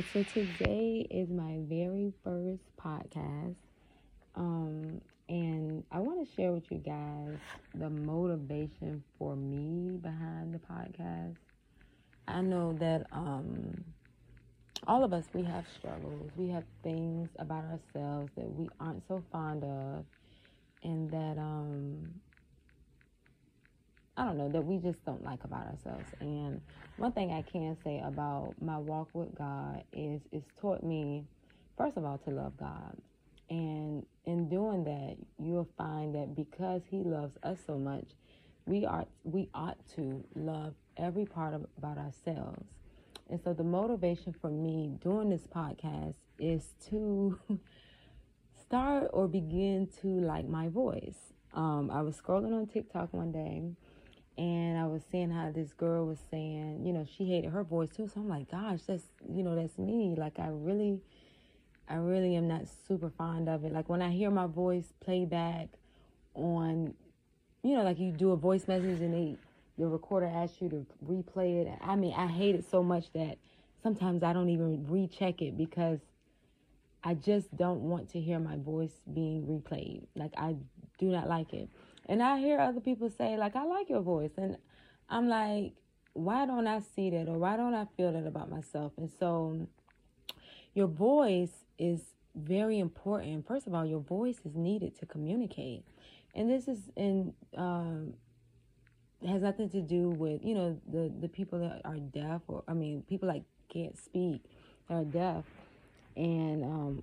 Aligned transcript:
So 0.00 0.22
today 0.22 1.08
is 1.10 1.28
my 1.28 1.58
very 1.68 2.12
first 2.22 2.62
podcast. 2.80 3.56
Um, 4.36 5.00
and 5.28 5.82
I 5.90 5.98
want 5.98 6.24
to 6.24 6.34
share 6.36 6.52
with 6.52 6.70
you 6.70 6.78
guys 6.78 7.36
the 7.74 7.90
motivation 7.90 9.02
for 9.18 9.34
me 9.34 9.98
behind 10.00 10.54
the 10.54 10.60
podcast. 10.60 11.34
I 12.28 12.42
know 12.42 12.74
that 12.74 13.06
um, 13.10 13.82
all 14.86 15.02
of 15.02 15.12
us, 15.12 15.24
we 15.32 15.42
have 15.42 15.64
struggles. 15.76 16.30
We 16.36 16.48
have 16.50 16.64
things 16.84 17.28
about 17.40 17.64
ourselves 17.64 18.30
that 18.36 18.48
we 18.48 18.68
aren't 18.78 19.02
so 19.08 19.24
fond 19.32 19.64
of, 19.64 20.04
and 20.84 21.10
that, 21.10 21.38
um, 21.38 22.08
I 24.18 24.24
don't 24.24 24.36
know, 24.36 24.48
that 24.48 24.64
we 24.64 24.78
just 24.78 25.02
don't 25.04 25.22
like 25.24 25.44
about 25.44 25.68
ourselves. 25.68 26.08
And 26.18 26.60
one 26.96 27.12
thing 27.12 27.30
I 27.30 27.42
can 27.42 27.76
say 27.84 28.02
about 28.04 28.54
my 28.60 28.76
walk 28.76 29.10
with 29.12 29.32
God 29.38 29.84
is 29.92 30.20
it's 30.32 30.50
taught 30.60 30.82
me, 30.82 31.24
first 31.76 31.96
of 31.96 32.04
all, 32.04 32.18
to 32.18 32.30
love 32.30 32.56
God. 32.58 32.96
And 33.48 34.04
in 34.24 34.48
doing 34.48 34.82
that, 34.84 35.16
you'll 35.38 35.68
find 35.78 36.16
that 36.16 36.34
because 36.34 36.82
He 36.90 36.98
loves 36.98 37.36
us 37.44 37.58
so 37.64 37.78
much, 37.78 38.06
we 38.66 38.84
are 38.84 39.06
we 39.22 39.48
ought 39.54 39.78
to 39.94 40.24
love 40.34 40.74
every 40.96 41.24
part 41.24 41.54
of, 41.54 41.64
about 41.78 41.96
ourselves. 41.96 42.66
And 43.30 43.40
so 43.44 43.52
the 43.52 43.62
motivation 43.62 44.32
for 44.32 44.50
me 44.50 44.90
doing 45.00 45.30
this 45.30 45.46
podcast 45.46 46.14
is 46.40 46.74
to 46.90 47.38
start 48.60 49.10
or 49.12 49.28
begin 49.28 49.88
to 50.02 50.08
like 50.08 50.48
my 50.48 50.68
voice. 50.68 51.32
Um, 51.54 51.88
I 51.92 52.02
was 52.02 52.20
scrolling 52.20 52.52
on 52.52 52.66
TikTok 52.66 53.12
one 53.12 53.30
day 53.30 53.62
and 54.38 54.78
I 54.78 54.86
was 54.86 55.02
seeing 55.10 55.30
how 55.30 55.50
this 55.50 55.72
girl 55.72 56.06
was 56.06 56.18
saying, 56.30 56.86
you 56.86 56.92
know, 56.92 57.04
she 57.04 57.24
hated 57.24 57.50
her 57.50 57.64
voice 57.64 57.90
too. 57.90 58.08
So 58.08 58.20
I'm 58.20 58.28
like, 58.28 58.50
gosh, 58.50 58.80
that's 58.86 59.04
you 59.28 59.42
know, 59.42 59.56
that's 59.56 59.76
me. 59.78 60.14
Like 60.16 60.38
I 60.38 60.48
really 60.50 61.00
I 61.88 61.96
really 61.96 62.36
am 62.36 62.48
not 62.48 62.62
super 62.86 63.10
fond 63.10 63.48
of 63.48 63.64
it. 63.64 63.72
Like 63.72 63.88
when 63.88 64.02
I 64.02 64.10
hear 64.10 64.30
my 64.30 64.46
voice 64.46 64.92
playback 65.00 65.68
on, 66.34 66.94
you 67.62 67.76
know, 67.76 67.82
like 67.82 67.98
you 67.98 68.12
do 68.12 68.32
a 68.32 68.36
voice 68.36 68.68
message 68.68 69.00
and 69.00 69.14
they, 69.14 69.36
the 69.78 69.86
recorder 69.86 70.26
asks 70.26 70.60
you 70.60 70.68
to 70.68 70.86
replay 71.06 71.62
it. 71.66 71.78
I 71.80 71.96
mean, 71.96 72.12
I 72.14 72.26
hate 72.26 72.54
it 72.54 72.64
so 72.70 72.82
much 72.82 73.10
that 73.14 73.38
sometimes 73.82 74.22
I 74.22 74.32
don't 74.34 74.50
even 74.50 74.86
recheck 74.86 75.40
it 75.40 75.56
because 75.56 76.00
I 77.02 77.14
just 77.14 77.56
don't 77.56 77.80
want 77.80 78.10
to 78.10 78.20
hear 78.20 78.38
my 78.38 78.56
voice 78.56 79.00
being 79.12 79.46
replayed. 79.46 80.02
Like 80.14 80.34
I 80.36 80.56
do 80.98 81.06
not 81.06 81.28
like 81.28 81.54
it. 81.54 81.70
And 82.08 82.22
I 82.22 82.38
hear 82.38 82.58
other 82.58 82.80
people 82.80 83.10
say, 83.10 83.36
like, 83.36 83.54
I 83.54 83.64
like 83.64 83.90
your 83.90 84.00
voice. 84.00 84.32
And 84.36 84.56
I'm 85.08 85.28
like, 85.28 85.74
why 86.14 86.46
don't 86.46 86.66
I 86.66 86.80
see 86.80 87.10
that 87.10 87.28
or 87.28 87.38
why 87.38 87.56
don't 87.56 87.74
I 87.74 87.86
feel 87.96 88.12
that 88.12 88.26
about 88.26 88.50
myself? 88.50 88.92
And 88.96 89.10
so 89.18 89.68
your 90.74 90.86
voice 90.86 91.64
is 91.78 92.00
very 92.34 92.78
important. 92.78 93.46
First 93.46 93.66
of 93.66 93.74
all, 93.74 93.84
your 93.84 94.00
voice 94.00 94.38
is 94.44 94.54
needed 94.54 94.98
to 95.00 95.06
communicate, 95.06 95.84
and 96.34 96.50
this 96.50 96.68
is 96.68 96.90
in 96.96 97.34
um, 97.56 98.14
has 99.26 99.42
nothing 99.42 99.68
to 99.70 99.80
do 99.80 100.10
with 100.10 100.44
you 100.44 100.54
know 100.54 100.80
the 100.90 101.12
the 101.20 101.28
people 101.28 101.58
that 101.60 101.82
are 101.84 101.96
deaf 101.96 102.42
or 102.46 102.62
I 102.68 102.74
mean 102.74 103.02
people 103.08 103.28
like 103.28 103.42
can't 103.68 103.98
speak 103.98 104.44
are 104.88 105.04
deaf 105.04 105.44
and 106.16 106.64
um, 106.64 107.02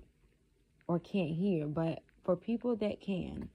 or 0.88 0.98
can't 0.98 1.30
hear, 1.30 1.66
but 1.66 2.02
for 2.24 2.36
people 2.36 2.76
that 2.76 3.00
can, 3.00 3.48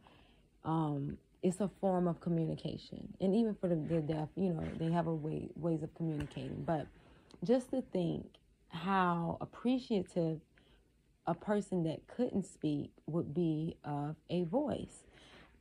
um, 0.66 1.18
it's 1.44 1.60
a 1.60 1.70
form 1.80 2.08
of 2.08 2.20
communication, 2.22 3.14
and 3.20 3.36
even 3.36 3.56
for 3.56 3.68
the, 3.68 3.76
the 3.76 4.02
deaf, 4.02 4.30
you 4.36 4.54
know, 4.54 4.64
they 4.78 4.92
have 4.92 5.08
a 5.08 5.14
way 5.14 5.50
ways 5.56 5.82
of 5.82 5.94
communicating. 5.96 6.64
But 6.64 6.88
just 7.44 7.72
to 7.72 7.82
think 7.82 8.28
how 8.70 9.38
appreciative 9.42 10.40
a 11.28 11.34
person 11.34 11.84
that 11.84 12.08
couldn't 12.08 12.46
speak 12.46 12.92
would 13.08 13.34
be 13.34 13.78
of 13.84 14.16
a 14.30 14.44
voice. 14.44 15.04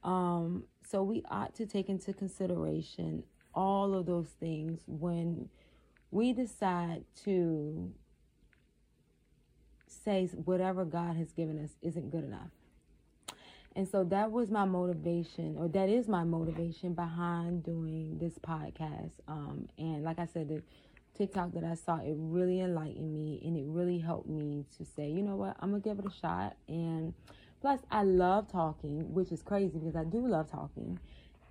Um, 0.02 0.64
so 0.88 1.02
we 1.02 1.22
ought 1.30 1.54
to 1.56 1.66
take 1.66 1.88
into 1.88 2.12
consideration 2.12 3.22
all 3.54 3.94
of 3.94 4.06
those 4.06 4.28
things 4.38 4.80
when 4.86 5.48
we 6.10 6.32
decide 6.32 7.04
to 7.24 7.92
say 9.86 10.26
whatever 10.44 10.84
God 10.84 11.16
has 11.16 11.32
given 11.32 11.62
us 11.62 11.70
isn't 11.82 12.10
good 12.10 12.24
enough. 12.24 12.50
And 13.76 13.88
so 13.88 14.02
that 14.04 14.32
was 14.32 14.50
my 14.50 14.64
motivation, 14.64 15.56
or 15.56 15.68
that 15.68 15.88
is 15.88 16.08
my 16.08 16.24
motivation 16.24 16.92
behind 16.92 17.62
doing 17.64 18.18
this 18.18 18.34
podcast. 18.38 19.12
Um, 19.28 19.68
and 19.78 20.02
like 20.02 20.18
I 20.18 20.26
said, 20.26 20.48
the 20.48 20.62
TikTok 21.16 21.52
that 21.52 21.64
I 21.64 21.74
saw, 21.74 21.98
it 21.98 22.16
really 22.16 22.60
enlightened 22.60 23.14
me 23.14 23.40
and 23.44 23.56
it 23.56 23.64
really 23.66 23.98
helped 23.98 24.28
me 24.28 24.64
to 24.78 24.84
say, 24.84 25.08
you 25.08 25.22
know 25.22 25.36
what, 25.36 25.56
I'm 25.60 25.70
gonna 25.70 25.82
give 25.82 25.98
it 25.98 26.04
a 26.06 26.20
shot. 26.20 26.56
And 26.66 27.14
plus, 27.60 27.80
I 27.90 28.02
love 28.02 28.50
talking, 28.50 29.12
which 29.14 29.30
is 29.30 29.42
crazy 29.42 29.78
because 29.78 29.94
I 29.94 30.04
do 30.04 30.26
love 30.26 30.50
talking, 30.50 30.98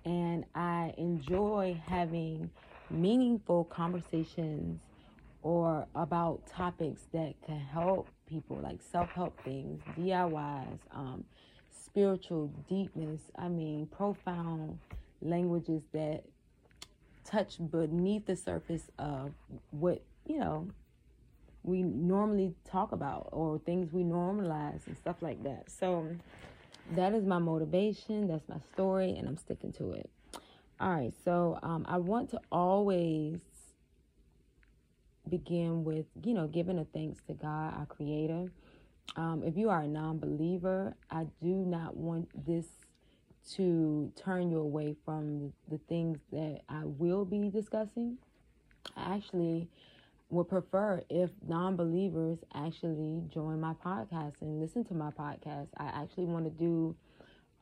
and 0.04 0.44
I 0.54 0.92
enjoy 0.98 1.80
having 1.86 2.50
meaningful 2.90 3.64
conversations 3.64 4.80
or 5.42 5.86
about 5.94 6.46
topics 6.46 7.02
that 7.12 7.34
can 7.46 7.58
help 7.58 8.08
people, 8.26 8.58
like 8.62 8.80
self 8.82 9.08
help 9.10 9.42
things, 9.42 9.80
DIYs, 9.96 10.78
um, 10.92 11.24
spiritual 11.90 12.52
deepness. 12.68 13.20
I 13.36 13.48
mean, 13.48 13.86
profound 13.86 14.78
languages 15.20 15.82
that 15.92 16.24
touch 17.24 17.58
beneath 17.70 18.26
the 18.26 18.36
surface 18.36 18.84
of 18.98 19.32
what, 19.70 20.02
you 20.26 20.38
know, 20.38 20.68
we 21.62 21.82
normally 21.82 22.54
talk 22.64 22.92
about 22.92 23.28
or 23.32 23.58
things 23.58 23.92
we 23.92 24.02
normalize 24.02 24.86
and 24.86 24.96
stuff 24.96 25.16
like 25.20 25.42
that. 25.42 25.70
So 25.70 26.08
that 26.92 27.12
is 27.12 27.24
my 27.24 27.38
motivation. 27.38 28.28
That's 28.28 28.48
my 28.48 28.58
story, 28.72 29.10
and 29.16 29.28
I'm 29.28 29.36
sticking 29.36 29.72
to 29.74 29.92
it. 29.92 30.08
All 30.80 30.90
right, 30.90 31.12
so 31.24 31.58
um, 31.62 31.84
I 31.88 31.98
want 31.98 32.30
to 32.30 32.40
always 32.50 33.40
begin 35.28 35.84
with, 35.84 36.06
you 36.24 36.34
know, 36.34 36.46
giving 36.46 36.78
a 36.78 36.84
thanks 36.84 37.20
to 37.26 37.34
God, 37.34 37.74
our 37.76 37.86
Creator. 37.86 38.50
Um, 39.16 39.42
if 39.44 39.56
you 39.56 39.70
are 39.70 39.82
a 39.82 39.88
non 39.88 40.18
believer, 40.18 40.94
I 41.10 41.26
do 41.42 41.48
not 41.48 41.96
want 41.96 42.28
this 42.46 42.66
to 43.54 44.12
turn 44.16 44.50
you 44.50 44.58
away 44.58 44.94
from 45.04 45.52
the 45.70 45.78
things 45.88 46.18
that 46.32 46.60
I 46.68 46.82
will 46.84 47.24
be 47.24 47.50
discussing. 47.50 48.18
I 48.96 49.16
actually 49.16 49.68
would 50.30 50.48
prefer 50.48 51.02
if 51.10 51.30
non 51.46 51.76
believers 51.76 52.38
actually 52.54 53.22
join 53.32 53.60
my 53.60 53.74
podcast 53.84 54.34
and 54.40 54.60
listen 54.60 54.84
to 54.84 54.94
my 54.94 55.10
podcast. 55.10 55.68
I 55.76 55.86
actually 55.86 56.26
want 56.26 56.44
to 56.44 56.50
do 56.50 56.94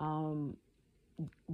um, 0.01 0.57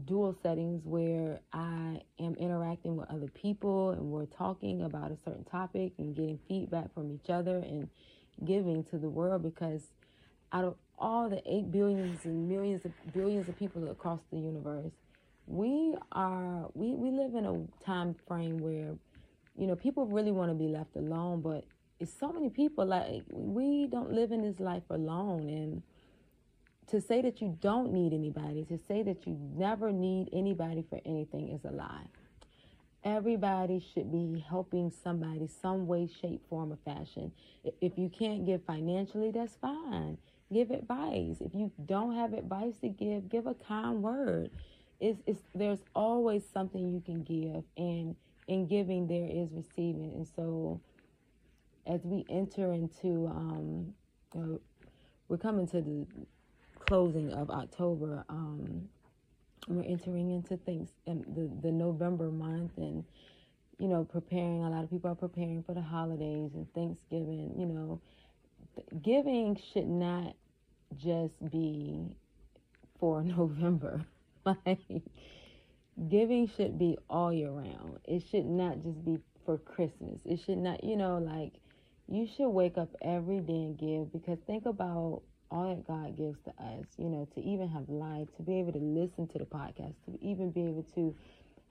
dual 0.05 0.37
settings 0.43 0.83
where 0.85 1.41
I 1.53 2.01
am 2.19 2.35
interacting 2.35 2.97
with 2.97 3.09
other 3.11 3.29
people 3.29 3.91
and 3.91 4.03
we're 4.11 4.27
talking 4.27 4.83
about 4.83 5.11
a 5.11 5.17
certain 5.25 5.45
topic 5.45 5.93
and 5.99 6.15
getting 6.15 6.39
feedback 6.49 6.93
from 6.93 7.13
each 7.13 7.31
other 7.31 7.59
and 7.59 7.89
giving 8.45 8.85
to 8.85 8.99
the 8.99 9.09
world 9.09 9.43
because 9.43 9.83
out 10.53 10.65
of 10.65 10.77
all 10.99 11.29
the 11.29 11.43
8 11.47 11.71
billions 11.71 12.25
and 12.25 12.49
millions 12.49 12.85
of 12.85 12.93
billions 13.13 13.49
of 13.49 13.59
people 13.59 13.89
across 13.91 14.21
the 14.31 14.39
universe 14.39 14.93
we 15.47 15.95
are 16.13 16.69
we, 16.75 16.95
we 16.95 17.11
live 17.11 17.35
in 17.35 17.45
a 17.45 17.85
time 17.85 18.15
frame 18.27 18.59
where 18.59 18.95
you 19.57 19.67
know 19.67 19.77
people 19.77 20.07
really 20.07 20.33
want 20.33 20.51
to 20.51 20.55
be 20.55 20.69
left 20.69 20.95
alone 20.97 21.41
but 21.41 21.65
it's 22.01 22.13
so 22.19 22.33
many 22.33 22.51
people 22.51 22.85
like 22.85 23.23
we 23.31 23.87
don't 23.87 24.13
live 24.13 24.33
in 24.33 24.43
this 24.43 24.61
life 24.61 24.83
alone. 24.91 25.49
And 25.49 25.83
to 26.89 27.01
say 27.01 27.23
that 27.23 27.41
you 27.41 27.57
don't 27.61 27.93
need 27.93 28.13
anybody 28.13 28.65
to 28.65 28.79
say 28.87 29.03
that 29.03 29.27
you 29.27 29.39
never 29.57 29.91
need 29.91 30.29
anybody 30.33 30.85
for 30.89 31.01
anything 31.07 31.49
is 31.49 31.65
a 31.65 31.73
lie 31.73 32.07
everybody 33.05 33.85
should 33.93 34.11
be 34.11 34.45
helping 34.49 34.91
somebody 35.03 35.49
some 35.61 35.87
way 35.87 36.09
shape 36.21 36.41
form 36.49 36.73
or 36.73 36.79
fashion 36.85 37.31
if 37.81 37.99
you 37.99 38.09
can't 38.09 38.47
give 38.47 38.63
financially 38.65 39.31
that's 39.31 39.57
fine 39.57 40.17
give 40.53 40.71
advice. 40.71 41.37
If 41.41 41.55
you 41.55 41.71
don't 41.85 42.15
have 42.15 42.33
advice 42.33 42.75
to 42.81 42.89
give, 42.89 43.29
give 43.29 43.47
a 43.47 43.55
kind 43.55 44.03
word. 44.03 44.51
It's, 45.01 45.21
it's 45.27 45.41
there's 45.55 45.81
always 45.95 46.45
something 46.53 46.89
you 46.89 47.03
can 47.05 47.23
give, 47.23 47.65
and 47.77 48.15
in 48.47 48.67
giving 48.67 49.07
there 49.07 49.29
is 49.29 49.51
receiving. 49.53 50.13
And 50.15 50.27
so, 50.37 50.81
as 51.87 52.01
we 52.05 52.25
enter 52.31 52.73
into, 52.73 53.27
um, 53.27 53.93
we're 55.29 55.39
coming 55.39 55.67
to 55.69 55.81
the 55.83 56.07
closing 56.87 57.33
of 57.33 57.51
October. 57.51 58.25
Um, 58.29 58.89
we're 59.69 59.85
entering 59.85 60.31
into 60.31 60.57
things 60.59 60.91
in 61.07 61.25
the 61.35 61.69
the 61.69 61.73
November 61.73 62.31
month, 62.31 62.73
and 62.77 63.05
you 63.79 63.89
know, 63.89 64.05
preparing. 64.05 64.63
A 64.63 64.71
lot 64.71 64.85
of 64.85 64.91
people 64.91 65.11
are 65.11 65.17
preparing 65.17 65.63
for 65.63 65.75
the 65.75 65.83
holidays 65.83 66.51
and 66.55 66.73
Thanksgiving. 66.75 67.55
You 67.59 67.67
know, 67.67 68.01
giving 69.03 69.59
should 69.73 69.89
not 69.89 70.35
just 70.97 71.35
be 71.51 72.07
for 72.99 73.23
November. 73.25 74.05
like 74.67 75.03
giving 76.09 76.49
should 76.49 76.79
be 76.79 76.99
all 77.09 77.33
year 77.33 77.51
round. 77.51 77.99
It 78.05 78.25
should 78.31 78.47
not 78.47 78.83
just 78.83 79.05
be 79.05 79.19
for 79.45 79.59
Christmas. 79.59 80.21
It 80.25 80.41
should 80.41 80.59
not, 80.59 80.83
you 80.85 80.97
know, 80.97 81.19
like 81.19 81.53
you 82.09 82.27
should 82.27 82.51
wake 82.51 82.77
up 82.77 82.91
every 83.03 83.41
day 83.41 83.53
and 83.53 83.79
give 83.79 84.13
because 84.13 84.39
think 84.47 84.67
about 84.67 85.23
all 85.55 85.69
that 85.69 85.87
God 85.87 86.17
gives 86.17 86.41
to 86.43 86.51
us, 86.51 86.85
you 86.99 87.09
know, 87.09 87.29
to 87.35 87.41
even 87.41 87.69
have 87.69 87.89
life, 87.89 88.27
to 88.37 88.43
be 88.43 88.59
able 88.59 88.73
to 88.73 88.79
listen 88.79 89.29
to 89.29 89.39
the 89.39 89.45
podcast, 89.45 89.95
to 90.07 90.19
even 90.21 90.51
be 90.51 90.63
able 90.63 90.85
to 90.97 91.15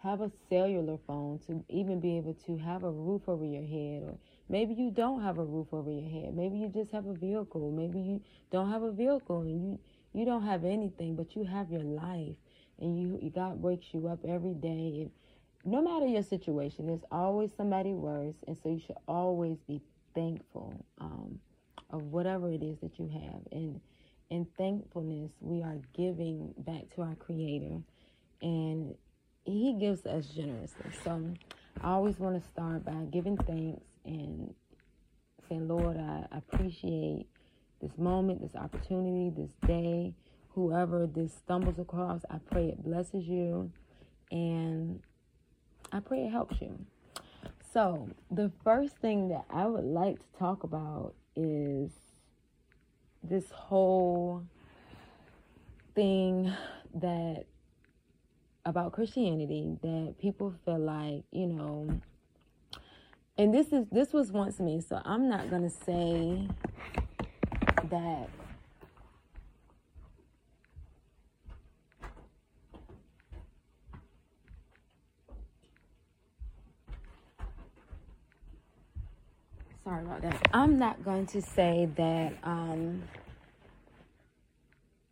have 0.02 0.22
a 0.22 0.32
cellular 0.50 0.98
phone, 1.06 1.40
to 1.48 1.64
even 1.68 2.00
be 2.00 2.18
able 2.18 2.34
to 2.46 2.58
have 2.58 2.84
a 2.84 2.92
roof 2.92 3.24
over 3.28 3.44
your 3.44 3.66
head, 3.66 4.04
or 4.04 4.18
maybe 4.48 4.74
you 4.74 4.90
don't 4.90 5.22
have 5.22 5.38
a 5.38 5.44
roof 5.44 5.68
over 5.74 5.92
your 5.92 6.10
head. 6.10 6.34
Maybe 6.34 6.58
you 6.58 6.70
just 6.70 6.92
have 6.92 7.06
a 7.06 7.14
vehicle. 7.14 7.72
Maybe 7.72 8.00
you 8.00 8.22
don't 8.52 8.72
have 8.72 8.84
a 8.84 8.92
vehicle 8.92 9.42
and 9.42 9.62
you 9.62 9.80
you 10.14 10.26
don't 10.26 10.46
have 10.46 10.64
anything, 10.64 11.16
but 11.16 11.36
you 11.36 11.44
have 11.44 11.72
your 11.72 11.82
life, 11.84 12.36
and 12.80 12.98
you 12.98 13.32
God 13.36 13.62
wakes 13.62 13.88
you 13.94 14.08
up 14.08 14.20
every 14.26 14.54
day. 14.54 15.02
And 15.02 15.12
no 15.66 15.82
matter 15.82 16.08
your 16.08 16.24
situation, 16.24 16.88
there's 16.88 17.06
always 17.12 17.52
somebody 17.58 17.94
worse, 17.94 18.36
and 18.48 18.58
so 18.62 18.70
you 18.70 18.80
should 18.80 18.98
always 19.08 19.58
be 19.68 19.82
thankful 20.16 20.86
um, 21.00 21.40
of 21.94 22.02
whatever 22.12 22.52
it 22.52 22.64
is 22.64 22.78
that 22.82 23.00
you 23.00 23.08
have. 23.08 23.42
And 23.52 23.80
in 24.30 24.46
thankfulness, 24.58 25.32
we 25.40 25.62
are 25.62 25.78
giving 25.96 26.54
back 26.58 26.94
to 26.96 27.04
our 27.04 27.16
Creator, 27.16 27.80
and 28.42 28.96
He 29.46 29.78
gives 29.80 30.06
us 30.06 30.28
generously. 30.28 30.92
So 31.04 31.34
I 31.82 31.92
always 31.92 32.20
want 32.20 32.42
to 32.42 32.50
start 32.50 32.84
by 32.84 33.06
giving 33.12 33.38
thanks 33.38 33.86
and 34.06 34.54
saying, 35.48 35.68
Lord, 35.68 35.98
I 35.98 36.26
appreciate 36.32 37.28
this 37.82 37.98
moment, 37.98 38.42
this 38.42 38.56
opportunity, 38.56 39.32
this 39.36 39.52
day. 39.68 40.14
Whoever 40.56 41.08
this 41.08 41.34
stumbles 41.34 41.80
across, 41.80 42.22
I 42.30 42.38
pray 42.38 42.68
it 42.70 42.84
blesses 42.84 43.26
you 43.26 43.72
and 44.32 45.00
I 45.92 46.00
pray 46.00 46.26
it 46.26 46.32
helps 46.32 46.62
you. 46.62 46.86
So, 47.74 48.08
the 48.30 48.52
first 48.64 48.98
thing 48.98 49.30
that 49.30 49.46
I 49.50 49.66
would 49.66 49.84
like 49.84 50.20
to 50.20 50.38
talk 50.38 50.64
about 50.64 51.16
is 51.36 51.92
this 53.24 53.50
whole 53.52 54.44
thing 55.96 56.52
that 56.96 57.46
about 58.66 58.94
Christianity 58.94 59.78
that 59.82 60.16
people 60.20 60.54
feel 60.66 60.80
like, 60.80 61.24
you 61.32 61.48
know, 61.48 62.00
and 63.38 63.54
this 63.54 63.74
is 63.74 63.86
this 63.92 64.14
was 64.14 64.32
once 64.32 64.60
me, 64.60 64.82
so 64.82 65.02
I'm 65.04 65.28
not 65.28 65.50
going 65.50 65.64
to 65.64 65.70
say 65.70 66.48
that 67.90 68.30
sorry 79.84 80.04
about 80.04 80.22
that. 80.22 80.48
I'm 80.54 80.80
not 80.80 81.04
going 81.04 81.26
to 81.28 81.42
say 81.42 81.90
that, 81.96 82.34
um, 82.44 83.04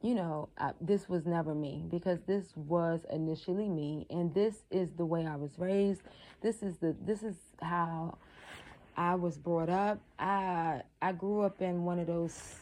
you 0.02 0.16
know, 0.16 0.50
I, 0.58 0.72
this 0.80 1.08
was 1.10 1.26
never 1.26 1.54
me 1.54 1.84
because 1.90 2.20
this 2.26 2.46
was 2.56 3.02
initially 3.12 3.70
me, 3.70 4.08
and 4.10 4.34
this 4.34 4.64
is 4.72 4.92
the 4.94 5.06
way 5.06 5.26
I 5.26 5.36
was 5.36 5.52
raised. 5.58 6.02
This 6.42 6.64
is 6.64 6.78
the 6.78 6.96
this 7.06 7.22
is 7.22 7.36
how 7.62 8.18
I 8.98 9.16
was 9.16 9.38
brought 9.38 9.70
up. 9.70 10.00
I 10.18 10.82
I 11.02 11.12
grew 11.12 11.42
up 11.42 11.62
in 11.62 11.84
one 11.84 12.00
of 12.00 12.08
those 12.08 12.56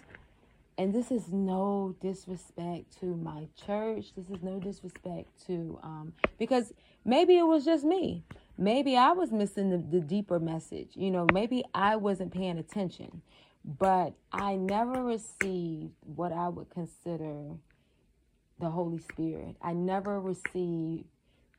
and 0.78 0.94
this 0.94 1.12
is 1.12 1.32
no 1.32 1.94
disrespect 2.00 2.98
to 3.02 3.06
my 3.06 3.48
church. 3.66 4.14
This 4.16 4.30
is 4.30 4.42
no 4.42 4.60
disrespect 4.60 5.28
to 5.48 5.80
um 5.84 6.14
because 6.38 6.74
maybe 7.06 7.38
it 7.38 7.44
was 7.44 7.66
just 7.66 7.84
me 7.84 8.24
maybe 8.60 8.98
I 8.98 9.14
was 9.14 9.32
missing 9.32 9.70
the, 9.70 9.78
the 9.78 10.02
deeper 10.06 10.40
message. 10.40 10.90
You 10.94 11.10
know, 11.10 11.26
maybe 11.34 11.64
I 11.74 11.96
wasn't 11.96 12.34
paying 12.34 12.58
attention, 12.58 13.22
but 13.64 14.14
I 14.32 14.58
never 14.58 15.04
received 15.04 15.94
what 16.02 16.34
I 16.34 16.50
would 16.50 16.70
consider 16.70 17.56
the 18.60 18.70
Holy 18.70 19.00
Spirit. 19.00 19.56
I 19.62 19.74
never 19.74 20.20
received 20.20 21.06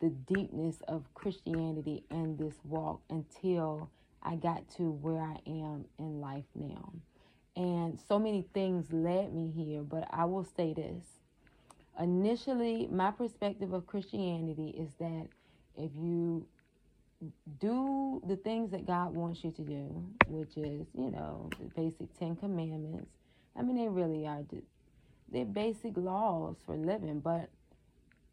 the 0.00 0.10
deepness 0.10 0.76
of 0.86 1.12
Christianity 1.14 2.04
and 2.10 2.38
this 2.38 2.54
walk 2.64 3.00
until 3.08 3.90
I 4.22 4.36
got 4.36 4.68
to 4.76 4.90
where 4.90 5.20
I 5.20 5.36
am 5.46 5.86
in 5.98 6.20
life 6.20 6.44
now. 6.54 6.92
And 7.56 7.98
so 8.08 8.18
many 8.18 8.46
things 8.54 8.92
led 8.92 9.34
me 9.34 9.50
here, 9.50 9.82
but 9.82 10.06
I 10.10 10.26
will 10.26 10.46
say 10.56 10.74
this. 10.74 11.04
Initially, 11.98 12.88
my 12.90 13.10
perspective 13.10 13.72
of 13.72 13.86
Christianity 13.86 14.74
is 14.78 14.90
that 14.98 15.28
if 15.76 15.90
you 15.94 16.46
do 17.60 18.22
the 18.26 18.36
things 18.36 18.70
that 18.70 18.86
God 18.86 19.14
wants 19.14 19.44
you 19.44 19.50
to 19.52 19.62
do, 19.62 20.04
which 20.26 20.56
is, 20.56 20.86
you 20.94 21.10
know, 21.10 21.50
the 21.58 21.66
basic 21.80 22.18
Ten 22.18 22.36
Commandments. 22.36 23.10
I 23.56 23.62
mean, 23.62 23.76
they 23.76 23.88
really 23.88 24.26
are, 24.26 24.42
they're 25.30 25.44
basic 25.44 25.96
laws 25.96 26.56
for 26.64 26.76
living, 26.76 27.20
but 27.20 27.50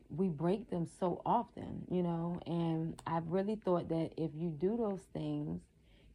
we 0.09 0.29
break 0.29 0.69
them 0.69 0.87
so 0.99 1.21
often, 1.25 1.83
you 1.91 2.01
know, 2.01 2.39
and 2.45 3.01
I've 3.05 3.27
really 3.27 3.55
thought 3.55 3.89
that 3.89 4.11
if 4.17 4.31
you 4.35 4.49
do 4.49 4.77
those 4.77 5.01
things, 5.13 5.61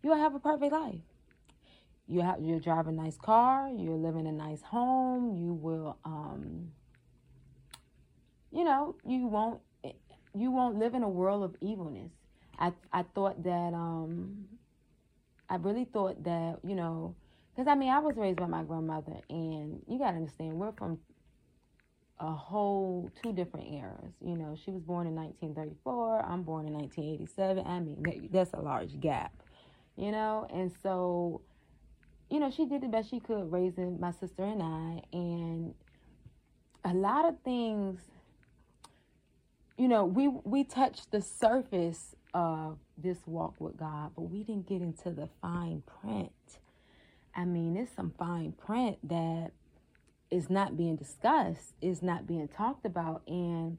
you'll 0.03 0.17
have 0.17 0.35
a 0.35 0.41
perfect 0.41 0.73
life. 0.73 1.01
You 2.09 2.21
have 2.23 2.43
you 2.43 2.59
drive 2.59 2.89
a 2.89 2.93
nice 2.93 3.17
car, 3.17 3.69
you're 3.69 3.95
living 3.95 4.27
in 4.27 4.27
a 4.27 4.33
nice 4.33 4.63
home, 4.63 5.37
you 5.37 5.53
will 5.53 5.99
um 6.05 6.73
you 8.51 8.65
know, 8.65 8.97
you 9.07 9.27
won't 9.27 9.61
you 10.35 10.51
won't 10.51 10.79
live 10.79 10.95
in 10.95 11.03
a 11.03 11.09
world 11.09 11.45
of 11.45 11.57
evilness 11.61 12.11
I 12.63 12.73
I 12.93 13.03
thought 13.15 13.43
that 13.43 13.75
um 13.75 14.47
I 15.51 15.57
really 15.57 15.85
thought 15.85 16.23
that 16.25 16.61
you 16.65 16.77
know 16.77 17.15
because 17.55 17.69
I 17.69 17.75
mean 17.75 17.91
I 17.91 17.99
was 17.99 18.17
raised 18.17 18.39
by 18.39 18.47
my 18.47 18.63
grandmother 18.63 19.19
and 19.29 19.83
you 19.89 19.99
got 19.99 20.13
to 20.13 20.17
understand 20.17 20.55
we're 20.55 20.73
from 20.73 20.99
a 22.23 22.31
whole 22.33 23.11
two 23.21 23.33
different 23.33 23.69
eras. 23.73 24.13
You 24.25 24.37
know, 24.37 24.57
she 24.65 24.71
was 24.71 24.83
born 24.83 25.09
in 25.09 25.15
1934. 25.17 26.25
I'm 26.25 26.43
born 26.43 26.67
in 26.67 26.73
1987. 26.75 27.67
I 27.67 27.81
mean, 27.81 28.29
that's 28.33 28.53
a 28.55 28.61
large 28.61 28.99
gap. 29.01 29.33
You 29.97 30.13
know, 30.13 30.47
and 30.55 30.73
so, 30.83 31.43
you 32.31 32.39
know, 32.39 32.51
she 32.51 32.65
did 32.65 32.81
the 32.81 32.89
best 32.89 33.11
she 33.11 33.19
could 33.19 33.51
raising 33.51 33.99
my 34.01 34.13
sister 34.13 34.45
and 34.45 34.63
I, 34.63 35.03
and 35.13 35.75
a 36.85 36.95
lot 36.95 37.29
of 37.29 37.41
things. 37.45 38.01
You 39.77 39.89
know, 39.89 40.05
we 40.05 40.29
we 40.29 40.63
touched 40.63 41.11
the 41.11 41.21
surface 41.21 42.15
of 42.35 42.79
this 42.97 43.19
walk 43.27 43.55
with 43.59 43.77
God, 43.77 44.13
but 44.17 44.23
we 44.23 44.43
didn't 44.43 44.67
get 44.67 44.81
into 44.83 45.11
the 45.11 45.29
fine 45.41 45.83
print. 46.01 46.33
I 47.35 47.45
mean, 47.45 47.77
it's 47.77 47.95
some 47.95 48.13
fine 48.19 48.53
print 48.53 48.99
that 49.09 49.53
is 50.31 50.49
not 50.49 50.77
being 50.77 50.97
discussed, 50.97 51.75
is 51.81 52.03
not 52.03 52.27
being 52.27 52.49
talked 52.49 52.87
about, 52.87 53.23
and 53.27 53.79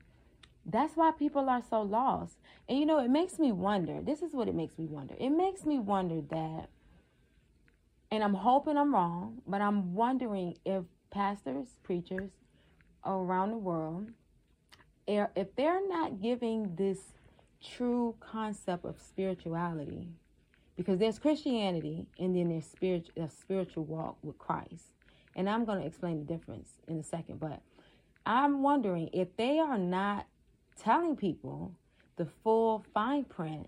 that's 0.65 0.95
why 0.95 1.11
people 1.11 1.49
are 1.49 1.63
so 1.67 1.81
lost. 1.81 2.37
And 2.69 2.79
you 2.79 2.85
know, 2.85 2.99
it 2.99 3.09
makes 3.09 3.39
me 3.39 3.51
wonder. 3.51 4.01
This 4.01 4.21
is 4.21 4.33
what 4.33 4.47
it 4.47 4.55
makes 4.55 4.77
me 4.77 4.85
wonder. 4.85 5.15
It 5.19 5.31
makes 5.31 5.65
me 5.65 5.79
wonder 5.79 6.21
that, 6.29 6.69
and 8.11 8.23
I'm 8.23 8.35
hoping 8.35 8.77
I'm 8.77 8.93
wrong, 8.93 9.41
but 9.47 9.61
I'm 9.61 9.93
wondering 9.93 10.57
if 10.65 10.83
pastors, 11.09 11.67
preachers 11.83 12.31
around 13.05 13.51
the 13.51 13.57
world, 13.57 14.11
if 15.07 15.55
they're 15.55 15.87
not 15.87 16.21
giving 16.21 16.75
this 16.75 16.99
true 17.63 18.15
concept 18.19 18.85
of 18.85 18.99
spirituality 18.99 20.09
because 20.75 20.99
there's 20.99 21.19
Christianity 21.19 22.05
and 22.19 22.35
then 22.35 22.49
there's 22.49 22.65
spirit, 22.65 23.09
a 23.17 23.29
spiritual 23.29 23.85
walk 23.85 24.17
with 24.23 24.37
Christ. 24.37 24.93
And 25.35 25.49
I'm 25.49 25.65
going 25.65 25.79
to 25.79 25.87
explain 25.87 26.19
the 26.19 26.25
difference 26.25 26.69
in 26.87 26.97
a 26.97 27.03
second. 27.03 27.39
But 27.39 27.61
I'm 28.25 28.61
wondering 28.61 29.09
if 29.13 29.35
they 29.37 29.59
are 29.59 29.77
not 29.77 30.27
telling 30.79 31.15
people 31.15 31.73
the 32.17 32.25
full 32.43 32.85
fine 32.93 33.25
print, 33.25 33.67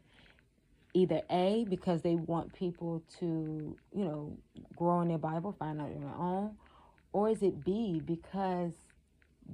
either 0.94 1.22
A, 1.30 1.66
because 1.70 2.02
they 2.02 2.16
want 2.16 2.54
people 2.54 3.04
to, 3.20 3.76
you 3.94 4.06
know, 4.06 4.38
grow 4.76 5.02
in 5.02 5.08
their 5.08 5.18
Bible, 5.18 5.56
find 5.58 5.82
out 5.82 5.88
on 5.88 6.02
their 6.02 6.16
own, 6.16 6.52
or 7.14 7.30
is 7.30 7.42
it 7.42 7.64
B, 7.64 8.02
because 8.06 8.74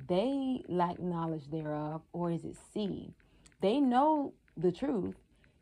they 0.07 0.63
lack 0.67 0.99
knowledge 0.99 1.49
thereof, 1.49 2.01
or 2.13 2.31
is 2.31 2.43
it 2.43 2.55
C, 2.73 3.13
they 3.61 3.79
know 3.79 4.33
the 4.57 4.71
truth 4.71 5.15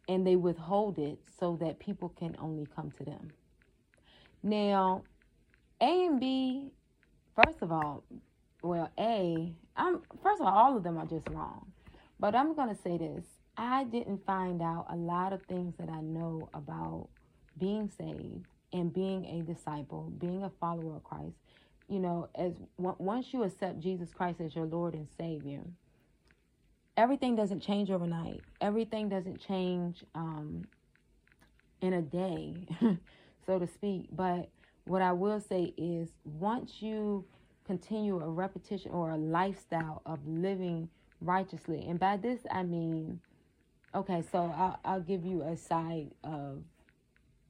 and 0.07 0.25
they 0.25 0.35
withhold 0.35 0.97
it 0.97 1.19
so 1.39 1.57
that 1.61 1.79
people 1.79 2.09
can 2.09 2.35
only 2.39 2.67
come 2.75 2.91
to 2.91 3.03
them. 3.03 3.29
Now, 4.41 5.03
A 5.81 6.05
and 6.05 6.19
B, 6.19 6.71
first 7.35 7.61
of 7.61 7.71
all, 7.71 8.03
well, 8.63 8.89
A, 8.99 9.53
I'm 9.75 10.01
first 10.23 10.41
of 10.41 10.47
all, 10.47 10.53
all 10.53 10.77
of 10.77 10.83
them 10.83 10.97
are 10.97 11.05
just 11.05 11.29
wrong. 11.29 11.71
But 12.19 12.35
I'm 12.35 12.55
going 12.55 12.75
to 12.75 12.81
say 12.81 12.97
this. 12.97 13.23
I 13.55 13.83
didn't 13.85 14.25
find 14.25 14.61
out 14.61 14.87
a 14.89 14.95
lot 14.95 15.33
of 15.33 15.41
things 15.43 15.75
that 15.79 15.89
I 15.89 16.01
know 16.01 16.49
about 16.53 17.09
being 17.57 17.91
saved 17.97 18.45
and 18.73 18.93
being 18.93 19.25
a 19.25 19.41
disciple, 19.41 20.11
being 20.17 20.43
a 20.43 20.51
follower 20.61 20.95
of 20.97 21.03
Christ. 21.03 21.35
You 21.87 21.99
know, 21.99 22.29
as 22.35 22.53
once 22.77 23.33
you 23.33 23.43
accept 23.43 23.79
Jesus 23.79 24.13
Christ 24.13 24.39
as 24.41 24.55
your 24.55 24.65
Lord 24.65 24.93
and 24.93 25.07
Savior, 25.17 25.63
everything 26.99 27.33
doesn't 27.33 27.61
change 27.61 27.89
overnight. 27.89 28.41
Everything 28.59 29.07
doesn't 29.07 29.39
change 29.39 30.03
um, 30.15 30.65
in 31.81 31.93
a 31.93 32.01
day. 32.01 32.67
so 33.45 33.57
to 33.57 33.65
speak. 33.65 34.09
But 34.11 34.49
what 34.85 35.01
I 35.01 35.13
will 35.13 35.39
say 35.39 35.73
is 35.77 36.09
once 36.25 36.81
you 36.81 37.23
continue 37.65 38.19
a 38.19 38.29
repetition 38.29 38.91
or 38.91 39.11
a 39.11 39.17
lifestyle 39.17 40.01
of 40.05 40.19
living 40.27 40.89
righteously, 41.21 41.85
and 41.87 41.97
by 41.97 42.17
this 42.17 42.41
I 42.51 42.63
mean, 42.63 43.21
okay, 43.95 44.21
so 44.29 44.53
I'll, 44.57 44.79
I'll 44.83 45.01
give 45.01 45.25
you 45.25 45.41
a 45.43 45.55
side 45.55 46.11
of 46.25 46.63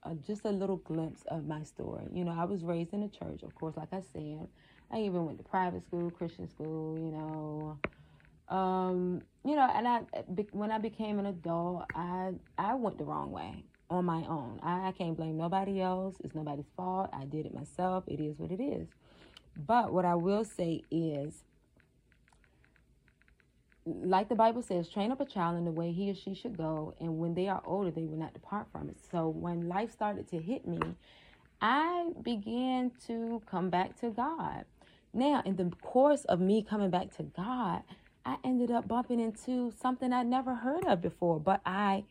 uh, 0.03 0.13
just 0.25 0.45
a 0.45 0.51
little 0.51 0.77
glimpse 0.77 1.23
of 1.27 1.47
my 1.47 1.63
story. 1.63 2.05
You 2.13 2.23
know, 2.23 2.35
I 2.37 2.45
was 2.45 2.63
raised 2.63 2.93
in 2.93 3.01
a 3.01 3.09
church, 3.09 3.41
of 3.41 3.55
course, 3.55 3.75
like 3.75 3.91
I 3.91 4.01
said. 4.13 4.47
I 4.91 4.99
even 4.99 5.25
went 5.25 5.39
to 5.39 5.43
private 5.43 5.83
school, 5.83 6.11
Christian 6.11 6.47
school, 6.47 6.97
you 6.99 7.11
know. 7.11 7.77
Um, 8.55 9.21
you 9.46 9.55
know, 9.55 9.69
and 9.74 9.88
I 9.88 10.01
when 10.51 10.72
I 10.72 10.77
became 10.77 11.19
an 11.19 11.27
adult, 11.27 11.86
I 11.96 12.31
I 12.58 12.75
went 12.75 12.98
the 12.98 13.05
wrong 13.05 13.31
way 13.31 13.63
on 13.89 14.05
my 14.05 14.25
own. 14.27 14.60
I, 14.62 14.89
I 14.89 14.91
can't 14.91 15.15
blame 15.15 15.38
nobody 15.38 15.81
else. 15.81 16.15
It's 16.24 16.36
nobody's 16.36 16.69
fault. 16.75 17.10
I 17.13 17.25
did 17.25 17.46
it 17.46 17.53
myself. 17.53 18.03
It 18.08 18.19
is 18.19 18.38
what 18.38 18.51
it 18.51 18.62
is. 18.62 18.88
But 19.58 19.91
what 19.91 20.05
I 20.05 20.15
will 20.15 20.46
say 20.46 20.84
is 20.91 21.43
like 23.86 24.29
the 24.29 24.36
Bible 24.36 24.62
says, 24.62 24.89
train 24.89 25.12
up 25.12 25.19
a 25.19 25.25
child 25.25 25.58
in 25.58 25.65
the 25.65 25.72
way 25.72 25.91
he 25.91 26.12
or 26.12 26.15
she 26.15 26.34
should 26.34 26.58
go, 26.58 26.93
and 27.00 27.17
when 27.17 27.34
they 27.34 27.48
are 27.48 27.62
older, 27.65 27.91
they 27.91 28.03
will 28.03 28.17
not 28.17 28.34
depart 28.34 28.67
from 28.72 28.89
it. 28.89 28.98
So 29.12 29.29
when 29.29 29.67
life 29.67 29.91
started 29.91 30.29
to 30.29 30.38
hit 30.38 30.67
me, 30.67 30.79
I 31.62 32.10
began 32.22 32.91
to 33.08 33.41
come 33.50 33.69
back 33.69 34.00
to 34.01 34.12
God. 34.12 34.65
Now, 35.13 35.41
in 35.46 35.55
the 35.55 35.72
course 35.81 36.24
of 36.25 36.39
me 36.39 36.62
coming 36.62 36.89
back 36.89 37.15
to 37.17 37.24
God, 37.24 37.81
I 38.25 38.38
ended 38.43 38.71
up 38.71 38.88
bumping 38.88 39.19
into 39.19 39.73
something 39.81 40.13
I'd 40.13 40.27
never 40.27 40.55
heard 40.55 40.85
of 40.85 41.01
before, 41.01 41.39
but 41.39 41.61
I 41.65 42.03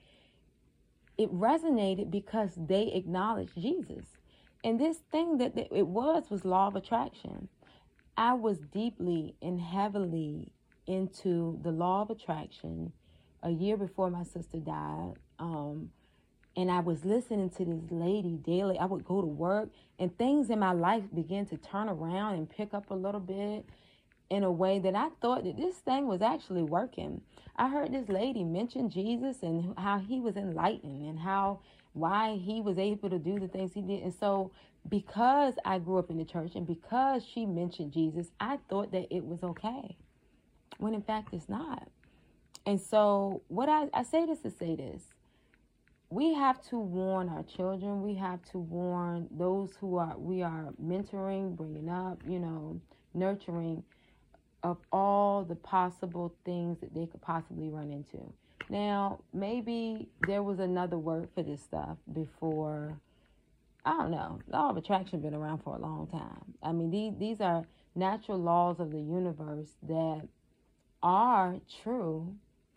it 1.16 1.32
resonated 1.34 2.10
because 2.10 2.50
they 2.56 2.92
acknowledged 2.94 3.54
Jesus. 3.56 4.04
And 4.62 4.80
this 4.80 4.98
thing 5.10 5.38
that 5.38 5.56
it 5.56 5.86
was 5.86 6.30
was 6.30 6.44
law 6.44 6.68
of 6.68 6.76
attraction. 6.76 7.48
I 8.16 8.34
was 8.34 8.58
deeply 8.58 9.34
and 9.42 9.60
heavily 9.60 10.52
into 10.86 11.58
the 11.62 11.70
law 11.70 12.02
of 12.02 12.10
attraction 12.10 12.92
a 13.42 13.50
year 13.50 13.76
before 13.76 14.10
my 14.10 14.24
sister 14.24 14.58
died. 14.58 15.14
Um, 15.38 15.90
and 16.56 16.70
I 16.70 16.80
was 16.80 17.04
listening 17.04 17.50
to 17.50 17.64
this 17.64 17.90
lady 17.90 18.36
daily. 18.36 18.78
I 18.78 18.86
would 18.86 19.04
go 19.04 19.20
to 19.20 19.26
work, 19.26 19.70
and 20.00 20.16
things 20.18 20.50
in 20.50 20.58
my 20.58 20.72
life 20.72 21.04
began 21.14 21.46
to 21.46 21.56
turn 21.56 21.88
around 21.88 22.34
and 22.34 22.50
pick 22.50 22.74
up 22.74 22.90
a 22.90 22.94
little 22.94 23.20
bit 23.20 23.64
in 24.30 24.44
a 24.44 24.50
way 24.50 24.78
that 24.78 24.94
I 24.94 25.08
thought 25.20 25.44
that 25.44 25.56
this 25.56 25.76
thing 25.76 26.06
was 26.06 26.22
actually 26.22 26.62
working. 26.62 27.22
I 27.56 27.68
heard 27.68 27.92
this 27.92 28.08
lady 28.08 28.44
mention 28.44 28.90
Jesus 28.90 29.42
and 29.42 29.74
how 29.78 29.98
he 29.98 30.20
was 30.20 30.36
enlightened 30.36 31.02
and 31.08 31.18
how 31.18 31.60
why 31.92 32.36
he 32.36 32.60
was 32.60 32.78
able 32.78 33.10
to 33.10 33.18
do 33.18 33.38
the 33.38 33.48
things 33.48 33.72
he 33.72 33.82
did. 33.82 34.02
And 34.02 34.14
so 34.14 34.52
because 34.88 35.54
I 35.64 35.78
grew 35.78 35.98
up 35.98 36.10
in 36.10 36.18
the 36.18 36.24
church 36.24 36.52
and 36.54 36.66
because 36.66 37.24
she 37.26 37.46
mentioned 37.46 37.92
Jesus, 37.92 38.28
I 38.38 38.58
thought 38.68 38.92
that 38.92 39.12
it 39.14 39.24
was 39.24 39.42
okay. 39.42 39.96
When 40.78 40.94
in 40.94 41.02
fact 41.02 41.32
it's 41.32 41.48
not. 41.48 41.88
And 42.66 42.80
so 42.80 43.42
what 43.48 43.68
I, 43.68 43.88
I 43.94 44.02
say 44.02 44.26
this 44.26 44.40
to 44.40 44.50
say 44.50 44.76
this. 44.76 45.02
We 46.10 46.32
have 46.34 46.62
to 46.68 46.78
warn 46.78 47.28
our 47.28 47.42
children. 47.42 48.02
We 48.02 48.14
have 48.14 48.42
to 48.52 48.58
warn 48.58 49.28
those 49.30 49.72
who 49.78 49.96
are 49.96 50.16
we 50.16 50.42
are 50.42 50.72
mentoring, 50.82 51.54
bringing 51.54 51.90
up, 51.90 52.22
you 52.26 52.38
know, 52.38 52.80
nurturing 53.12 53.82
of 54.62 54.78
all 54.92 55.44
the 55.44 55.54
possible 55.54 56.34
things 56.44 56.78
that 56.80 56.94
they 56.94 57.06
could 57.06 57.22
possibly 57.22 57.68
run 57.68 57.90
into. 57.90 58.32
Now, 58.68 59.20
maybe 59.32 60.08
there 60.26 60.42
was 60.42 60.58
another 60.58 60.98
word 60.98 61.28
for 61.34 61.42
this 61.42 61.62
stuff 61.62 61.96
before. 62.12 62.98
I 63.84 63.96
don't 63.96 64.10
know. 64.10 64.40
Law 64.48 64.70
of 64.70 64.76
attraction 64.76 65.20
been 65.20 65.34
around 65.34 65.62
for 65.62 65.76
a 65.76 65.78
long 65.78 66.06
time. 66.08 66.54
I 66.62 66.72
mean, 66.72 66.90
these 66.90 67.14
these 67.18 67.40
are 67.40 67.64
natural 67.94 68.38
laws 68.38 68.80
of 68.80 68.90
the 68.90 69.00
universe 69.00 69.70
that 69.88 70.28
are 71.02 71.56
true 71.82 72.34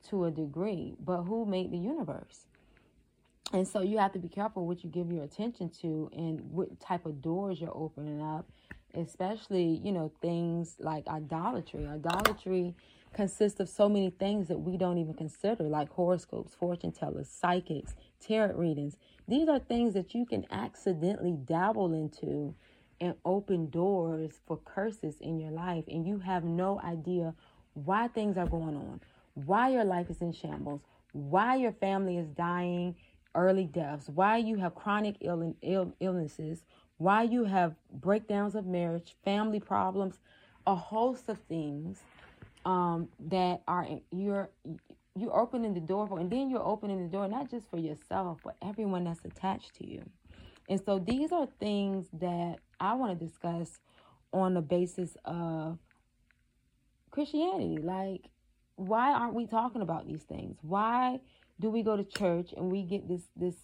to 0.10 0.26
a 0.26 0.32
degree, 0.32 0.96
but 1.04 1.24
who 1.24 1.46
made 1.46 1.72
the 1.72 1.78
universe? 1.78 2.46
And 3.54 3.68
so 3.68 3.82
you 3.82 3.98
have 3.98 4.14
to 4.14 4.20
be 4.20 4.30
careful 4.30 4.66
what 4.66 4.84
you 4.84 4.90
give 4.90 5.12
your 5.12 5.24
attention 5.24 5.70
to 5.82 6.10
and 6.14 6.40
what 6.52 6.80
type 6.80 7.06
of 7.06 7.22
doors 7.22 7.60
you're 7.60 7.76
opening 7.76 8.22
up 8.22 8.50
especially 8.96 9.80
you 9.84 9.92
know 9.92 10.12
things 10.22 10.76
like 10.80 11.08
idolatry. 11.08 11.86
Idolatry 11.88 12.76
consists 13.14 13.60
of 13.60 13.68
so 13.70 13.90
many 13.90 14.10
things 14.10 14.48
that 14.48 14.60
we 14.60 14.78
don't 14.78 14.98
even 14.98 15.14
consider 15.14 15.64
like 15.66 15.90
horoscopes 15.90 16.56
fortune 16.56 16.92
tellers 16.92 17.30
psychics 17.30 17.96
tarot 18.20 18.56
readings. 18.56 18.98
These 19.28 19.50
are 19.50 19.60
things 19.60 19.94
that 19.96 20.14
you 20.16 20.26
can 20.26 20.46
accidentally 20.52 21.34
dabble 21.46 21.94
into 21.94 22.56
and 23.02 23.16
open 23.26 23.70
doors 23.70 24.40
for 24.48 24.58
curses 24.58 25.20
in 25.20 25.40
your 25.40 25.52
life 25.52 25.84
and 25.88 26.06
you 26.08 26.20
have 26.20 26.44
no 26.44 26.80
idea 26.82 27.34
why 27.74 28.08
things 28.08 28.38
are 28.38 28.46
going 28.48 28.76
on 28.76 29.02
why 29.34 29.70
your 29.70 29.84
life 29.84 30.10
is 30.10 30.22
in 30.22 30.32
shambles 30.32 30.82
why 31.14 31.56
your 31.56 31.72
family 31.72 32.18
is 32.18 32.28
dying 32.30 32.96
early 33.34 33.66
deaths 33.66 34.08
why 34.10 34.38
you 34.38 34.58
have 34.58 34.76
chronic 34.76 35.16
Ill- 35.22 35.56
Ill- 35.62 35.94
illnesses 36.00 36.64
why 37.02 37.24
you 37.24 37.46
have 37.46 37.74
breakdowns 37.92 38.54
of 38.54 38.68
marriage, 38.68 39.16
family 39.26 39.60
problems, 39.60 40.20
a 40.68 40.76
host 40.76 41.30
of 41.30 41.40
things 41.50 42.00
um, 42.64 43.10
that 43.20 43.64
are 43.68 43.88
you're 44.12 44.50
you're 45.18 45.36
opening 45.38 45.74
the 45.74 45.80
door 45.80 46.08
for, 46.08 46.20
and 46.20 46.30
then 46.30 46.50
you're 46.50 46.64
opening 46.64 47.02
the 47.02 47.10
door 47.10 47.28
not 47.28 47.50
just 47.50 47.68
for 47.72 47.80
yourself, 47.80 48.40
but 48.44 48.56
everyone 48.62 49.04
that's 49.04 49.26
attached 49.26 49.74
to 49.76 49.88
you. 49.88 50.04
And 50.70 50.80
so 50.86 51.00
these 51.00 51.32
are 51.32 51.48
things 51.60 52.06
that 52.14 52.60
I 52.80 52.94
want 52.94 53.18
to 53.20 53.26
discuss 53.26 53.80
on 54.32 54.54
the 54.54 54.62
basis 54.62 55.18
of 55.26 55.80
Christianity. 57.10 57.78
Like, 57.82 58.30
why 58.76 59.12
aren't 59.12 59.34
we 59.34 59.48
talking 59.48 59.82
about 59.82 60.08
these 60.08 60.22
things? 60.22 60.58
Why 60.62 61.20
do 61.60 61.72
we 61.72 61.82
go 61.82 61.98
to 61.98 62.04
church 62.04 62.54
and 62.56 62.72
we 62.72 62.84
get 62.84 63.08
this 63.08 63.24
this 63.36 63.56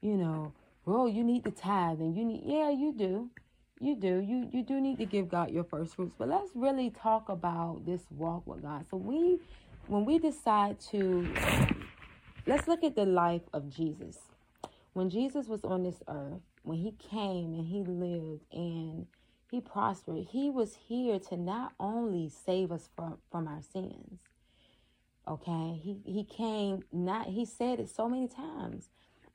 you 0.00 0.16
know 0.16 0.54
oh, 0.86 1.06
you 1.06 1.24
need 1.24 1.44
the 1.44 1.50
tithe 1.50 2.00
and 2.00 2.16
you 2.16 2.24
need, 2.24 2.42
yeah, 2.44 2.70
you 2.70 2.92
do. 2.92 3.30
You 3.78 3.94
do. 3.94 4.20
You 4.20 4.48
you 4.52 4.62
do 4.62 4.80
need 4.80 4.98
to 4.98 5.04
give 5.04 5.28
God 5.28 5.50
your 5.50 5.64
first 5.64 5.96
fruits. 5.96 6.14
But 6.16 6.28
let's 6.28 6.50
really 6.54 6.90
talk 6.90 7.28
about 7.28 7.84
this 7.84 8.00
walk 8.10 8.46
with 8.46 8.62
God. 8.62 8.86
So 8.90 8.96
we 8.96 9.38
when 9.86 10.06
we 10.06 10.18
decide 10.18 10.80
to 10.92 11.28
let's 12.46 12.66
look 12.66 12.82
at 12.82 12.96
the 12.96 13.04
life 13.04 13.42
of 13.52 13.68
Jesus. 13.68 14.18
When 14.94 15.10
Jesus 15.10 15.46
was 15.46 15.62
on 15.62 15.82
this 15.82 16.02
earth, 16.08 16.40
when 16.62 16.78
he 16.78 16.92
came 16.92 17.52
and 17.52 17.66
he 17.66 17.82
lived 17.84 18.44
and 18.50 19.06
he 19.50 19.60
prospered, 19.60 20.26
he 20.30 20.48
was 20.48 20.74
here 20.88 21.18
to 21.28 21.36
not 21.36 21.72
only 21.78 22.30
save 22.30 22.72
us 22.72 22.88
from, 22.96 23.18
from 23.30 23.46
our 23.46 23.60
sins. 23.60 24.20
Okay? 25.28 25.78
He 25.82 25.98
he 26.06 26.24
came 26.24 26.82
not 26.92 27.26
he 27.26 27.44
said 27.44 27.78
it 27.78 27.90
so 27.90 28.08
many 28.08 28.26
times. 28.26 28.88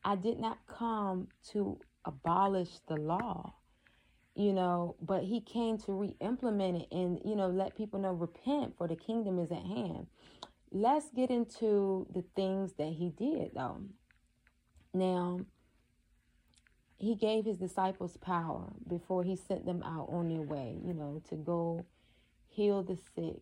I 0.03 0.15
did 0.15 0.39
not 0.39 0.57
come 0.67 1.27
to 1.51 1.79
abolish 2.05 2.79
the 2.87 2.95
law, 2.95 3.53
you 4.35 4.53
know, 4.53 4.95
but 5.01 5.23
he 5.23 5.41
came 5.41 5.77
to 5.79 5.93
re 5.93 6.15
implement 6.19 6.83
it 6.83 6.87
and, 6.91 7.19
you 7.23 7.35
know, 7.35 7.47
let 7.47 7.75
people 7.75 7.99
know 7.99 8.13
repent 8.13 8.77
for 8.77 8.87
the 8.87 8.95
kingdom 8.95 9.39
is 9.39 9.51
at 9.51 9.63
hand. 9.63 10.07
Let's 10.71 11.09
get 11.15 11.29
into 11.29 12.07
the 12.13 12.23
things 12.35 12.73
that 12.77 12.93
he 12.93 13.09
did, 13.09 13.51
though. 13.53 13.81
Now, 14.93 15.41
he 16.97 17.15
gave 17.15 17.45
his 17.45 17.57
disciples 17.57 18.17
power 18.17 18.71
before 18.87 19.23
he 19.23 19.35
sent 19.35 19.65
them 19.65 19.83
out 19.83 20.09
on 20.11 20.29
their 20.29 20.43
way, 20.43 20.77
you 20.85 20.93
know, 20.93 21.21
to 21.29 21.35
go 21.35 21.85
heal 22.49 22.83
the 22.83 22.97
sick. 23.15 23.41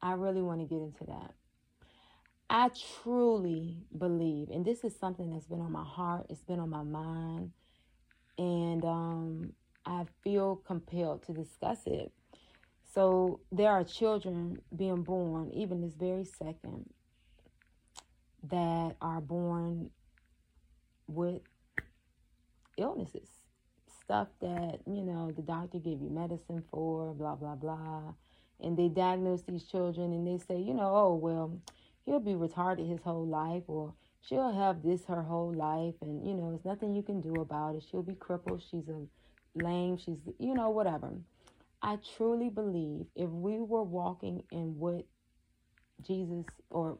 I 0.00 0.12
really 0.12 0.42
want 0.42 0.60
to 0.60 0.66
get 0.66 0.82
into 0.82 1.04
that. 1.06 1.34
I 2.50 2.70
truly 3.02 3.76
believe, 3.96 4.48
and 4.50 4.64
this 4.64 4.82
is 4.82 4.96
something 4.96 5.30
that's 5.30 5.46
been 5.46 5.60
on 5.60 5.72
my 5.72 5.84
heart, 5.84 6.26
it's 6.30 6.44
been 6.44 6.60
on 6.60 6.70
my 6.70 6.82
mind, 6.82 7.52
and 8.38 8.84
um, 8.84 9.52
I 9.84 10.06
feel 10.24 10.56
compelled 10.56 11.24
to 11.26 11.32
discuss 11.32 11.80
it. 11.86 12.10
So, 12.94 13.40
there 13.52 13.70
are 13.70 13.84
children 13.84 14.62
being 14.74 15.02
born, 15.02 15.50
even 15.52 15.82
this 15.82 15.92
very 15.94 16.24
second, 16.24 16.88
that 18.50 18.96
are 19.02 19.20
born 19.20 19.90
with 21.06 21.42
illnesses, 22.78 23.28
stuff 24.02 24.28
that, 24.40 24.80
you 24.86 25.02
know, 25.02 25.30
the 25.36 25.42
doctor 25.42 25.78
gave 25.78 26.00
you 26.00 26.08
medicine 26.08 26.64
for, 26.70 27.12
blah, 27.12 27.34
blah, 27.34 27.56
blah. 27.56 28.14
And 28.60 28.76
they 28.76 28.88
diagnose 28.88 29.42
these 29.42 29.64
children 29.64 30.12
and 30.12 30.26
they 30.26 30.42
say, 30.44 30.58
you 30.58 30.74
know, 30.74 30.90
oh, 30.94 31.14
well, 31.14 31.58
he'll 32.08 32.20
be 32.20 32.32
retarded 32.32 32.88
his 32.88 33.02
whole 33.02 33.26
life 33.26 33.64
or 33.66 33.94
she'll 34.20 34.52
have 34.52 34.82
this 34.82 35.04
her 35.06 35.22
whole 35.22 35.52
life 35.52 35.94
and 36.00 36.26
you 36.26 36.34
know 36.34 36.52
it's 36.54 36.64
nothing 36.64 36.94
you 36.94 37.02
can 37.02 37.20
do 37.20 37.40
about 37.40 37.74
it 37.76 37.84
she'll 37.90 38.02
be 38.02 38.14
crippled 38.14 38.62
she's 38.70 38.88
a 38.88 39.06
lame 39.54 39.96
she's 39.96 40.18
you 40.38 40.54
know 40.54 40.70
whatever 40.70 41.12
i 41.82 41.98
truly 42.16 42.48
believe 42.48 43.06
if 43.16 43.28
we 43.30 43.58
were 43.58 43.82
walking 43.82 44.42
in 44.50 44.78
what 44.78 45.06
jesus 46.06 46.46
or 46.70 46.98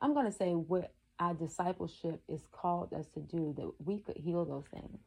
i'm 0.00 0.14
going 0.14 0.26
to 0.26 0.32
say 0.32 0.52
what 0.52 0.92
our 1.18 1.34
discipleship 1.34 2.20
is 2.28 2.42
called 2.52 2.92
us 2.92 3.06
to 3.14 3.20
do, 3.20 3.54
that 3.56 3.70
we 3.84 4.00
could 4.00 4.16
heal 4.16 4.44
those 4.44 4.66
things. 4.72 4.98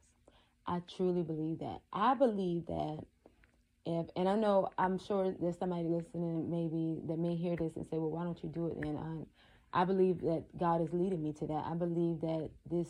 I 0.66 0.80
truly 0.96 1.22
believe 1.22 1.60
that. 1.60 1.80
I 1.92 2.14
believe 2.14 2.66
that 2.66 2.98
if, 3.86 4.06
and 4.16 4.28
I 4.28 4.36
know, 4.36 4.70
I'm 4.78 4.98
sure 4.98 5.34
there's 5.40 5.58
somebody 5.58 5.84
listening 5.84 6.50
maybe 6.50 7.00
that 7.06 7.18
may 7.18 7.36
hear 7.36 7.56
this 7.56 7.76
and 7.76 7.86
say, 7.86 7.98
well, 7.98 8.10
why 8.10 8.24
don't 8.24 8.42
you 8.42 8.48
do 8.48 8.66
it 8.68 8.80
then? 8.82 9.26
I, 9.72 9.84
believe 9.84 10.20
that 10.22 10.44
God 10.58 10.82
is 10.82 10.92
leading 10.92 11.22
me 11.22 11.32
to 11.34 11.46
that. 11.48 11.64
I 11.66 11.74
believe 11.74 12.20
that 12.22 12.50
this 12.70 12.88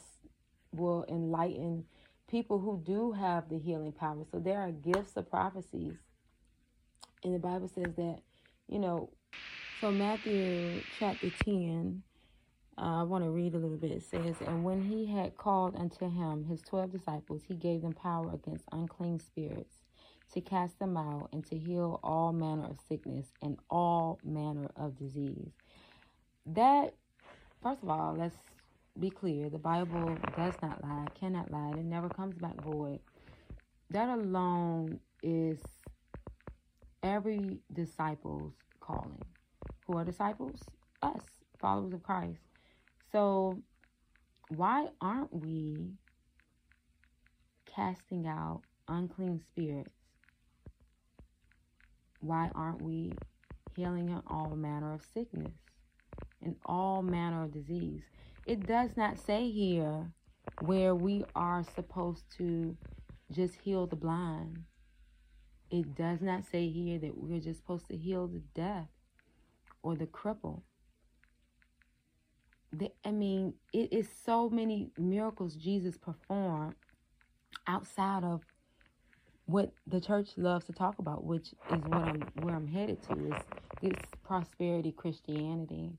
will 0.72 1.04
enlighten 1.08 1.84
people 2.30 2.60
who 2.60 2.82
do 2.84 3.12
have 3.12 3.48
the 3.48 3.58
healing 3.58 3.92
power. 3.92 4.24
So 4.30 4.38
there 4.38 4.60
are 4.60 4.70
gifts 4.72 5.16
of 5.16 5.30
prophecies. 5.30 5.94
And 7.24 7.34
the 7.34 7.38
Bible 7.38 7.68
says 7.68 7.94
that, 7.96 8.20
you 8.68 8.78
know, 8.78 9.10
so 9.80 9.92
Matthew 9.92 10.84
chapter 10.98 11.30
10, 11.30 12.02
uh, 12.78 13.00
I 13.00 13.02
want 13.04 13.24
to 13.24 13.30
read 13.30 13.54
a 13.54 13.58
little 13.58 13.76
bit. 13.76 13.92
It 13.92 14.04
says, 14.04 14.36
And 14.46 14.64
when 14.64 14.82
he 14.82 15.06
had 15.06 15.36
called 15.36 15.76
unto 15.76 16.10
him 16.10 16.44
his 16.46 16.62
twelve 16.62 16.92
disciples, 16.92 17.42
he 17.48 17.54
gave 17.54 17.82
them 17.82 17.94
power 17.94 18.32
against 18.34 18.64
unclean 18.72 19.20
spirits 19.20 19.76
to 20.32 20.40
cast 20.40 20.78
them 20.80 20.96
out 20.96 21.28
and 21.32 21.46
to 21.46 21.58
heal 21.58 22.00
all 22.02 22.32
manner 22.32 22.66
of 22.66 22.78
sickness 22.88 23.28
and 23.42 23.58
all 23.70 24.18
manner 24.24 24.70
of 24.76 24.98
disease. 24.98 25.52
That, 26.46 26.94
first 27.62 27.82
of 27.82 27.88
all, 27.88 28.14
let's 28.18 28.36
be 28.98 29.10
clear 29.10 29.50
the 29.50 29.58
Bible 29.58 30.16
does 30.36 30.54
not 30.62 30.82
lie, 30.82 31.06
cannot 31.18 31.50
lie, 31.50 31.70
it 31.70 31.84
never 31.84 32.08
comes 32.08 32.36
back 32.38 32.60
void. 32.62 33.00
That 33.90 34.08
alone 34.08 35.00
is 35.22 35.60
every 37.02 37.60
disciple's 37.72 38.54
calling. 38.80 39.22
Who 39.86 39.96
are 39.96 40.04
disciples? 40.04 40.62
Us, 41.02 41.22
followers 41.60 41.92
of 41.92 42.02
Christ. 42.02 42.40
So, 43.12 43.62
why 44.48 44.88
aren't 45.00 45.32
we 45.32 45.92
casting 47.66 48.26
out 48.26 48.62
unclean 48.88 49.40
spirits? 49.40 49.94
Why 52.20 52.50
aren't 52.54 52.82
we 52.82 53.12
healing 53.76 54.20
all 54.26 54.54
manner 54.56 54.92
of 54.92 55.02
sickness 55.02 55.54
and 56.42 56.56
all 56.66 57.02
manner 57.02 57.44
of 57.44 57.52
disease? 57.52 58.02
It 58.46 58.66
does 58.66 58.96
not 58.96 59.18
say 59.18 59.50
here 59.50 60.10
where 60.60 60.94
we 60.94 61.24
are 61.34 61.64
supposed 61.74 62.24
to 62.38 62.76
just 63.30 63.54
heal 63.56 63.86
the 63.86 63.96
blind. 63.96 64.64
It 65.70 65.94
does 65.94 66.20
not 66.20 66.44
say 66.50 66.68
here 66.68 66.98
that 66.98 67.16
we're 67.16 67.40
just 67.40 67.60
supposed 67.60 67.86
to 67.88 67.96
heal 67.96 68.26
the 68.26 68.42
deaf 68.54 68.86
or 69.82 69.94
the 69.94 70.06
cripple. 70.06 70.62
The, 72.72 72.90
I 73.04 73.10
mean, 73.10 73.54
it 73.72 73.92
is 73.92 74.08
so 74.24 74.48
many 74.48 74.90
miracles 74.98 75.54
Jesus 75.54 75.96
performed 75.96 76.74
outside 77.66 78.24
of 78.24 78.42
what 79.46 79.72
the 79.86 80.00
church 80.00 80.30
loves 80.36 80.66
to 80.66 80.72
talk 80.72 80.98
about, 80.98 81.24
which 81.24 81.52
is 81.72 81.82
what 81.86 82.02
I'm 82.02 82.22
where 82.42 82.54
I'm 82.54 82.68
headed 82.68 83.02
to 83.08 83.12
is 83.26 83.42
this 83.82 83.98
prosperity 84.24 84.92
Christianity 84.92 85.92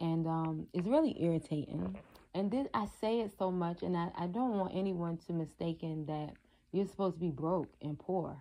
and 0.00 0.26
um, 0.26 0.66
it's 0.72 0.86
really 0.86 1.16
irritating. 1.22 1.96
And 2.34 2.50
this, 2.50 2.66
I 2.74 2.86
say 3.00 3.20
it 3.20 3.32
so 3.38 3.50
much, 3.50 3.82
and 3.82 3.96
I, 3.96 4.10
I 4.18 4.26
don't 4.26 4.58
want 4.58 4.74
anyone 4.74 5.18
to 5.26 5.32
mistaken 5.32 6.06
that 6.06 6.34
you're 6.72 6.86
supposed 6.86 7.16
to 7.16 7.20
be 7.20 7.30
broke 7.30 7.72
and 7.80 7.98
poor, 7.98 8.36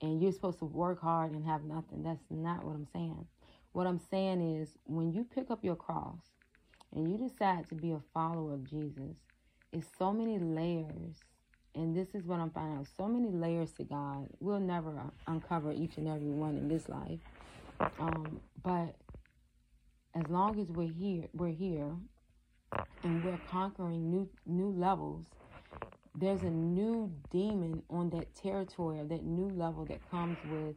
and 0.00 0.22
you're 0.22 0.32
supposed 0.32 0.60
to 0.60 0.66
work 0.66 1.00
hard 1.00 1.32
and 1.32 1.44
have 1.44 1.64
nothing. 1.64 2.02
That's 2.02 2.22
not 2.30 2.64
what 2.64 2.74
I'm 2.74 2.86
saying. 2.92 3.26
What 3.72 3.86
I'm 3.86 4.00
saying 4.10 4.56
is 4.60 4.70
when 4.84 5.12
you 5.12 5.24
pick 5.24 5.50
up 5.50 5.64
your 5.64 5.76
cross 5.76 6.20
and 6.94 7.10
you 7.10 7.16
decide 7.16 7.68
to 7.68 7.74
be 7.74 7.92
a 7.92 8.00
follower 8.12 8.54
of 8.54 8.68
Jesus, 8.68 9.16
it's 9.72 9.86
so 9.98 10.12
many 10.12 10.38
layers. 10.38 11.16
And 11.74 11.96
this 11.96 12.08
is 12.14 12.24
what 12.26 12.40
I'm 12.40 12.50
finding 12.50 12.78
out 12.78 12.86
so 12.96 13.06
many 13.06 13.30
layers 13.30 13.72
to 13.74 13.84
God. 13.84 14.28
We'll 14.40 14.58
never 14.58 14.92
uncover 15.28 15.72
each 15.72 15.98
and 15.98 16.08
every 16.08 16.28
one 16.28 16.56
in 16.56 16.68
this 16.68 16.88
life. 16.88 17.20
Um, 17.98 18.40
but 18.62 18.96
as 20.14 20.28
long 20.28 20.60
as 20.60 20.68
we're 20.68 20.92
here, 20.92 21.24
we're 21.34 21.52
here, 21.52 21.90
and 23.04 23.24
we're 23.24 23.38
conquering 23.50 24.10
new 24.10 24.28
new 24.46 24.70
levels. 24.70 25.26
There's 26.14 26.42
a 26.42 26.50
new 26.50 27.12
demon 27.30 27.82
on 27.88 28.10
that 28.10 28.34
territory, 28.34 29.00
that 29.06 29.24
new 29.24 29.48
level 29.48 29.84
that 29.86 30.00
comes 30.10 30.36
with 30.50 30.76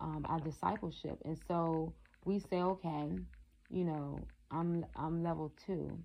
um, 0.00 0.24
our 0.28 0.40
discipleship, 0.40 1.18
and 1.24 1.38
so 1.48 1.92
we 2.24 2.38
say, 2.38 2.62
okay, 2.62 3.08
you 3.70 3.84
know, 3.84 4.18
I'm 4.50 4.84
I'm 4.96 5.22
level 5.22 5.52
two. 5.66 5.98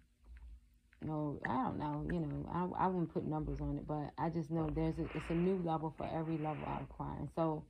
No, 1.03 1.39
I 1.45 1.53
don't 1.63 1.77
know. 1.77 2.05
You 2.11 2.19
know, 2.21 2.49
I, 2.51 2.85
I 2.85 2.87
wouldn't 2.87 3.13
put 3.13 3.25
numbers 3.25 3.61
on 3.61 3.77
it, 3.77 3.87
but 3.87 4.11
I 4.17 4.29
just 4.29 4.49
know 4.49 4.67
there's 4.73 4.97
a, 4.97 5.03
it's 5.03 5.29
a 5.29 5.35
new 5.35 5.61
level 5.63 5.93
for 5.95 6.09
every 6.11 6.37
level 6.37 6.63
I 6.65 6.81
acquire. 6.81 7.17
And 7.19 7.29
so 7.35 7.63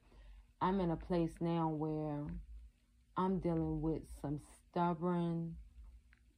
I'm 0.61 0.79
in 0.79 0.91
a 0.91 0.95
place 0.95 1.33
now 1.41 1.67
where 1.67 2.25
I'm 3.17 3.39
dealing 3.39 3.81
with 3.81 4.01
some 4.21 4.39
stubborn, 4.77 5.55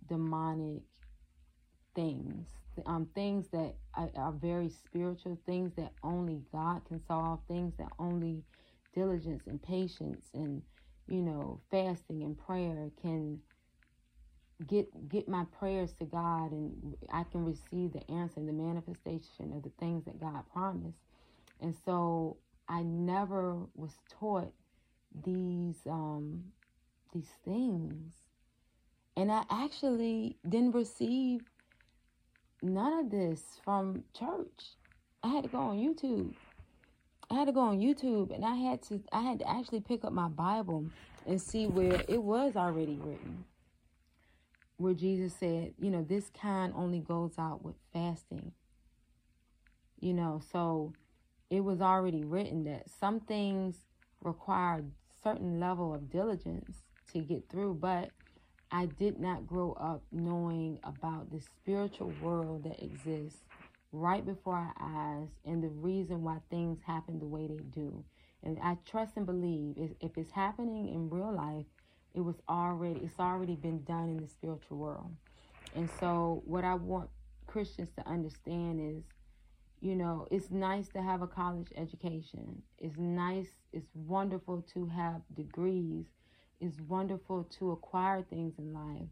demonic 0.08 0.84
things. 1.94 2.48
Um, 2.86 3.10
things 3.14 3.50
that 3.50 3.76
are, 3.96 4.10
are 4.16 4.32
very 4.32 4.70
spiritual, 4.70 5.38
things 5.46 5.74
that 5.76 5.92
only 6.04 6.44
God 6.54 6.86
can 6.86 7.02
solve, 7.06 7.42
things 7.50 7.74
that 7.78 7.90
only 8.00 8.44
diligence 8.94 9.44
and 9.48 9.62
patience 9.62 10.26
and 10.34 10.62
you 11.08 11.22
know 11.22 11.60
fasting 11.70 12.24
and 12.24 12.38
prayer 12.38 12.90
can 13.02 13.40
get 14.68 15.10
get 15.10 15.28
my 15.28 15.46
prayers 15.60 15.94
to 15.94 16.06
God 16.06 16.52
and 16.52 16.96
I 17.12 17.24
can 17.26 17.44
receive 17.44 17.92
the 17.94 18.10
answer 18.10 18.40
and 18.40 18.48
the 18.48 18.54
manifestation 18.54 19.52
of 19.54 19.64
the 19.64 19.72
things 19.80 20.06
that 20.06 20.22
God 20.22 20.44
promised. 20.54 21.00
And 21.60 21.76
so 21.86 22.38
I 22.70 22.84
never 22.84 23.66
was 23.76 23.92
taught 24.10 24.54
these 25.26 25.86
um 25.86 26.46
these 27.14 27.32
things 27.44 28.29
and 29.20 29.30
I 29.30 29.44
actually 29.50 30.38
didn't 30.48 30.72
receive 30.72 31.42
none 32.62 33.00
of 33.00 33.12
this 33.12 33.42
from 33.66 34.06
church. 34.18 34.78
I 35.22 35.28
had 35.28 35.44
to 35.44 35.50
go 35.50 35.58
on 35.58 35.78
YouTube. 35.78 36.36
I 37.30 37.34
had 37.34 37.48
to 37.48 37.52
go 37.52 37.60
on 37.60 37.80
YouTube 37.80 38.34
and 38.34 38.46
I 38.46 38.56
had 38.56 38.82
to 38.84 39.04
I 39.12 39.22
had 39.22 39.40
to 39.40 39.50
actually 39.50 39.82
pick 39.82 40.06
up 40.06 40.14
my 40.14 40.30
Bible 40.30 40.86
and 41.28 41.42
see 41.42 41.68
where 41.68 42.02
it 42.08 42.24
was 42.24 42.56
already 42.56 42.98
written. 42.98 43.44
Where 44.78 44.94
Jesus 44.94 45.34
said, 45.38 45.74
you 45.78 45.92
know, 45.92 46.02
this 46.02 46.30
kind 46.30 46.72
only 46.74 47.02
goes 47.02 47.34
out 47.38 47.62
with 47.62 47.76
fasting. 47.92 48.54
You 50.00 50.14
know, 50.14 50.42
so 50.50 50.94
it 51.50 51.60
was 51.60 51.82
already 51.82 52.24
written 52.24 52.64
that 52.64 52.90
some 52.90 53.20
things 53.20 53.80
require 54.24 54.86
certain 55.22 55.60
level 55.60 55.94
of 55.94 56.10
diligence 56.10 56.84
to 57.12 57.20
get 57.20 57.50
through, 57.50 57.74
but 57.74 58.12
I 58.72 58.86
did 58.86 59.20
not 59.20 59.48
grow 59.48 59.74
up 59.74 60.04
knowing 60.12 60.80
about 60.84 61.32
the 61.32 61.42
spiritual 61.42 62.14
world 62.22 62.66
that 62.66 62.84
exists 62.84 63.40
right 63.92 64.24
before 64.24 64.56
our 64.56 64.76
eyes 64.80 65.30
and 65.46 65.64
the 65.64 65.70
reason 65.70 66.24
why 66.24 66.38
things 66.52 66.80
happen 66.86 67.20
the 67.20 67.28
way 67.28 67.48
they 67.48 67.64
do. 67.72 68.04
And 68.44 68.60
I 68.62 68.78
trust 68.86 69.18
and 69.18 69.26
believe 69.26 69.76
if 70.00 70.18
it's 70.18 70.32
happening 70.32 70.90
in 70.90 71.10
real 71.10 71.34
life, 71.34 71.66
it 72.14 72.22
was 72.22 72.36
already 72.48 73.00
it's 73.02 73.20
already 73.20 73.56
been 73.56 73.84
done 73.84 74.10
in 74.10 74.18
the 74.18 74.28
spiritual 74.28 74.78
world. 74.78 75.12
And 75.76 75.90
so 76.00 76.44
what 76.46 76.64
I 76.64 76.76
want 76.76 77.10
Christians 77.48 77.90
to 77.98 78.08
understand 78.08 78.80
is 78.80 79.04
you 79.82 79.96
know, 79.96 80.28
it's 80.30 80.52
nice 80.52 80.90
to 80.90 81.02
have 81.02 81.22
a 81.22 81.28
college 81.28 81.68
education. 81.78 82.62
It's 82.78 82.98
nice, 82.98 83.48
it's 83.72 83.88
wonderful 83.94 84.62
to 84.74 84.86
have 84.88 85.22
degrees 85.36 86.06
it's 86.62 86.80
wonderful 86.82 87.46
to 87.60 87.72
acquire 87.72 88.22
things 88.22 88.54
in 88.58 88.74
life, 88.74 89.08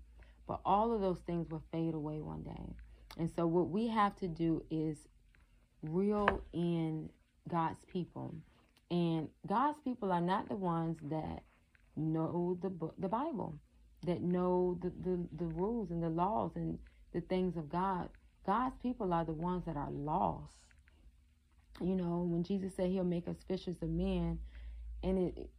but 0.47 0.59
all 0.65 0.93
of 0.93 1.01
those 1.01 1.19
things 1.19 1.49
will 1.49 1.63
fade 1.71 1.93
away 1.93 2.21
one 2.21 2.43
day. 2.43 2.75
And 3.17 3.29
so, 3.35 3.47
what 3.47 3.69
we 3.69 3.87
have 3.87 4.15
to 4.17 4.27
do 4.27 4.63
is 4.69 4.97
reel 5.81 6.41
in 6.53 7.09
God's 7.49 7.83
people. 7.85 8.35
And 8.91 9.29
God's 9.47 9.79
people 9.83 10.11
are 10.11 10.21
not 10.21 10.49
the 10.49 10.55
ones 10.55 10.97
that 11.09 11.43
know 11.95 12.57
the 12.61 12.71
the 12.97 13.09
Bible, 13.09 13.57
that 14.05 14.21
know 14.21 14.77
the, 14.81 14.91
the, 15.01 15.19
the 15.37 15.45
rules 15.45 15.91
and 15.91 16.01
the 16.01 16.09
laws 16.09 16.51
and 16.55 16.77
the 17.13 17.21
things 17.21 17.57
of 17.57 17.69
God. 17.69 18.09
God's 18.45 18.75
people 18.81 19.13
are 19.13 19.25
the 19.25 19.33
ones 19.33 19.65
that 19.65 19.75
are 19.75 19.91
lost. 19.91 20.53
You 21.81 21.95
know, 21.95 22.27
when 22.29 22.43
Jesus 22.43 22.73
said 22.75 22.89
he'll 22.89 23.03
make 23.03 23.27
us 23.27 23.35
fishers 23.47 23.77
of 23.81 23.89
men, 23.89 24.39
and 25.03 25.17
it 25.17 25.49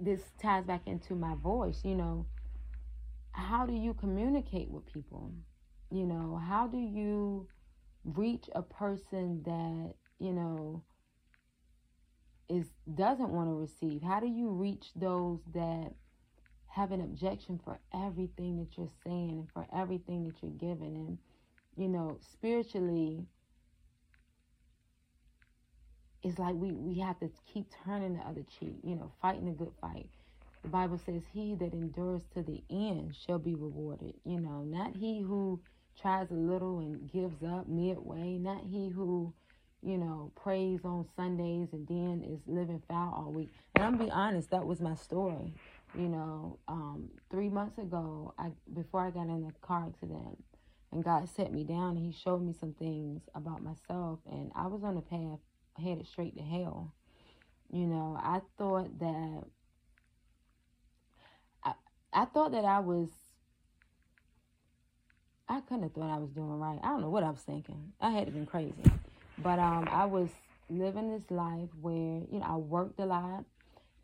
this 0.00 0.20
ties 0.40 0.64
back 0.64 0.82
into 0.86 1.14
my 1.14 1.34
voice, 1.34 1.80
you 1.84 1.94
know, 1.94 2.26
how 3.32 3.66
do 3.66 3.74
you 3.74 3.94
communicate 3.94 4.70
with 4.70 4.86
people? 4.92 5.32
You 5.90 6.06
know, 6.06 6.40
how 6.48 6.66
do 6.66 6.78
you 6.78 7.48
reach 8.04 8.48
a 8.54 8.62
person 8.62 9.42
that, 9.44 9.94
you 10.18 10.32
know, 10.32 10.82
is 12.48 12.66
doesn't 12.94 13.30
want 13.30 13.48
to 13.48 13.54
receive? 13.54 14.02
How 14.02 14.20
do 14.20 14.26
you 14.26 14.48
reach 14.50 14.86
those 14.94 15.40
that 15.54 15.92
have 16.76 16.92
an 16.92 17.00
objection 17.00 17.58
for 17.64 17.80
everything 17.94 18.58
that 18.58 18.76
you're 18.76 18.92
saying 19.02 19.30
and 19.30 19.48
for 19.54 19.66
everything 19.74 20.24
that 20.24 20.34
you're 20.42 20.50
giving. 20.52 20.94
And, 20.94 21.18
you 21.74 21.88
know, 21.88 22.18
spiritually, 22.20 23.24
it's 26.26 26.40
like 26.40 26.56
we, 26.56 26.72
we 26.72 26.98
have 26.98 27.20
to 27.20 27.30
keep 27.52 27.66
turning 27.84 28.14
the 28.14 28.20
other 28.22 28.42
cheek, 28.58 28.74
you 28.82 28.96
know, 28.96 29.12
fighting 29.22 29.46
a 29.48 29.52
good 29.52 29.70
fight. 29.80 30.08
The 30.64 30.68
Bible 30.68 30.98
says, 30.98 31.22
He 31.32 31.54
that 31.54 31.72
endures 31.72 32.22
to 32.34 32.42
the 32.42 32.64
end 32.68 33.14
shall 33.14 33.38
be 33.38 33.54
rewarded. 33.54 34.14
You 34.24 34.40
know, 34.40 34.64
not 34.64 34.96
he 34.96 35.20
who 35.20 35.60
tries 36.00 36.28
a 36.32 36.34
little 36.34 36.80
and 36.80 37.08
gives 37.12 37.44
up 37.44 37.68
midway, 37.68 38.38
not 38.38 38.64
he 38.68 38.88
who, 38.88 39.32
you 39.84 39.98
know, 39.98 40.32
prays 40.34 40.80
on 40.84 41.06
Sundays 41.14 41.68
and 41.70 41.86
then 41.86 42.24
is 42.28 42.40
living 42.48 42.82
foul 42.88 43.14
all 43.16 43.32
week. 43.32 43.52
And 43.76 43.84
I'm 43.84 43.96
be 43.96 44.10
honest, 44.10 44.50
that 44.50 44.66
was 44.66 44.80
my 44.80 44.96
story. 44.96 45.54
You 45.96 46.08
know, 46.08 46.58
um, 46.66 47.08
three 47.30 47.48
months 47.48 47.78
ago, 47.78 48.34
I 48.36 48.48
before 48.74 49.00
I 49.02 49.10
got 49.10 49.28
in 49.28 49.48
a 49.48 49.64
car 49.64 49.86
accident, 49.86 50.42
and 50.90 51.04
God 51.04 51.28
set 51.28 51.52
me 51.52 51.62
down 51.62 51.96
and 51.96 52.04
He 52.04 52.10
showed 52.10 52.42
me 52.42 52.52
some 52.52 52.72
things 52.72 53.22
about 53.36 53.62
myself, 53.62 54.18
and 54.28 54.50
I 54.56 54.66
was 54.66 54.82
on 54.82 54.96
a 54.96 55.02
path 55.02 55.38
headed 55.78 56.06
straight 56.06 56.36
to 56.36 56.42
hell. 56.42 56.92
You 57.72 57.86
know, 57.86 58.18
I 58.20 58.40
thought 58.58 58.98
that 59.00 59.44
I 61.64 61.74
I 62.12 62.24
thought 62.26 62.52
that 62.52 62.64
I 62.64 62.80
was 62.80 63.08
I 65.48 65.60
couldn't 65.60 65.84
have 65.84 65.92
thought 65.92 66.10
I 66.10 66.18
was 66.18 66.30
doing 66.30 66.58
right. 66.58 66.78
I 66.82 66.88
don't 66.88 67.00
know 67.00 67.10
what 67.10 67.22
I 67.22 67.30
was 67.30 67.40
thinking. 67.40 67.92
I 68.00 68.10
had 68.10 68.26
to 68.26 68.32
been 68.32 68.46
crazy. 68.46 68.74
But 69.38 69.58
um 69.58 69.88
I 69.90 70.04
was 70.06 70.30
living 70.68 71.10
this 71.12 71.30
life 71.30 71.68
where, 71.80 72.22
you 72.30 72.40
know, 72.40 72.46
I 72.46 72.56
worked 72.56 72.98
a 73.00 73.06
lot. 73.06 73.44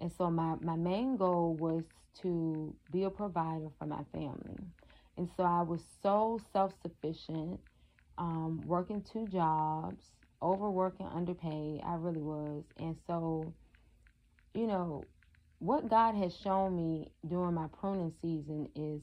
And 0.00 0.10
so 0.12 0.30
my, 0.30 0.56
my 0.60 0.76
main 0.76 1.16
goal 1.16 1.54
was 1.54 1.84
to 2.22 2.74
be 2.90 3.04
a 3.04 3.10
provider 3.10 3.68
for 3.78 3.86
my 3.86 4.02
family. 4.12 4.58
And 5.16 5.28
so 5.36 5.44
I 5.44 5.62
was 5.62 5.80
so 6.02 6.40
self 6.52 6.72
sufficient, 6.82 7.60
um, 8.18 8.62
working 8.66 9.02
two 9.12 9.26
jobs, 9.28 10.04
overworking, 10.42 11.06
and 11.06 11.14
underpaid. 11.14 11.80
I 11.84 11.94
really 11.94 12.20
was. 12.20 12.64
And 12.78 12.96
so, 13.06 13.52
you 14.54 14.66
know, 14.66 15.04
what 15.58 15.88
God 15.88 16.14
has 16.16 16.36
shown 16.36 16.76
me 16.76 17.10
during 17.28 17.54
my 17.54 17.68
pruning 17.80 18.12
season 18.20 18.68
is 18.74 19.00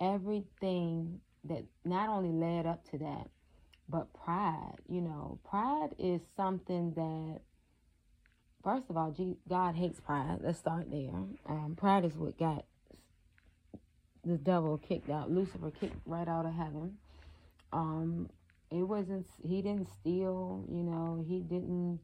everything 0.00 1.20
that 1.44 1.64
not 1.84 2.08
only 2.08 2.32
led 2.32 2.66
up 2.66 2.88
to 2.90 2.98
that, 2.98 3.28
but 3.88 4.12
pride. 4.12 4.76
You 4.88 5.00
know, 5.00 5.38
pride 5.48 5.94
is 5.98 6.20
something 6.36 6.92
that, 6.94 7.40
first 8.62 8.84
of 8.90 8.96
all, 8.96 9.14
God 9.48 9.74
hates 9.74 10.00
pride. 10.00 10.38
Let's 10.42 10.58
start 10.58 10.90
there. 10.90 11.24
Um, 11.48 11.74
pride 11.76 12.04
is 12.04 12.16
what 12.16 12.38
got 12.38 12.64
the 14.24 14.36
devil 14.36 14.78
kicked 14.78 15.10
out, 15.10 15.30
Lucifer 15.30 15.70
kicked 15.70 15.96
right 16.06 16.28
out 16.28 16.46
of 16.46 16.54
heaven. 16.54 16.98
Um, 17.72 18.28
it 18.70 18.82
wasn't 18.82 19.26
he 19.42 19.62
didn't 19.62 19.88
steal 20.00 20.64
you 20.68 20.82
know 20.82 21.24
he 21.26 21.40
didn't 21.40 21.98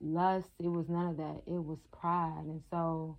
lust 0.00 0.48
it 0.58 0.68
was 0.68 0.88
none 0.88 1.06
of 1.08 1.16
that 1.16 1.42
it 1.46 1.64
was 1.64 1.78
pride. 1.92 2.44
And 2.44 2.62
so 2.70 3.18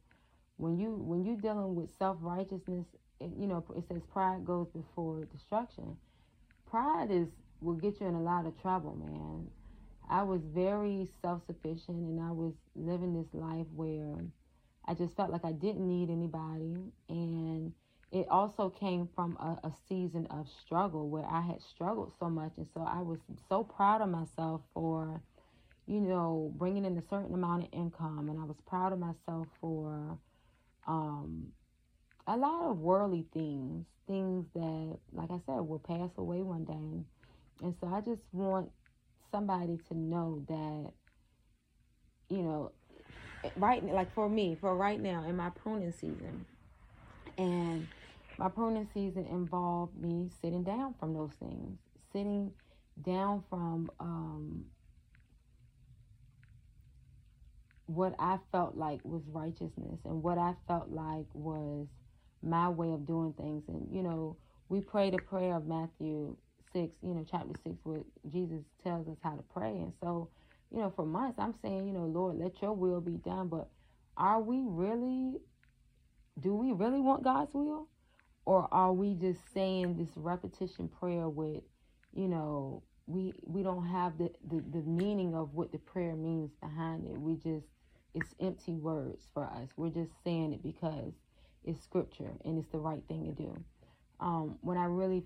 when 0.58 0.78
you 0.78 0.96
when 0.98 1.24
you 1.26 1.38
dealing 1.38 1.76
with 1.76 1.90
self-righteousness 1.98 2.86
it, 3.20 3.32
you 3.38 3.48
know 3.48 3.64
it 3.76 3.84
says 3.88 4.02
pride 4.12 4.46
goes 4.46 4.68
before 4.70 5.26
destruction. 5.26 5.98
Pride 6.70 7.10
is 7.12 7.28
will 7.62 7.76
get 7.76 8.00
you 8.02 8.08
in 8.08 8.16
a 8.16 8.22
lot 8.22 8.46
of 8.46 8.60
trouble 8.62 8.96
man. 8.96 9.48
I 10.10 10.24
was 10.24 10.42
very 10.54 11.08
self-sufficient 11.22 11.98
and 11.98 12.22
i 12.22 12.32
was 12.32 12.54
living 12.76 13.14
this 13.14 13.34
life 13.34 13.68
where 13.74 14.18
i 14.86 14.94
just 14.94 15.16
felt 15.16 15.32
like 15.32 15.46
i 15.46 15.54
didn't 15.54 15.88
need 15.88 16.10
anybody. 16.10 16.76
And 17.10 17.74
it 18.14 18.28
also 18.30 18.70
came 18.70 19.10
from 19.16 19.36
a, 19.38 19.68
a, 19.68 19.72
season 19.90 20.28
of 20.30 20.48
struggle 20.64 21.10
where 21.10 21.26
I 21.26 21.42
had 21.42 21.60
struggled 21.64 22.14
so 22.20 22.30
much. 22.30 22.52
And 22.58 22.68
so 22.72 22.82
I 22.88 23.02
was 23.02 23.18
so 23.50 23.64
proud 23.64 24.02
of 24.02 24.10
myself 24.10 24.62
for, 24.72 25.20
you 25.88 26.00
know, 26.00 26.54
bringing 26.56 26.86
in 26.86 26.96
a 26.96 27.02
certain 27.10 27.34
amount 27.34 27.64
of 27.64 27.70
income. 27.74 28.30
And 28.30 28.40
I 28.40 28.44
was 28.44 28.58
proud 28.68 28.94
of 28.94 29.00
myself 29.00 29.48
for 29.60 30.20
um, 30.86 31.48
a 32.28 32.38
lot 32.38 32.70
of 32.70 32.78
worldly 32.78 33.26
things, 33.34 33.88
things 34.06 34.46
that, 34.54 34.98
like 35.12 35.32
I 35.32 35.40
said, 35.48 35.62
will 35.62 35.84
pass 35.84 36.12
away 36.16 36.44
one 36.44 36.66
day. 36.66 37.04
And 37.66 37.74
so 37.82 37.88
I 37.88 38.02
just 38.02 38.22
want 38.32 38.70
somebody 39.32 39.80
to 39.88 39.98
know 39.98 40.44
that, 40.48 40.92
you 42.30 42.44
know, 42.44 42.72
right, 43.56 43.84
like 43.84 44.14
for 44.14 44.30
me, 44.30 44.56
for 44.62 44.78
right 44.78 45.02
now 45.02 45.26
in 45.28 45.36
my 45.36 45.50
pruning 45.50 45.94
season, 45.94 46.46
and 47.40 47.88
my 48.38 48.50
pruning 48.50 48.88
season 48.94 49.26
involved 49.26 49.96
me 50.00 50.30
sitting 50.42 50.64
down 50.64 50.96
from 51.00 51.14
those 51.14 51.34
things, 51.40 51.80
sitting 52.12 52.52
down 53.02 53.44
from 53.50 53.92
um, 54.00 54.66
what 57.86 58.16
I 58.20 58.40
felt 58.52 58.76
like 58.76 59.00
was 59.04 59.24
righteousness 59.28 60.00
and 60.06 60.24
what 60.24 60.38
I 60.38 60.54
felt 60.68 60.90
like 60.90 61.26
was 61.34 61.88
my 62.42 62.70
way 62.70 62.92
of 62.92 63.06
doing 63.06 63.34
things. 63.34 63.64
And, 63.68 63.88
you 63.92 64.02
know, 64.04 64.38
we 64.70 64.82
prayed 64.82 65.14
the 65.14 65.20
prayer 65.20 65.56
of 65.56 65.68
Matthew 65.68 66.36
6, 66.74 66.92
you 67.02 67.14
know, 67.14 67.26
chapter 67.30 67.54
6, 67.64 67.76
where 67.84 68.02
Jesus 68.32 68.64
tells 68.84 69.08
us 69.08 69.18
how 69.24 69.36
to 69.36 69.44
pray. 69.54 69.70
And 69.72 69.94
so, 70.02 70.30
you 70.72 70.80
know, 70.80 70.92
for 70.96 71.06
months, 71.06 71.40
I'm 71.40 71.54
saying, 71.62 71.88
you 71.88 71.94
know, 71.94 72.06
Lord, 72.06 72.38
let 72.38 72.62
your 72.62 72.74
will 72.74 73.02
be 73.02 73.18
done. 73.18 73.48
But 73.48 73.70
are 74.18 74.42
we 74.42 74.64
really, 74.66 75.40
do 76.40 76.56
we 76.56 76.72
really 76.72 77.00
want 77.00 77.24
God's 77.24 77.54
will? 77.54 77.88
Or 78.46 78.68
are 78.72 78.94
we 78.94 79.14
just 79.14 79.42
saying 79.54 79.98
this 79.98 80.10
repetition 80.16 80.90
prayer 80.90 81.30
with 81.30 81.64
you 82.14 82.28
know 82.28 82.84
we 83.08 83.34
we 83.44 83.64
don't 83.64 83.86
have 83.86 84.18
the, 84.18 84.32
the 84.50 84.64
the 84.72 84.82
meaning 84.84 85.36
of 85.36 85.54
what 85.54 85.72
the 85.72 85.78
prayer 85.78 86.16
means 86.16 86.52
behind 86.62 87.06
it. 87.06 87.20
We 87.20 87.36
just 87.36 87.68
it's 88.14 88.34
empty 88.40 88.74
words 88.74 89.28
for 89.34 89.44
us. 89.46 89.70
We're 89.76 89.90
just 89.90 90.12
saying 90.24 90.54
it 90.54 90.64
because 90.64 91.14
it's 91.66 91.82
scripture 91.82 92.32
and 92.46 92.58
it's 92.58 92.70
the 92.70 92.78
right 92.80 93.04
thing 93.08 93.26
to 93.26 93.32
do. 93.32 93.64
Um 94.20 94.58
when 94.62 94.78
i 94.78 94.86
really 94.86 95.24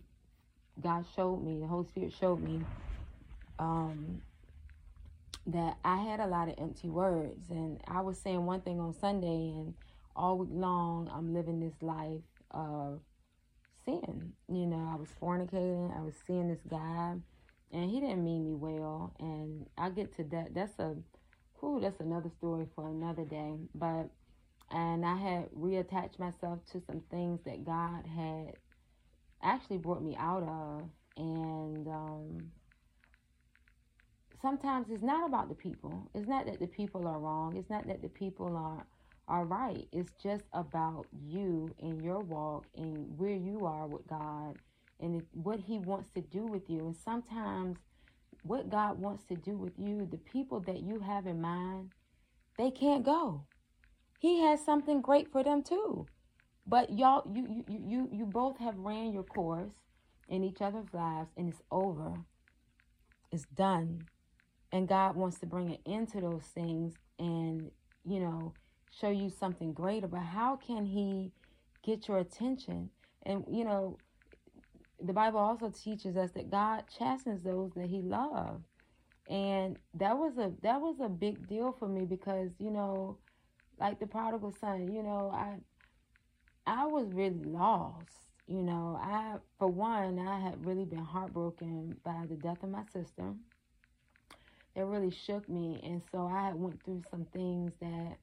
god 0.81 1.05
showed 1.15 1.43
me 1.43 1.59
the 1.59 1.67
holy 1.67 1.85
spirit 1.87 2.13
showed 2.13 2.41
me 2.41 2.61
um 3.59 4.21
that 5.47 5.77
i 5.83 5.97
had 5.97 6.19
a 6.19 6.27
lot 6.27 6.47
of 6.49 6.55
empty 6.57 6.89
words. 6.89 7.49
And 7.49 7.79
i 7.87 8.01
was 8.01 8.17
saying 8.19 8.45
one 8.45 8.61
thing 8.61 8.79
on 8.79 8.93
sunday 8.93 9.49
and 9.49 9.73
all 10.15 10.37
week 10.37 10.49
long 10.51 11.09
i'm 11.13 11.33
living 11.33 11.59
this 11.59 11.81
life 11.81 12.21
of 12.51 13.01
sin. 13.87 14.33
You 14.49 14.65
know, 14.65 14.89
I 14.91 14.95
was 14.95 15.09
fornicating. 15.21 15.97
I 15.97 16.01
was 16.01 16.13
seeing 16.25 16.49
this 16.49 16.59
guy, 16.69 17.15
and 17.71 17.89
he 17.89 17.99
didn't 17.99 18.23
mean 18.23 18.45
me 18.45 18.53
well. 18.53 19.13
And 19.19 19.65
I 19.77 19.89
get 19.89 20.15
to 20.17 20.23
that. 20.25 20.53
That's 20.53 20.77
a, 20.79 20.95
whew, 21.59 21.79
that's 21.81 21.99
another 21.99 22.29
story 22.37 22.65
for 22.75 22.89
another 22.89 23.23
day. 23.23 23.53
But, 23.73 24.09
and 24.71 25.05
I 25.05 25.15
had 25.15 25.49
reattached 25.51 26.19
myself 26.19 26.59
to 26.71 26.81
some 26.85 27.01
things 27.09 27.39
that 27.45 27.65
God 27.65 28.05
had 28.05 28.53
actually 29.41 29.77
brought 29.77 30.03
me 30.03 30.15
out 30.19 30.43
of. 30.43 30.89
And 31.17 31.87
um, 31.87 32.51
sometimes 34.41 34.87
it's 34.89 35.03
not 35.03 35.27
about 35.27 35.49
the 35.49 35.55
people. 35.55 36.09
It's 36.13 36.27
not 36.27 36.45
that 36.45 36.59
the 36.59 36.67
people 36.67 37.07
are 37.07 37.19
wrong. 37.19 37.55
It's 37.55 37.69
not 37.69 37.87
that 37.87 38.01
the 38.01 38.09
people 38.09 38.55
are 38.55 38.85
all 39.29 39.43
right. 39.43 39.87
It's 39.91 40.11
just 40.21 40.43
about 40.53 41.05
you 41.25 41.75
and 41.81 42.01
your 42.01 42.19
walk 42.19 42.65
and 42.75 43.17
where 43.17 43.35
you 43.35 43.65
are 43.65 43.85
with 43.85 44.07
God 44.07 44.57
and 45.01 45.23
what 45.33 45.59
He 45.59 45.79
wants 45.79 46.09
to 46.15 46.21
do 46.21 46.45
with 46.45 46.69
you. 46.69 46.79
And 46.79 46.95
sometimes, 46.95 47.77
what 48.43 48.69
God 48.69 48.99
wants 48.99 49.25
to 49.25 49.35
do 49.35 49.57
with 49.57 49.73
you, 49.77 50.07
the 50.09 50.17
people 50.17 50.61
that 50.61 50.81
you 50.81 50.99
have 50.99 51.27
in 51.27 51.41
mind, 51.41 51.91
they 52.57 52.71
can't 52.71 53.03
go. 53.03 53.45
He 54.19 54.39
has 54.41 54.63
something 54.63 55.01
great 55.01 55.31
for 55.31 55.43
them 55.43 55.61
too. 55.61 56.07
But 56.65 56.97
y'all, 56.97 57.29
you 57.33 57.65
you 57.67 57.81
you 57.85 58.09
you 58.11 58.25
both 58.25 58.57
have 58.59 58.77
ran 58.77 59.13
your 59.13 59.23
course 59.23 59.73
in 60.29 60.43
each 60.43 60.61
other's 60.61 60.93
lives, 60.93 61.29
and 61.37 61.49
it's 61.49 61.61
over. 61.71 62.13
It's 63.31 63.45
done, 63.45 64.05
and 64.71 64.87
God 64.87 65.15
wants 65.15 65.39
to 65.39 65.45
bring 65.45 65.69
an 65.69 65.77
end 65.85 66.09
to 66.13 66.21
those 66.21 66.43
things, 66.53 66.93
and 67.19 67.71
you 68.05 68.19
know 68.19 68.53
show 68.91 69.09
you 69.09 69.29
something 69.29 69.73
greater, 69.73 70.07
but 70.07 70.21
how 70.21 70.55
can 70.55 70.85
he 70.85 71.31
get 71.83 72.07
your 72.07 72.19
attention? 72.19 72.89
And 73.23 73.43
you 73.49 73.63
know, 73.63 73.99
the 74.99 75.13
Bible 75.13 75.39
also 75.39 75.69
teaches 75.69 76.17
us 76.17 76.31
that 76.31 76.49
God 76.49 76.85
chastens 76.97 77.43
those 77.43 77.71
that 77.75 77.87
he 77.87 78.01
loves. 78.01 78.65
And 79.29 79.77
that 79.95 80.17
was 80.17 80.37
a 80.37 80.53
that 80.63 80.79
was 80.79 80.95
a 81.03 81.09
big 81.09 81.47
deal 81.47 81.75
for 81.77 81.87
me 81.87 82.05
because, 82.05 82.51
you 82.59 82.71
know, 82.71 83.17
like 83.79 83.99
the 83.99 84.07
prodigal 84.07 84.53
son, 84.59 84.91
you 84.93 85.03
know, 85.03 85.31
I 85.33 85.57
I 86.65 86.85
was 86.87 87.07
really 87.13 87.43
lost. 87.43 88.11
You 88.47 88.63
know, 88.63 88.97
I 89.01 89.35
for 89.59 89.67
one, 89.67 90.19
I 90.19 90.39
had 90.39 90.65
really 90.65 90.85
been 90.85 91.03
heartbroken 91.03 91.97
by 92.03 92.23
the 92.29 92.35
death 92.35 92.63
of 92.63 92.69
my 92.69 92.83
sister. 92.93 93.33
It 94.75 94.81
really 94.81 95.11
shook 95.11 95.49
me, 95.49 95.81
and 95.83 96.01
so 96.11 96.27
I 96.31 96.53
went 96.53 96.83
through 96.85 97.03
some 97.09 97.25
things 97.33 97.73
that 97.81 98.17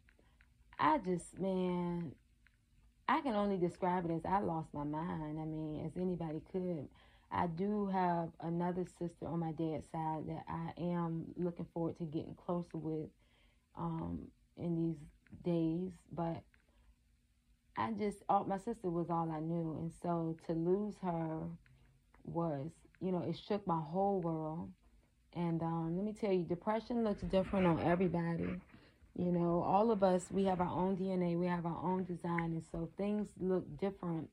I 0.79 0.99
just, 0.99 1.39
man, 1.39 2.13
I 3.09 3.21
can 3.21 3.35
only 3.35 3.57
describe 3.57 4.05
it 4.07 4.11
as 4.13 4.25
I 4.25 4.41
lost 4.41 4.73
my 4.73 4.85
mind. 4.85 5.39
I 5.39 5.45
mean, 5.45 5.83
as 5.85 5.93
anybody 6.01 6.41
could. 6.51 6.89
I 7.31 7.49
do 7.49 7.87
have 7.89 8.29
another 8.41 8.85
sister 8.99 9.27
on 9.27 9.41
my 9.41 9.53
dad's 9.53 9.91
side 9.91 10.23
that 10.29 10.45
I 10.49 10.71
am 10.81 11.25
looking 11.37 11.67
forward 11.75 11.99
to 11.99 12.05
getting 12.05 12.37
closer 12.47 12.77
with 12.77 13.09
um, 13.77 14.21
in 14.57 14.77
these 14.77 15.43
days. 15.43 15.91
But 16.13 16.43
I 17.77 17.91
just, 17.93 18.19
all, 18.29 18.45
my 18.45 18.59
sister 18.59 18.89
was 18.89 19.11
all 19.11 19.31
I 19.33 19.41
knew. 19.41 19.77
And 19.81 19.93
so 20.03 20.37
to 20.47 20.53
lose 20.53 20.95
her 21.03 21.41
was, 22.25 22.71
you 23.01 23.11
know, 23.11 23.25
it 23.29 23.37
shook 23.49 23.67
my 23.67 23.81
whole 23.81 24.21
world. 24.21 24.71
And 25.35 25.61
um, 25.63 25.97
let 25.97 26.05
me 26.05 26.13
tell 26.13 26.33
you, 26.33 26.45
depression 26.45 27.03
looks 27.03 27.23
different 27.23 27.67
on 27.67 27.81
everybody. 27.81 28.61
You 29.17 29.31
know, 29.31 29.63
all 29.63 29.93
of 29.93 30.03
us, 30.03 30.27
we 30.31 30.45
have 30.45 30.61
our 30.61 30.69
own 30.69 30.97
DNA, 30.97 31.39
we 31.39 31.47
have 31.47 31.67
our 31.67 31.81
own 31.85 32.05
design, 32.05 32.53
and 32.53 32.65
so 32.73 32.89
things 32.97 33.29
look 33.41 33.65
different 33.79 34.29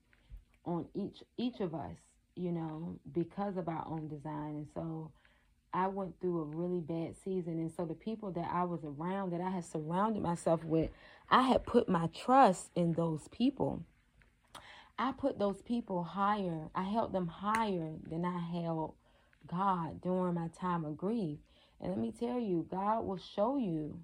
on 0.65 0.87
each 0.95 1.23
each 1.37 1.59
of 1.59 1.75
us, 1.75 1.97
you 2.35 2.51
know, 2.51 2.97
because 3.13 3.57
of 3.57 3.67
our 3.67 3.85
own 3.87 4.07
design. 4.07 4.55
And 4.55 4.67
so 4.73 5.11
I 5.71 5.87
went 5.87 6.19
through 6.19 6.41
a 6.41 6.45
really 6.45 6.79
bad 6.79 7.15
season, 7.23 7.59
and 7.59 7.71
so 7.71 7.85
the 7.85 7.93
people 7.93 8.31
that 8.31 8.49
I 8.51 8.63
was 8.63 8.83
around, 8.83 9.31
that 9.33 9.41
I 9.41 9.51
had 9.51 9.65
surrounded 9.65 10.23
myself 10.23 10.63
with, 10.63 10.89
I 11.29 11.43
had 11.43 11.63
put 11.63 11.87
my 11.87 12.07
trust 12.07 12.71
in 12.75 12.93
those 12.93 13.27
people. 13.27 13.83
I 14.97 15.11
put 15.11 15.37
those 15.37 15.61
people 15.61 16.03
higher. 16.03 16.69
I 16.73 16.83
held 16.83 17.13
them 17.13 17.27
higher 17.27 17.93
than 18.09 18.25
I 18.25 18.39
held 18.39 18.95
God 19.47 20.01
during 20.01 20.33
my 20.35 20.47
time 20.59 20.85
of 20.85 20.97
grief. 20.97 21.37
And 21.79 21.89
let 21.89 21.99
me 21.99 22.11
tell 22.11 22.39
you, 22.39 22.67
God 22.69 23.05
will 23.05 23.17
show 23.17 23.57
you 23.57 23.99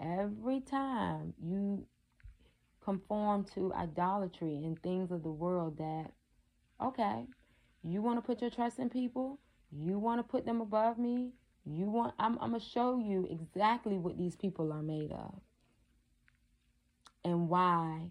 every 0.00 0.60
time 0.60 1.34
you 1.42 1.86
conform 2.84 3.44
to 3.54 3.72
idolatry 3.74 4.56
and 4.64 4.80
things 4.82 5.10
of 5.10 5.22
the 5.22 5.30
world 5.30 5.78
that, 5.78 6.10
okay, 6.82 7.26
you 7.82 8.02
want 8.02 8.18
to 8.18 8.22
put 8.22 8.40
your 8.40 8.50
trust 8.50 8.78
in 8.78 8.88
people, 8.88 9.38
you 9.70 9.98
want 9.98 10.18
to 10.18 10.22
put 10.22 10.46
them 10.46 10.60
above 10.60 10.98
me, 10.98 11.32
you 11.64 11.84
want, 11.86 12.14
I'm, 12.18 12.38
I'm 12.40 12.54
to 12.54 12.60
show 12.60 12.98
you 12.98 13.28
exactly 13.30 13.98
what 13.98 14.16
these 14.16 14.36
people 14.36 14.72
are 14.72 14.82
made 14.82 15.12
of 15.12 15.40
and 17.24 17.48
why 17.48 18.10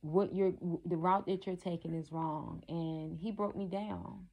what 0.00 0.34
you're 0.34 0.52
the 0.84 0.96
route 0.96 1.26
that 1.26 1.46
you're 1.46 1.54
taking 1.54 1.94
is 1.94 2.10
wrong. 2.10 2.62
And 2.68 3.16
he 3.18 3.30
broke 3.30 3.56
me 3.56 3.66
down 3.66 4.26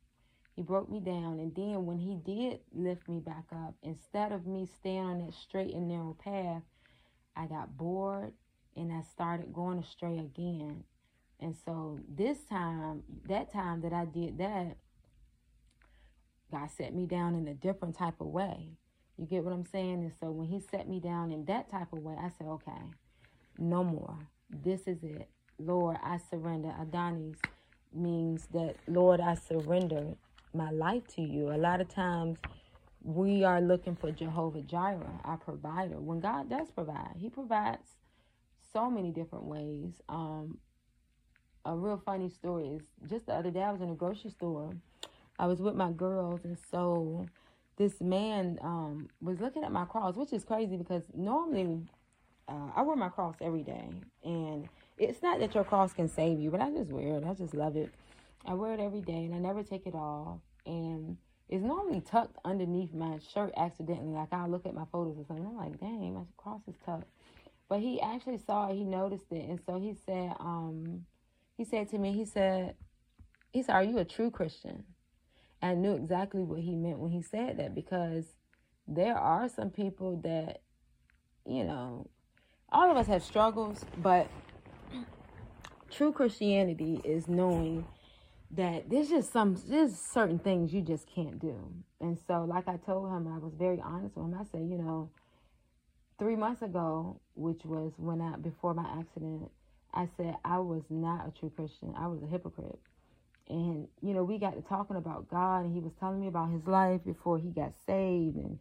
he 0.59 0.63
broke 0.63 0.91
me 0.91 0.99
down. 0.99 1.39
And 1.39 1.55
then 1.55 1.85
when 1.85 1.97
he 1.99 2.15
did 2.15 2.59
lift 2.75 3.07
me 3.07 3.21
back 3.21 3.45
up, 3.53 3.75
instead 3.81 4.33
of 4.33 4.45
me 4.45 4.67
staying 4.81 4.99
on 4.99 5.25
that 5.25 5.33
straight 5.33 5.73
and 5.73 5.87
narrow 5.87 6.17
path, 6.21 6.63
I 7.33 7.45
got 7.45 7.77
bored 7.77 8.33
and 8.75 8.91
I 8.91 9.03
started 9.09 9.53
going 9.53 9.79
astray 9.79 10.17
again. 10.17 10.83
And 11.39 11.55
so 11.65 11.97
this 12.13 12.39
time, 12.49 13.03
that 13.29 13.53
time 13.53 13.79
that 13.83 13.93
I 13.93 14.03
did 14.03 14.37
that, 14.39 14.75
God 16.51 16.69
set 16.75 16.93
me 16.93 17.05
down 17.05 17.35
in 17.35 17.47
a 17.47 17.53
different 17.53 17.97
type 17.97 18.19
of 18.19 18.27
way. 18.27 18.67
You 19.17 19.27
get 19.27 19.45
what 19.45 19.53
I'm 19.53 19.65
saying? 19.65 20.03
And 20.03 20.11
so 20.19 20.29
when 20.29 20.49
he 20.49 20.59
set 20.59 20.89
me 20.89 20.99
down 20.99 21.31
in 21.31 21.45
that 21.45 21.71
type 21.71 21.93
of 21.93 21.99
way, 21.99 22.15
I 22.19 22.31
said, 22.37 22.47
okay, 22.47 22.81
no 23.57 23.85
more. 23.85 24.17
This 24.49 24.81
is 24.87 25.01
it. 25.03 25.29
Lord, 25.57 25.95
I 26.03 26.19
surrender. 26.29 26.75
Adonai 26.77 27.35
means 27.93 28.49
that, 28.51 28.75
Lord, 28.89 29.21
I 29.21 29.35
surrender 29.35 30.15
my 30.53 30.71
life 30.71 31.07
to 31.15 31.21
you. 31.21 31.51
A 31.51 31.57
lot 31.57 31.81
of 31.81 31.89
times 31.89 32.37
we 33.03 33.43
are 33.43 33.61
looking 33.61 33.95
for 33.95 34.11
Jehovah 34.11 34.61
Jireh, 34.61 35.21
our 35.23 35.37
provider, 35.37 35.99
when 35.99 36.19
God 36.19 36.49
does 36.49 36.71
provide. 36.71 37.15
He 37.17 37.29
provides 37.29 37.95
so 38.73 38.89
many 38.89 39.11
different 39.11 39.45
ways. 39.45 40.01
Um, 40.09 40.57
a 41.65 41.75
real 41.75 42.01
funny 42.05 42.29
story 42.29 42.67
is 42.67 42.81
just 43.09 43.27
the 43.27 43.33
other 43.33 43.51
day 43.51 43.61
I 43.61 43.71
was 43.71 43.81
in 43.81 43.89
a 43.89 43.95
grocery 43.95 44.31
store. 44.31 44.73
I 45.37 45.47
was 45.47 45.59
with 45.61 45.75
my 45.75 45.91
girls, 45.91 46.41
and 46.43 46.57
so 46.71 47.25
this 47.77 48.01
man 48.01 48.59
um, 48.61 49.07
was 49.21 49.39
looking 49.39 49.63
at 49.63 49.71
my 49.71 49.85
cross, 49.85 50.15
which 50.15 50.33
is 50.33 50.43
crazy 50.43 50.75
because 50.75 51.03
normally 51.15 51.85
uh, 52.47 52.71
I 52.75 52.81
wear 52.81 52.95
my 52.95 53.09
cross 53.09 53.35
every 53.41 53.63
day, 53.63 53.89
and 54.23 54.67
it's 54.97 55.21
not 55.21 55.39
that 55.39 55.55
your 55.55 55.63
cross 55.63 55.93
can 55.93 56.09
save 56.09 56.39
you, 56.39 56.51
but 56.51 56.61
I 56.61 56.69
just 56.71 56.91
wear 56.91 57.17
it. 57.17 57.23
I 57.23 57.33
just 57.33 57.53
love 57.53 57.77
it. 57.77 57.89
I 58.45 58.53
wear 58.53 58.73
it 58.73 58.79
every 58.79 59.01
day 59.01 59.25
and 59.25 59.35
I 59.35 59.39
never 59.39 59.63
take 59.63 59.85
it 59.85 59.95
off. 59.95 60.39
And 60.65 61.17
it's 61.49 61.63
normally 61.63 62.01
tucked 62.01 62.37
underneath 62.45 62.93
my 62.93 63.19
shirt 63.33 63.53
accidentally. 63.57 64.13
Like 64.13 64.31
I'll 64.31 64.49
look 64.49 64.65
at 64.65 64.73
my 64.73 64.85
photos 64.91 65.17
or 65.17 65.25
something. 65.25 65.45
I'm 65.45 65.57
like, 65.57 65.79
dang, 65.79 66.13
my 66.13 66.21
cross 66.37 66.61
is 66.67 66.75
tucked. 66.85 67.09
But 67.67 67.79
he 67.79 68.01
actually 68.01 68.39
saw 68.39 68.69
it, 68.69 68.75
he 68.75 68.83
noticed 68.83 69.31
it, 69.31 69.47
and 69.47 69.59
so 69.63 69.79
he 69.79 69.93
said, 70.05 70.33
um, 70.39 71.05
he 71.55 71.63
said 71.63 71.87
to 71.89 71.99
me, 71.99 72.13
he 72.13 72.25
said, 72.25 72.73
he 73.51 73.61
said, 73.61 73.73
Are 73.73 73.83
you 73.83 73.99
a 73.99 74.05
true 74.05 74.31
Christian? 74.31 74.83
I 75.61 75.75
knew 75.75 75.93
exactly 75.93 76.41
what 76.41 76.61
he 76.61 76.75
meant 76.75 76.99
when 76.99 77.11
he 77.11 77.21
said 77.21 77.57
that 77.57 77.75
because 77.75 78.25
there 78.87 79.15
are 79.15 79.49
some 79.49 79.69
people 79.69 80.17
that, 80.23 80.61
you 81.45 81.63
know, 81.63 82.09
all 82.71 82.89
of 82.89 82.97
us 82.97 83.07
have 83.07 83.23
struggles, 83.23 83.85
but 83.97 84.27
true 85.91 86.11
Christianity 86.11 87.01
is 87.03 87.27
knowing 87.27 87.85
that 88.51 88.89
there's 88.89 89.09
just 89.09 89.31
some 89.31 89.61
there's 89.67 89.95
certain 89.95 90.39
things 90.39 90.73
you 90.73 90.81
just 90.81 91.07
can't 91.07 91.39
do. 91.39 91.55
And 92.01 92.17
so 92.27 92.45
like 92.45 92.67
I 92.67 92.77
told 92.77 93.09
him, 93.11 93.27
I 93.27 93.37
was 93.37 93.53
very 93.57 93.79
honest 93.81 94.15
with 94.15 94.25
him. 94.25 94.37
I 94.39 94.43
said, 94.51 94.67
you 94.69 94.77
know, 94.77 95.09
three 96.17 96.35
months 96.35 96.61
ago, 96.61 97.19
which 97.35 97.63
was 97.63 97.93
when 97.97 98.21
I 98.21 98.37
before 98.37 98.73
my 98.73 98.87
accident, 98.99 99.49
I 99.93 100.07
said 100.17 100.35
I 100.43 100.59
was 100.59 100.83
not 100.89 101.27
a 101.27 101.39
true 101.39 101.51
Christian. 101.55 101.93
I 101.97 102.07
was 102.07 102.21
a 102.23 102.27
hypocrite. 102.27 102.79
And, 103.49 103.87
you 104.01 104.13
know, 104.13 104.23
we 104.23 104.37
got 104.37 104.55
to 104.55 104.61
talking 104.61 104.95
about 104.95 105.27
God 105.29 105.65
and 105.65 105.73
he 105.73 105.79
was 105.79 105.91
telling 105.99 106.21
me 106.21 106.27
about 106.27 106.51
his 106.51 106.67
life 106.67 107.01
before 107.03 107.39
he 107.39 107.49
got 107.49 107.73
saved 107.87 108.35
and 108.35 108.59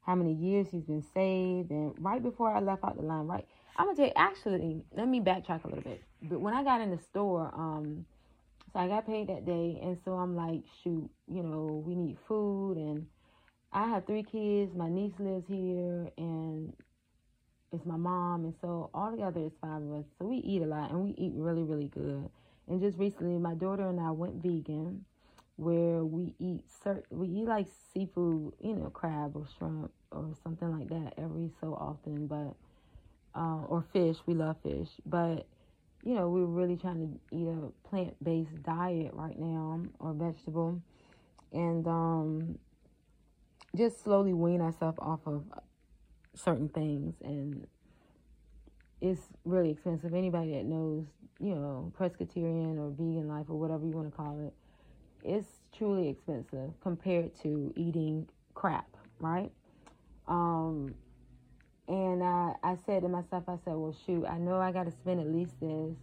how 0.00 0.14
many 0.14 0.32
years 0.32 0.66
he's 0.70 0.84
been 0.84 1.04
saved. 1.12 1.70
And 1.70 1.94
right 1.98 2.22
before 2.22 2.50
I 2.50 2.60
left 2.60 2.82
out 2.82 2.96
the 2.96 3.02
line, 3.02 3.26
right, 3.26 3.46
I'm 3.76 3.86
gonna 3.86 3.96
tell 3.96 4.06
you 4.06 4.12
actually, 4.16 4.82
let 4.96 5.08
me 5.08 5.20
backtrack 5.20 5.64
a 5.64 5.68
little 5.68 5.84
bit. 5.84 6.02
But 6.22 6.40
when 6.40 6.54
I 6.54 6.64
got 6.64 6.80
in 6.80 6.90
the 6.90 6.98
store, 6.98 7.52
um, 7.54 8.06
so 8.72 8.78
I 8.80 8.88
got 8.88 9.06
paid 9.06 9.28
that 9.28 9.44
day, 9.46 9.78
and 9.82 9.98
so 10.04 10.12
I'm 10.12 10.36
like, 10.36 10.62
shoot, 10.82 11.10
you 11.28 11.42
know, 11.42 11.82
we 11.86 11.94
need 11.94 12.18
food, 12.28 12.76
and 12.76 13.06
I 13.72 13.88
have 13.88 14.06
three 14.06 14.22
kids. 14.22 14.74
My 14.74 14.88
niece 14.88 15.14
lives 15.18 15.46
here, 15.48 16.10
and 16.18 16.72
it's 17.72 17.86
my 17.86 17.96
mom, 17.96 18.44
and 18.44 18.54
so 18.60 18.90
all 18.94 19.10
together 19.10 19.40
it's 19.40 19.56
five 19.60 19.82
of 19.82 19.92
us. 19.92 20.04
So 20.18 20.26
we 20.26 20.36
eat 20.38 20.62
a 20.62 20.66
lot, 20.66 20.90
and 20.90 21.00
we 21.04 21.10
eat 21.18 21.32
really, 21.34 21.62
really 21.62 21.88
good. 21.88 22.28
And 22.68 22.80
just 22.80 22.98
recently, 22.98 23.38
my 23.38 23.54
daughter 23.54 23.88
and 23.88 24.00
I 24.00 24.10
went 24.10 24.42
vegan, 24.42 25.04
where 25.56 26.04
we 26.04 26.34
eat 26.38 26.64
certain, 26.82 27.04
we 27.18 27.28
eat 27.28 27.46
like 27.46 27.66
seafood, 27.92 28.54
you 28.60 28.74
know, 28.74 28.90
crab 28.90 29.36
or 29.36 29.46
shrimp 29.58 29.92
or 30.10 30.34
something 30.42 30.70
like 30.70 30.88
that 30.88 31.14
every 31.18 31.50
so 31.60 31.74
often, 31.74 32.26
but 32.26 32.56
uh, 33.38 33.64
or 33.66 33.84
fish. 33.92 34.16
We 34.26 34.34
love 34.34 34.56
fish, 34.62 34.88
but 35.06 35.46
you 36.02 36.14
know, 36.14 36.28
we're 36.28 36.44
really 36.44 36.76
trying 36.76 36.98
to 36.98 37.36
eat 37.36 37.46
a 37.46 37.88
plant 37.88 38.14
based 38.22 38.62
diet 38.62 39.12
right 39.12 39.38
now 39.38 39.82
or 39.98 40.12
vegetable 40.14 40.80
and 41.52 41.86
um, 41.86 42.58
just 43.76 44.02
slowly 44.02 44.32
wean 44.32 44.60
ourselves 44.60 44.98
off 45.00 45.20
of 45.26 45.44
certain 46.34 46.68
things. 46.68 47.14
And 47.22 47.66
it's 49.00 49.20
really 49.44 49.70
expensive. 49.70 50.14
Anybody 50.14 50.52
that 50.52 50.64
knows, 50.64 51.04
you 51.38 51.54
know, 51.54 51.92
pescatarian 51.98 52.78
or 52.78 52.90
vegan 52.90 53.28
life 53.28 53.46
or 53.48 53.58
whatever 53.58 53.84
you 53.84 53.92
want 53.92 54.10
to 54.10 54.16
call 54.16 54.40
it, 54.46 54.54
it's 55.22 55.48
truly 55.76 56.08
expensive 56.08 56.70
compared 56.82 57.38
to 57.42 57.72
eating 57.76 58.26
crap, 58.54 58.88
right? 59.18 59.50
Um, 60.28 60.94
and 61.90 62.22
I, 62.22 62.54
I 62.62 62.76
said 62.86 63.02
to 63.02 63.08
myself, 63.08 63.42
I 63.48 63.56
said, 63.64 63.74
well, 63.74 63.94
shoot, 64.06 64.24
I 64.24 64.38
know 64.38 64.60
I 64.60 64.70
got 64.70 64.84
to 64.84 64.92
spend 64.92 65.18
at 65.18 65.26
least 65.26 65.58
this. 65.60 65.96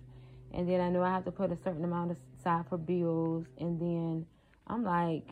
And 0.54 0.69
then 0.69 0.82
I 0.82 0.89
know 0.89 1.02
I 1.02 1.13
have 1.13 1.23
to 1.26 1.32
put 1.32 1.50
a 1.50 1.56
certain 1.56 1.86
amount 1.86 2.17
aside 2.41 2.65
for 2.67 2.78
bills. 2.78 3.45
And 3.58 3.80
then 3.80 4.26
I'm 4.67 4.84
like, 4.84 5.30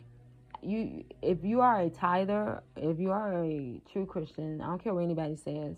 you, 0.62 1.04
if 1.20 1.44
you 1.44 1.60
are 1.60 1.82
a 1.82 1.90
tither, 1.90 2.62
if 2.74 2.98
you 2.98 3.10
are 3.10 3.44
a 3.44 3.82
true 3.92 4.06
Christian, 4.06 4.62
I 4.62 4.66
don't 4.68 4.82
care 4.82 4.94
what 4.94 5.04
anybody 5.04 5.36
says, 5.36 5.76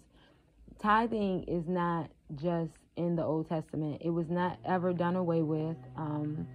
tithing 0.80 1.42
is 1.48 1.66
not 1.66 2.08
just 2.36 2.70
in 2.94 3.16
the 3.16 3.24
Old 3.24 3.48
Testament. 3.48 4.00
It 4.04 4.10
was 4.10 4.30
not 4.30 4.60
ever 4.64 4.92
done 4.92 5.16
away 5.16 5.42
with. 5.42 5.76
Um, 5.96 6.46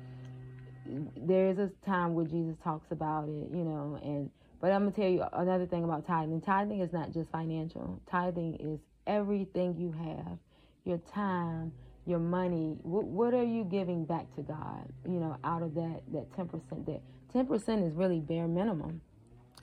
there 1.18 1.50
is 1.50 1.58
a 1.58 1.70
time 1.86 2.14
where 2.14 2.26
Jesus 2.26 2.56
talks 2.64 2.90
about 2.92 3.28
it, 3.28 3.50
you 3.52 3.66
know, 3.66 4.00
and 4.02 4.30
but 4.64 4.72
I'm 4.72 4.84
gonna 4.84 4.94
tell 4.94 5.10
you 5.10 5.26
another 5.34 5.68
thing 5.68 5.84
about 5.84 6.08
tithing. 6.08 6.42
Tithing 6.42 6.80
is 6.80 6.94
not 6.94 7.14
just 7.14 7.30
financial. 7.32 8.02
Tithing 8.10 8.56
is 8.62 8.80
everything 9.06 9.76
you 9.78 9.92
have, 9.92 10.40
your 10.86 11.00
time, 11.14 11.74
your 12.08 12.20
money. 12.20 12.78
What, 12.84 13.04
what 13.04 13.34
are 13.36 13.44
you 13.44 13.66
giving 13.66 14.06
back 14.06 14.34
to 14.38 14.42
God? 14.44 14.88
You 15.06 15.20
know, 15.20 15.38
out 15.44 15.64
of 15.64 15.76
that 15.76 16.04
that 16.14 16.34
ten 16.38 16.48
percent. 16.48 16.88
That 16.88 17.02
ten 17.34 17.46
percent 17.46 17.84
is 17.84 17.94
really 17.94 18.22
bare 18.22 18.48
minimum. 18.48 19.02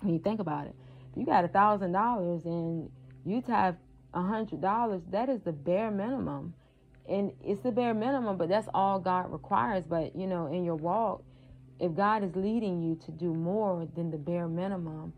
When 0.03 0.13
you 0.13 0.21
think 0.21 0.41
about 0.41 0.67
it, 0.67 0.77
you 1.17 1.25
got 1.27 1.47
a 1.47 1.49
thousand 1.49 1.93
dollars 1.93 2.45
and 2.45 2.91
you 3.25 3.41
tithe 3.41 3.77
a 4.15 4.23
hundred 4.23 4.61
dollars, 4.61 5.03
that 5.13 5.31
is 5.31 5.41
the 5.43 5.53
bare 5.53 5.91
minimum. 5.91 6.55
and 7.09 7.33
it's 7.45 7.63
the 7.63 7.73
bare 7.73 7.95
minimum, 7.95 8.37
but 8.37 8.51
that's 8.51 8.69
all 8.75 8.99
God 8.99 9.33
requires. 9.33 9.85
But 9.89 10.17
you 10.17 10.27
know, 10.27 10.47
in 10.49 10.65
your 10.65 10.77
walk, 10.77 11.23
if 11.81 11.95
God 11.95 12.23
is 12.23 12.37
leading 12.37 12.83
you 12.83 12.97
to 13.07 13.11
do 13.11 13.35
more 13.35 13.89
than 13.95 14.11
the 14.11 14.19
bare 14.19 14.49
minimum, 14.49 15.13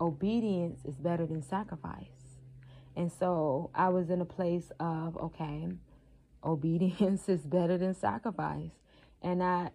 obedience 0.00 0.80
is 0.84 0.94
better 0.96 1.26
than 1.26 1.42
sacrifice. 1.42 2.06
And 2.94 3.10
so 3.12 3.70
I 3.74 3.88
was 3.88 4.10
in 4.10 4.20
a 4.20 4.26
place 4.26 4.70
of, 4.78 5.16
okay, 5.16 5.68
obedience 6.44 7.28
is 7.28 7.40
better 7.40 7.78
than 7.78 7.94
sacrifice. 7.94 8.70
And 9.22 9.42
I 9.42 9.70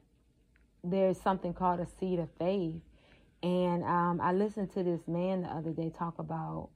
there's 0.84 1.19
something 1.21 1.53
called 1.53 1.79
a 1.79 1.88
seed 1.99 2.19
of 2.19 2.29
faith. 2.39 2.81
And 3.43 3.84
um, 3.84 4.19
I 4.21 4.34
listened 4.34 4.71
to 4.73 4.84
this 4.84 5.07
man 5.07 5.43
the 5.43 5.49
other 5.49 5.71
day 5.71 5.91
talk 5.95 6.17
about 6.17 6.69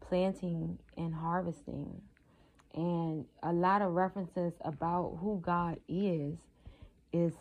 planting 0.00 0.78
and 0.96 1.14
harvesting 1.14 2.00
and 2.76 3.24
a 3.42 3.52
lot 3.52 3.82
of 3.82 3.92
references 3.92 4.52
about 4.60 5.18
who 5.20 5.40
God 5.44 5.78
is 5.88 6.36
is 7.12 7.32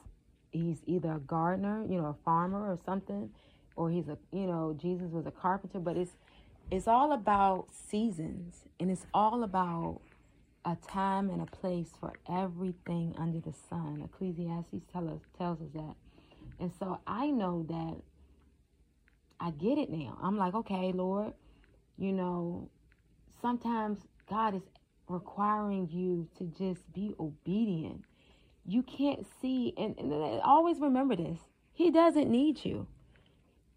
he's 0.55 0.79
either 0.85 1.13
a 1.13 1.19
gardener, 1.19 1.85
you 1.89 1.97
know, 1.97 2.07
a 2.07 2.23
farmer 2.23 2.71
or 2.71 2.79
something, 2.85 3.29
or 3.75 3.89
he's 3.89 4.07
a 4.07 4.17
you 4.31 4.47
know, 4.47 4.77
Jesus 4.79 5.11
was 5.11 5.25
a 5.25 5.31
carpenter, 5.31 5.79
but 5.79 5.97
it's 5.97 6.13
it's 6.71 6.87
all 6.87 7.11
about 7.13 7.67
seasons 7.71 8.65
and 8.79 8.89
it's 8.89 9.05
all 9.13 9.43
about 9.43 10.01
a 10.65 10.75
time 10.87 11.29
and 11.29 11.41
a 11.41 11.45
place 11.45 11.89
for 11.99 12.13
everything 12.29 13.15
under 13.17 13.39
the 13.39 13.53
sun. 13.69 14.01
Ecclesiastes 14.03 14.83
tell 14.91 15.09
us 15.09 15.21
tells 15.37 15.61
us 15.61 15.69
that. 15.73 15.95
And 16.59 16.71
so 16.79 16.99
I 17.05 17.27
know 17.27 17.65
that 17.69 18.01
I 19.39 19.51
get 19.51 19.77
it 19.77 19.89
now. 19.91 20.17
I'm 20.21 20.37
like, 20.37 20.55
okay, 20.55 20.91
Lord, 20.93 21.33
you 21.97 22.13
know, 22.13 22.69
sometimes 23.41 23.99
God 24.29 24.55
is 24.55 24.63
requiring 25.09 25.89
you 25.91 26.27
to 26.37 26.45
just 26.57 26.91
be 26.93 27.13
obedient. 27.19 28.03
You 28.67 28.83
can't 28.83 29.25
see, 29.41 29.73
and, 29.77 29.95
and 29.99 30.13
always 30.43 30.79
remember 30.79 31.15
this 31.15 31.39
He 31.73 31.91
doesn't 31.91 32.29
need 32.29 32.65
you. 32.65 32.87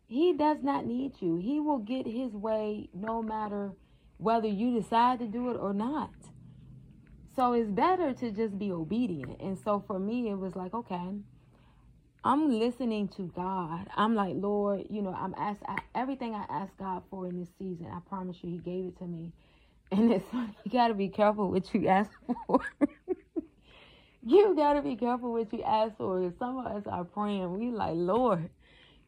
He 0.07 0.33
does 0.33 0.59
not 0.63 0.87
need 0.87 1.21
you. 1.21 1.37
He 1.37 1.61
will 1.61 1.79
get 1.79 2.07
his 2.07 2.33
way 2.33 2.89
no 2.95 3.23
matter 3.23 3.73
whether 4.17 4.49
you 4.49 4.81
decide 4.81 5.19
to 5.21 5.27
do 5.27 5.51
it 5.51 5.57
or 5.57 5.75
not. 5.75 6.11
So 7.37 7.53
it's 7.53 7.71
better 7.71 8.15
to 8.15 8.31
just 8.33 8.59
be 8.59 8.73
obedient. 8.73 9.41
And 9.41 9.59
so 9.59 9.85
for 9.87 9.99
me, 9.99 10.31
it 10.31 10.35
was 10.39 10.57
like, 10.57 10.75
okay, 10.75 11.11
I'm 12.25 12.51
listening 12.59 13.09
to 13.11 13.31
God. 13.37 13.89
I'm 13.97 14.15
like, 14.15 14.35
Lord, 14.37 14.87
you 14.91 15.03
know, 15.03 15.15
I'm 15.15 15.35
asked 15.39 15.63
everything 15.95 16.35
I 16.35 16.45
asked 16.51 16.79
God 16.79 17.03
for 17.11 17.29
in 17.29 17.39
this 17.39 17.51
season. 17.59 17.87
I 17.93 18.01
promise 18.09 18.39
you, 18.43 18.51
He 18.51 18.59
gave 18.59 18.87
it 18.87 18.99
to 18.99 19.05
me. 19.07 19.33
And 19.93 20.13
it's 20.15 20.27
you 20.33 20.73
gotta 20.73 20.95
be 20.95 21.09
careful 21.09 21.51
what 21.51 21.73
you 21.75 21.89
ask 21.89 22.11
for. 22.47 22.61
you 24.25 24.55
gotta 24.55 24.83
be 24.83 24.97
careful 24.97 25.33
what 25.33 25.53
you 25.53 25.63
ask 25.63 25.97
for. 25.97 26.33
Some 26.39 26.59
of 26.59 26.67
us 26.67 26.83
are 26.87 27.05
praying, 27.05 27.59
we 27.59 27.71
like, 27.71 27.95
Lord, 27.95 28.51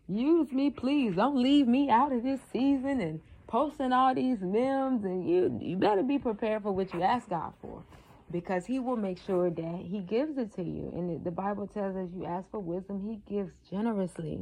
use 0.09 0.51
me, 0.53 0.71
please. 0.71 1.17
Don't 1.17 1.43
leave 1.43 1.67
me 1.67 1.91
out 1.91 2.13
of 2.13 2.23
this 2.23 2.41
season 2.53 3.01
and 3.01 3.21
posting 3.47 3.93
all 3.93 4.15
these 4.15 4.41
memes. 4.41 5.05
And 5.05 5.29
you, 5.29 5.59
you 5.61 5.77
better 5.77 6.03
be 6.03 6.19
prepared 6.19 6.63
for 6.63 6.73
what 6.73 6.93
you 6.95 7.03
ask 7.03 7.29
God 7.29 7.53
for, 7.61 7.83
because 8.31 8.67
He 8.67 8.79
will 8.79 8.97
make 8.97 9.19
sure 9.27 9.51
that 9.51 9.85
He 9.85 10.01
gives 10.01 10.39
it 10.39 10.55
to 10.55 10.63
you. 10.63 10.91
And 10.95 11.25
the 11.25 11.31
Bible 11.31 11.67
tells 11.67 11.97
us, 11.97 12.09
you 12.15 12.25
ask 12.27 12.51
for 12.51 12.61
wisdom, 12.61 13.03
He 13.03 13.21
gives 13.33 13.53
generously. 13.71 14.41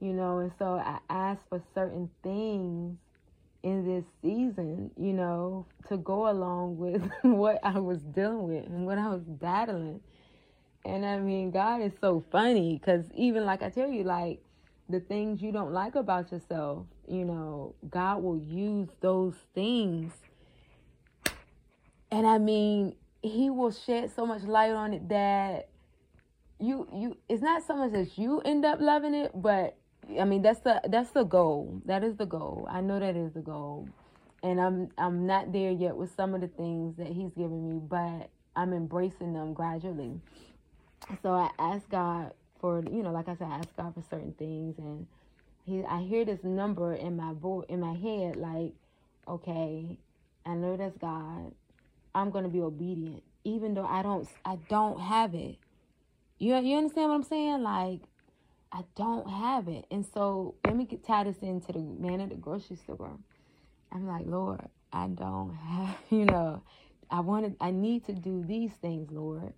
You 0.00 0.12
know, 0.14 0.38
and 0.38 0.50
so 0.58 0.76
I 0.76 0.98
ask 1.10 1.40
for 1.48 1.62
certain 1.74 2.08
things 2.22 2.96
in 3.62 3.84
this 3.86 4.04
season, 4.22 4.90
you 4.96 5.12
know, 5.12 5.66
to 5.88 5.96
go 5.98 6.30
along 6.30 6.78
with 6.78 7.02
what 7.22 7.58
I 7.62 7.78
was 7.78 8.00
dealing 8.00 8.48
with 8.48 8.66
and 8.66 8.86
what 8.86 8.98
I 8.98 9.08
was 9.08 9.22
battling. 9.22 10.00
And 10.84 11.04
I 11.04 11.18
mean, 11.18 11.50
God 11.50 11.82
is 11.82 11.92
so 12.00 12.24
funny 12.32 12.78
because 12.78 13.04
even 13.14 13.44
like 13.44 13.62
I 13.62 13.70
tell 13.70 13.88
you, 13.88 14.04
like 14.04 14.40
the 14.88 15.00
things 15.00 15.42
you 15.42 15.52
don't 15.52 15.72
like 15.72 15.94
about 15.94 16.32
yourself, 16.32 16.86
you 17.06 17.24
know, 17.24 17.74
God 17.88 18.22
will 18.22 18.38
use 18.38 18.88
those 19.00 19.34
things. 19.54 20.12
And 22.10 22.26
I 22.26 22.38
mean, 22.38 22.96
He 23.22 23.50
will 23.50 23.72
shed 23.72 24.10
so 24.14 24.24
much 24.24 24.42
light 24.42 24.72
on 24.72 24.94
it 24.94 25.08
that 25.10 25.68
you 26.58 26.86
you 26.92 27.16
it's 27.28 27.42
not 27.42 27.66
so 27.66 27.74
much 27.74 27.92
that 27.92 28.18
you 28.18 28.40
end 28.40 28.64
up 28.64 28.80
loving 28.80 29.14
it, 29.14 29.30
but 29.34 29.76
I 30.18 30.24
mean, 30.24 30.42
that's 30.42 30.60
the 30.60 30.80
that's 30.88 31.10
the 31.10 31.24
goal. 31.24 31.80
That 31.84 32.02
is 32.02 32.16
the 32.16 32.26
goal. 32.26 32.66
I 32.70 32.80
know 32.80 32.98
that 32.98 33.16
is 33.16 33.32
the 33.32 33.40
goal, 33.40 33.88
and 34.42 34.60
I'm 34.60 34.90
I'm 34.98 35.26
not 35.26 35.52
there 35.52 35.70
yet 35.70 35.96
with 35.96 36.14
some 36.14 36.34
of 36.34 36.40
the 36.40 36.48
things 36.48 36.96
that 36.96 37.08
He's 37.08 37.32
given 37.32 37.68
me, 37.68 37.80
but 37.82 38.30
I'm 38.56 38.72
embracing 38.72 39.34
them 39.34 39.52
gradually. 39.52 40.20
So 41.22 41.32
I 41.32 41.50
ask 41.58 41.88
God 41.90 42.32
for 42.60 42.82
you 42.90 43.02
know, 43.02 43.12
like 43.12 43.28
I 43.28 43.36
said, 43.36 43.48
I 43.48 43.58
ask 43.58 43.76
God 43.76 43.94
for 43.94 44.02
certain 44.10 44.32
things, 44.32 44.76
and 44.78 45.06
He 45.64 45.84
I 45.84 46.02
hear 46.02 46.24
this 46.24 46.42
number 46.42 46.94
in 46.94 47.16
my 47.16 47.34
in 47.68 47.80
my 47.80 47.94
head, 47.94 48.36
like, 48.36 48.72
okay, 49.28 49.98
I 50.46 50.54
know 50.54 50.76
that's 50.76 50.96
God. 50.98 51.52
I'm 52.14 52.30
gonna 52.30 52.48
be 52.48 52.60
obedient, 52.60 53.22
even 53.44 53.74
though 53.74 53.86
I 53.86 54.02
don't 54.02 54.28
I 54.44 54.58
don't 54.68 55.00
have 55.00 55.34
it. 55.34 55.56
You 56.38 56.56
you 56.56 56.76
understand 56.76 57.10
what 57.10 57.14
I'm 57.16 57.22
saying? 57.22 57.62
Like 57.62 58.00
I 58.72 58.84
don't 58.96 59.28
have 59.28 59.68
it. 59.68 59.86
And 59.90 60.06
so 60.14 60.54
let 60.64 60.76
me 60.76 60.84
get 60.84 61.04
tie 61.04 61.24
this 61.24 61.38
into 61.38 61.72
the 61.72 61.80
man 61.80 62.20
at 62.20 62.28
the 62.28 62.36
grocery 62.36 62.76
store. 62.76 63.18
I'm 63.92 64.06
like, 64.06 64.26
Lord, 64.26 64.68
I 64.92 65.08
don't 65.08 65.54
have, 65.54 65.96
you 66.10 66.24
know, 66.24 66.62
I 67.10 67.20
wanted, 67.20 67.56
I 67.60 67.70
need 67.72 68.06
to 68.06 68.12
do 68.12 68.44
these 68.46 68.72
things, 68.80 69.10
Lord. 69.10 69.52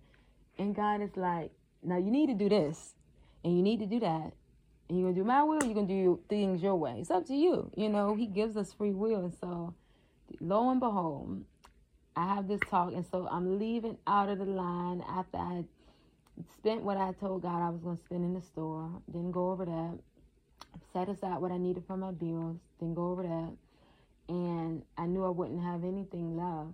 And 0.57 0.75
God 0.75 1.01
is 1.01 1.15
like, 1.15 1.51
now 1.83 1.97
you 1.97 2.09
need 2.09 2.27
to 2.27 2.33
do 2.33 2.49
this 2.49 2.95
and 3.43 3.55
you 3.55 3.61
need 3.61 3.79
to 3.79 3.85
do 3.85 3.99
that. 3.99 4.33
And 4.89 4.99
you're 4.99 5.05
going 5.07 5.15
to 5.15 5.21
do 5.21 5.25
my 5.27 5.43
will, 5.43 5.63
you're 5.63 5.73
going 5.73 5.87
to 5.87 5.93
do 5.93 6.19
things 6.29 6.61
your 6.61 6.75
way. 6.75 6.97
It's 6.99 7.11
up 7.11 7.25
to 7.27 7.33
you. 7.33 7.71
You 7.75 7.89
know, 7.89 8.15
He 8.15 8.25
gives 8.25 8.57
us 8.57 8.73
free 8.73 8.91
will. 8.91 9.21
And 9.21 9.33
so, 9.39 9.73
lo 10.39 10.69
and 10.69 10.79
behold, 10.79 11.43
I 12.15 12.35
have 12.35 12.47
this 12.47 12.59
talk. 12.69 12.93
And 12.93 13.05
so 13.09 13.27
I'm 13.31 13.59
leaving 13.59 13.97
out 14.05 14.29
of 14.29 14.39
the 14.39 14.45
line 14.45 15.03
after 15.07 15.37
I 15.37 15.63
spent 16.57 16.83
what 16.83 16.97
I 16.97 17.13
told 17.13 17.41
God 17.41 17.61
I 17.61 17.69
was 17.69 17.81
going 17.81 17.97
to 17.97 18.03
spend 18.03 18.23
in 18.23 18.33
the 18.33 18.41
store. 18.41 18.89
Didn't 19.11 19.31
go 19.31 19.51
over 19.51 19.65
that. 19.65 19.99
Set 20.91 21.09
aside 21.09 21.39
what 21.39 21.51
I 21.51 21.57
needed 21.57 21.83
for 21.87 21.97
my 21.97 22.11
bills. 22.11 22.57
Didn't 22.79 22.95
go 22.95 23.11
over 23.11 23.23
that. 23.23 23.53
And 24.29 24.83
I 24.97 25.05
knew 25.05 25.23
I 25.23 25.29
wouldn't 25.29 25.61
have 25.61 25.83
anything 25.83 26.37
left. 26.37 26.69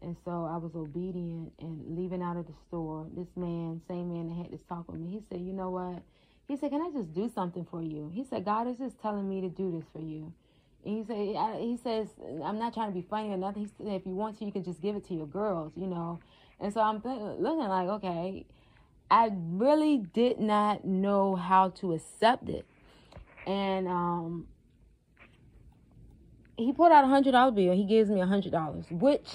And 0.00 0.16
so 0.24 0.48
I 0.50 0.56
was 0.56 0.74
obedient 0.76 1.52
and 1.60 1.98
leaving 1.98 2.22
out 2.22 2.36
of 2.36 2.46
the 2.46 2.52
store. 2.68 3.06
This 3.16 3.28
man, 3.36 3.80
same 3.88 4.12
man 4.12 4.28
that 4.28 4.44
had 4.44 4.52
this 4.52 4.64
talk 4.68 4.90
with 4.90 5.00
me, 5.00 5.10
he 5.10 5.20
said, 5.28 5.40
You 5.40 5.52
know 5.52 5.70
what? 5.70 6.02
He 6.46 6.56
said, 6.56 6.70
Can 6.70 6.80
I 6.80 6.90
just 6.92 7.12
do 7.12 7.28
something 7.34 7.66
for 7.68 7.82
you? 7.82 8.10
He 8.14 8.24
said, 8.24 8.44
God 8.44 8.68
is 8.68 8.78
just 8.78 9.00
telling 9.00 9.28
me 9.28 9.40
to 9.40 9.48
do 9.48 9.72
this 9.72 9.84
for 9.92 10.00
you. 10.00 10.32
And 10.84 10.98
he 10.98 11.04
said, 11.04 11.60
He 11.60 11.76
says, 11.82 12.08
I'm 12.44 12.58
not 12.58 12.74
trying 12.74 12.88
to 12.90 12.94
be 12.94 13.02
funny 13.02 13.30
or 13.30 13.36
nothing. 13.36 13.62
He 13.62 13.84
said, 13.84 13.92
If 13.92 14.06
you 14.06 14.14
want 14.14 14.38
to, 14.38 14.44
you 14.44 14.52
can 14.52 14.62
just 14.62 14.80
give 14.80 14.94
it 14.94 15.04
to 15.08 15.14
your 15.14 15.26
girls, 15.26 15.72
you 15.76 15.88
know. 15.88 16.20
And 16.60 16.72
so 16.72 16.80
I'm 16.80 17.00
th- 17.00 17.38
looking 17.38 17.68
like, 17.68 17.88
okay, 17.88 18.46
I 19.10 19.30
really 19.32 19.98
did 19.98 20.38
not 20.38 20.84
know 20.84 21.36
how 21.36 21.70
to 21.70 21.94
accept 21.94 22.48
it. 22.48 22.66
And 23.46 23.88
um, 23.88 24.46
he 26.56 26.72
pulled 26.72 26.92
out 26.92 27.04
a 27.04 27.06
hundred 27.06 27.32
dollar 27.32 27.52
bill. 27.52 27.74
He 27.74 27.84
gives 27.84 28.10
me 28.10 28.20
a 28.20 28.26
hundred 28.26 28.52
dollars, 28.52 28.84
which 28.90 29.28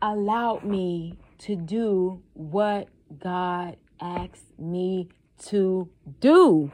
allowed 0.00 0.64
me 0.64 1.18
to 1.38 1.56
do 1.56 2.22
what 2.34 2.88
God 3.18 3.76
asked 4.00 4.58
me 4.58 5.08
to 5.46 5.88
do. 6.20 6.70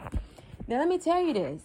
Now 0.66 0.78
let 0.78 0.88
me 0.88 0.98
tell 0.98 1.22
you 1.22 1.32
this. 1.32 1.62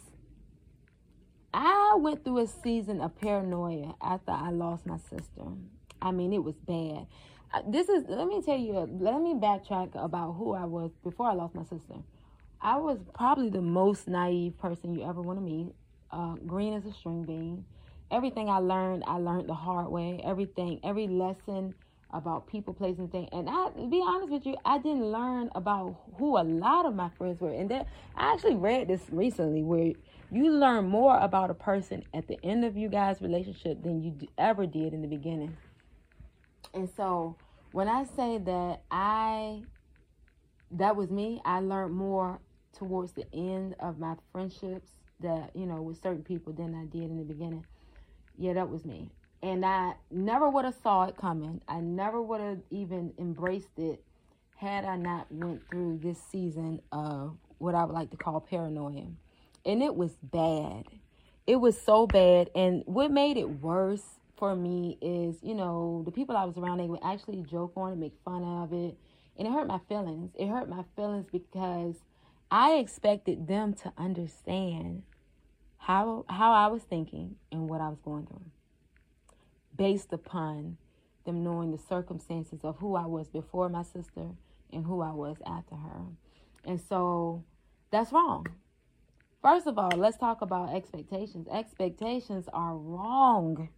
I 1.53 1.97
went 1.99 2.23
through 2.23 2.37
a 2.39 2.47
season 2.47 3.01
of 3.01 3.19
paranoia 3.19 3.95
after 4.01 4.31
I 4.31 4.51
lost 4.51 4.85
my 4.85 4.97
sister. 4.97 5.43
I 6.01 6.11
mean, 6.11 6.31
it 6.31 6.43
was 6.43 6.55
bad 6.55 7.07
this 7.67 7.89
is 7.89 8.05
let 8.07 8.27
me 8.27 8.41
tell 8.41 8.57
you 8.57 8.73
let 8.99 9.21
me 9.21 9.33
backtrack 9.33 9.89
about 10.01 10.33
who 10.33 10.53
i 10.53 10.63
was 10.63 10.91
before 11.03 11.27
i 11.27 11.33
lost 11.33 11.53
my 11.53 11.63
sister. 11.63 11.95
I 12.63 12.77
was 12.77 12.99
probably 13.15 13.49
the 13.49 13.61
most 13.61 14.07
naive 14.07 14.57
person 14.59 14.93
you 14.93 15.03
ever 15.03 15.19
want 15.19 15.39
to 15.39 15.43
meet. 15.43 15.73
Uh, 16.11 16.35
green 16.45 16.73
as 16.75 16.85
a 16.85 16.93
string 16.93 17.23
bean. 17.23 17.65
Everything 18.09 18.49
i 18.49 18.57
learned 18.57 19.03
i 19.05 19.17
learned 19.17 19.49
the 19.49 19.53
hard 19.53 19.89
way. 19.89 20.21
Everything 20.23 20.79
every 20.83 21.07
lesson 21.07 21.73
about 22.13 22.47
people 22.47 22.73
places 22.73 22.99
and 22.99 23.11
things 23.11 23.29
and 23.31 23.49
i 23.49 23.69
be 23.89 24.03
honest 24.05 24.29
with 24.29 24.45
you 24.45 24.53
i 24.65 24.77
didn't 24.77 25.05
learn 25.05 25.49
about 25.55 25.95
who 26.17 26.37
a 26.37 26.43
lot 26.43 26.85
of 26.85 26.93
my 26.93 27.09
friends 27.17 27.39
were. 27.41 27.51
And 27.51 27.69
that 27.71 27.87
i 28.15 28.33
actually 28.33 28.55
read 28.55 28.87
this 28.87 29.01
recently 29.11 29.63
where 29.63 29.93
you 30.31 30.51
learn 30.51 30.85
more 30.85 31.17
about 31.19 31.49
a 31.49 31.53
person 31.53 32.03
at 32.13 32.27
the 32.27 32.37
end 32.45 32.63
of 32.63 32.77
you 32.77 32.87
guys 32.87 33.21
relationship 33.21 33.83
than 33.83 34.01
you 34.01 34.15
ever 34.37 34.65
did 34.65 34.93
in 34.93 35.01
the 35.01 35.07
beginning 35.07 35.57
and 36.73 36.89
so 36.97 37.37
when 37.71 37.87
I 37.87 38.03
say 38.05 38.37
that 38.39 38.81
I 38.91 39.63
that 40.71 40.95
was 40.95 41.09
me, 41.11 41.41
I 41.45 41.59
learned 41.59 41.93
more 41.95 42.39
towards 42.77 43.13
the 43.13 43.25
end 43.33 43.75
of 43.79 43.99
my 43.99 44.15
friendships 44.31 44.89
that, 45.21 45.51
you 45.55 45.65
know, 45.65 45.81
with 45.81 46.01
certain 46.01 46.23
people 46.23 46.53
than 46.53 46.73
I 46.75 46.85
did 46.85 47.03
in 47.03 47.17
the 47.17 47.23
beginning. 47.25 47.65
Yeah, 48.37 48.53
that 48.53 48.69
was 48.69 48.85
me. 48.85 49.11
and 49.43 49.65
I 49.65 49.93
never 50.11 50.49
would 50.49 50.65
have 50.65 50.75
saw 50.83 51.05
it 51.05 51.17
coming. 51.17 51.61
I 51.67 51.79
never 51.79 52.21
would 52.21 52.41
have 52.41 52.59
even 52.69 53.13
embraced 53.17 53.77
it 53.77 54.03
had 54.55 54.85
I 54.85 54.95
not 54.97 55.31
went 55.31 55.67
through 55.69 55.99
this 56.03 56.19
season 56.31 56.81
of 56.91 57.37
what 57.57 57.75
I 57.75 57.83
would 57.85 57.93
like 57.93 58.11
to 58.11 58.17
call 58.17 58.39
paranoia. 58.41 59.07
And 59.65 59.81
it 59.83 59.95
was 59.95 60.15
bad. 60.21 60.85
It 61.47 61.55
was 61.57 61.79
so 61.81 62.05
bad. 62.07 62.49
And 62.55 62.83
what 62.85 63.11
made 63.11 63.37
it 63.37 63.49
worse 63.61 64.19
for 64.41 64.55
me 64.55 64.97
is, 65.03 65.35
you 65.43 65.53
know, 65.53 66.01
the 66.03 66.11
people 66.11 66.35
I 66.35 66.45
was 66.45 66.57
around, 66.57 66.79
they 66.79 66.87
would 66.87 67.03
actually 67.03 67.43
joke 67.43 67.73
on 67.75 67.91
it, 67.91 67.97
make 67.99 68.15
fun 68.25 68.43
of 68.43 68.73
it. 68.73 68.97
And 69.37 69.47
it 69.47 69.51
hurt 69.51 69.67
my 69.67 69.77
feelings. 69.87 70.31
It 70.33 70.47
hurt 70.47 70.67
my 70.67 70.83
feelings 70.95 71.27
because 71.31 71.97
I 72.49 72.77
expected 72.77 73.47
them 73.47 73.75
to 73.75 73.93
understand 73.99 75.03
how 75.77 76.25
how 76.27 76.53
I 76.53 76.67
was 76.67 76.81
thinking 76.81 77.35
and 77.51 77.69
what 77.69 77.81
I 77.81 77.89
was 77.89 77.99
going 78.03 78.25
through 78.25 78.41
based 79.77 80.11
upon 80.11 80.77
them 81.23 81.43
knowing 81.43 81.71
the 81.71 81.77
circumstances 81.77 82.61
of 82.63 82.77
who 82.79 82.95
I 82.95 83.05
was 83.05 83.29
before 83.29 83.69
my 83.69 83.83
sister 83.83 84.25
and 84.73 84.83
who 84.83 85.01
I 85.01 85.11
was 85.11 85.37
after 85.45 85.75
her. 85.75 86.01
And 86.65 86.81
so 86.81 87.43
that's 87.91 88.11
wrong. 88.11 88.47
First 89.43 89.67
of 89.67 89.77
all, 89.77 89.91
let's 89.95 90.17
talk 90.17 90.41
about 90.41 90.73
expectations. 90.73 91.47
Expectations 91.51 92.49
are 92.51 92.75
wrong. 92.75 93.69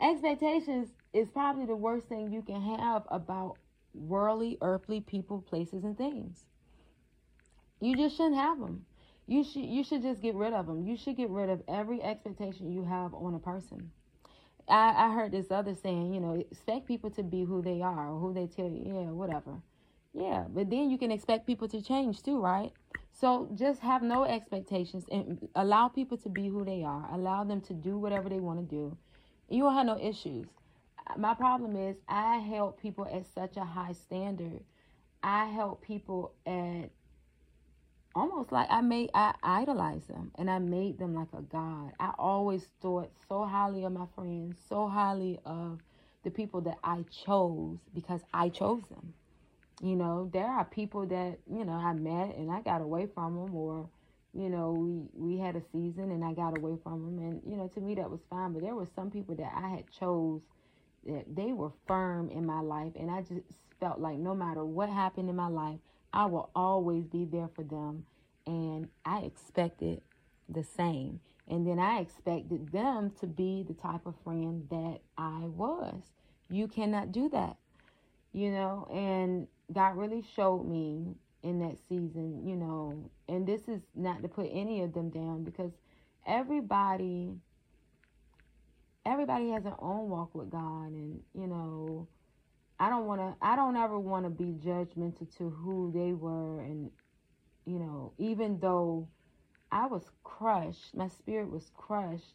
Expectations 0.00 0.88
is 1.12 1.28
probably 1.28 1.66
the 1.66 1.76
worst 1.76 2.08
thing 2.08 2.32
you 2.32 2.42
can 2.42 2.60
have 2.60 3.02
about 3.10 3.56
worldly, 3.94 4.56
earthly 4.62 5.00
people, 5.00 5.42
places, 5.42 5.84
and 5.84 5.96
things. 5.96 6.44
You 7.80 7.96
just 7.96 8.16
shouldn't 8.16 8.36
have 8.36 8.58
them. 8.58 8.84
You 9.26 9.44
should 9.44 9.64
you 9.64 9.84
should 9.84 10.02
just 10.02 10.22
get 10.22 10.34
rid 10.34 10.52
of 10.52 10.66
them. 10.66 10.86
You 10.86 10.96
should 10.96 11.16
get 11.16 11.30
rid 11.30 11.50
of 11.50 11.62
every 11.68 12.02
expectation 12.02 12.72
you 12.72 12.84
have 12.84 13.14
on 13.14 13.34
a 13.34 13.38
person. 13.38 13.90
I, 14.68 14.94
I 14.96 15.14
heard 15.14 15.32
this 15.32 15.50
other 15.50 15.74
saying, 15.74 16.14
you 16.14 16.20
know, 16.20 16.34
expect 16.34 16.86
people 16.86 17.10
to 17.10 17.22
be 17.22 17.44
who 17.44 17.60
they 17.60 17.82
are 17.82 18.10
or 18.10 18.18
who 18.18 18.32
they 18.32 18.46
tell 18.46 18.68
you, 18.68 18.82
yeah, 18.86 19.10
whatever. 19.10 19.60
Yeah, 20.12 20.44
but 20.48 20.70
then 20.70 20.90
you 20.90 20.98
can 20.98 21.10
expect 21.10 21.46
people 21.46 21.68
to 21.68 21.82
change 21.82 22.22
too, 22.22 22.40
right? 22.40 22.72
So 23.12 23.48
just 23.54 23.80
have 23.80 24.02
no 24.02 24.24
expectations 24.24 25.04
and 25.10 25.48
allow 25.54 25.88
people 25.88 26.16
to 26.18 26.28
be 26.28 26.48
who 26.48 26.64
they 26.64 26.82
are. 26.82 27.08
Allow 27.12 27.44
them 27.44 27.60
to 27.62 27.74
do 27.74 27.98
whatever 27.98 28.28
they 28.28 28.40
want 28.40 28.58
to 28.60 28.64
do. 28.64 28.96
You 29.50 29.64
don't 29.64 29.74
have 29.74 29.86
no 29.86 29.98
issues. 30.00 30.46
My 31.16 31.34
problem 31.34 31.76
is 31.76 31.96
I 32.08 32.38
help 32.38 32.80
people 32.80 33.06
at 33.12 33.26
such 33.34 33.56
a 33.56 33.64
high 33.64 33.92
standard. 33.92 34.62
I 35.22 35.46
help 35.46 35.82
people 35.82 36.32
at 36.46 36.90
almost 38.14 38.52
like 38.52 38.68
I 38.70 38.80
made 38.80 39.10
I 39.14 39.34
idolize 39.42 40.06
them 40.06 40.30
and 40.36 40.50
I 40.50 40.58
made 40.60 40.98
them 40.98 41.14
like 41.14 41.32
a 41.36 41.42
god. 41.42 41.92
I 41.98 42.12
always 42.18 42.68
thought 42.80 43.10
so 43.28 43.44
highly 43.44 43.84
of 43.84 43.92
my 43.92 44.06
friends, 44.14 44.58
so 44.68 44.86
highly 44.88 45.40
of 45.44 45.80
the 46.22 46.30
people 46.30 46.60
that 46.62 46.78
I 46.84 47.04
chose 47.10 47.78
because 47.94 48.20
I 48.32 48.50
chose 48.50 48.82
them. 48.88 49.14
You 49.82 49.96
know, 49.96 50.30
there 50.32 50.46
are 50.46 50.64
people 50.64 51.06
that, 51.06 51.38
you 51.50 51.64
know, 51.64 51.72
I 51.72 51.92
met 51.94 52.36
and 52.36 52.50
I 52.52 52.60
got 52.60 52.82
away 52.82 53.08
from 53.12 53.34
them 53.36 53.54
or 53.54 53.88
you 54.32 54.48
know, 54.48 54.72
we 54.72 55.34
we 55.34 55.38
had 55.38 55.56
a 55.56 55.62
season 55.72 56.10
and 56.10 56.24
I 56.24 56.32
got 56.32 56.56
away 56.56 56.76
from 56.82 57.04
them 57.04 57.18
and 57.18 57.42
you 57.46 57.56
know, 57.56 57.68
to 57.68 57.80
me 57.80 57.94
that 57.96 58.10
was 58.10 58.20
fine, 58.30 58.52
but 58.52 58.62
there 58.62 58.74
were 58.74 58.88
some 58.94 59.10
people 59.10 59.34
that 59.36 59.52
I 59.56 59.68
had 59.68 59.90
chose 59.90 60.40
that 61.06 61.24
they 61.34 61.52
were 61.52 61.70
firm 61.86 62.30
in 62.30 62.46
my 62.46 62.60
life 62.60 62.92
and 62.98 63.10
I 63.10 63.22
just 63.22 63.42
felt 63.80 63.98
like 63.98 64.18
no 64.18 64.34
matter 64.34 64.64
what 64.64 64.88
happened 64.88 65.28
in 65.28 65.36
my 65.36 65.48
life, 65.48 65.78
I 66.12 66.26
will 66.26 66.50
always 66.54 67.06
be 67.06 67.24
there 67.24 67.48
for 67.54 67.62
them. 67.62 68.04
And 68.46 68.88
I 69.04 69.20
expected 69.20 70.02
the 70.48 70.64
same. 70.64 71.20
And 71.48 71.66
then 71.66 71.78
I 71.78 72.00
expected 72.00 72.70
them 72.70 73.12
to 73.20 73.26
be 73.26 73.64
the 73.66 73.74
type 73.74 74.06
of 74.06 74.14
friend 74.22 74.66
that 74.70 75.00
I 75.18 75.44
was. 75.44 76.02
You 76.48 76.68
cannot 76.68 77.12
do 77.12 77.28
that, 77.30 77.56
you 78.32 78.50
know. 78.50 78.86
And 78.92 79.46
God 79.72 79.96
really 79.96 80.24
showed 80.34 80.64
me 80.64 81.14
in 81.42 81.58
that 81.60 81.76
season, 81.88 82.46
you 82.46 82.56
know. 82.56 83.10
And 83.28 83.46
this 83.46 83.62
is 83.68 83.80
not 83.94 84.22
to 84.22 84.28
put 84.28 84.48
any 84.52 84.82
of 84.82 84.92
them 84.92 85.10
down 85.10 85.44
because 85.44 85.72
everybody 86.26 87.32
everybody 89.06 89.50
has 89.50 89.64
their 89.64 89.80
own 89.80 90.08
walk 90.08 90.34
with 90.34 90.50
God. 90.50 90.92
And 90.92 91.20
you 91.34 91.46
know 91.46 92.06
I 92.78 92.90
don't 92.90 93.06
want 93.06 93.20
to 93.20 93.34
I 93.40 93.56
don't 93.56 93.76
ever 93.76 93.98
want 93.98 94.24
to 94.24 94.30
be 94.30 94.52
judgmental 94.64 95.34
to 95.38 95.50
who 95.50 95.90
they 95.94 96.12
were. 96.12 96.60
And 96.60 96.90
you 97.64 97.78
know 97.78 98.12
even 98.18 98.58
though 98.60 99.08
I 99.72 99.86
was 99.86 100.10
crushed 100.24 100.94
my 100.94 101.08
spirit 101.08 101.50
was 101.50 101.70
crushed 101.76 102.34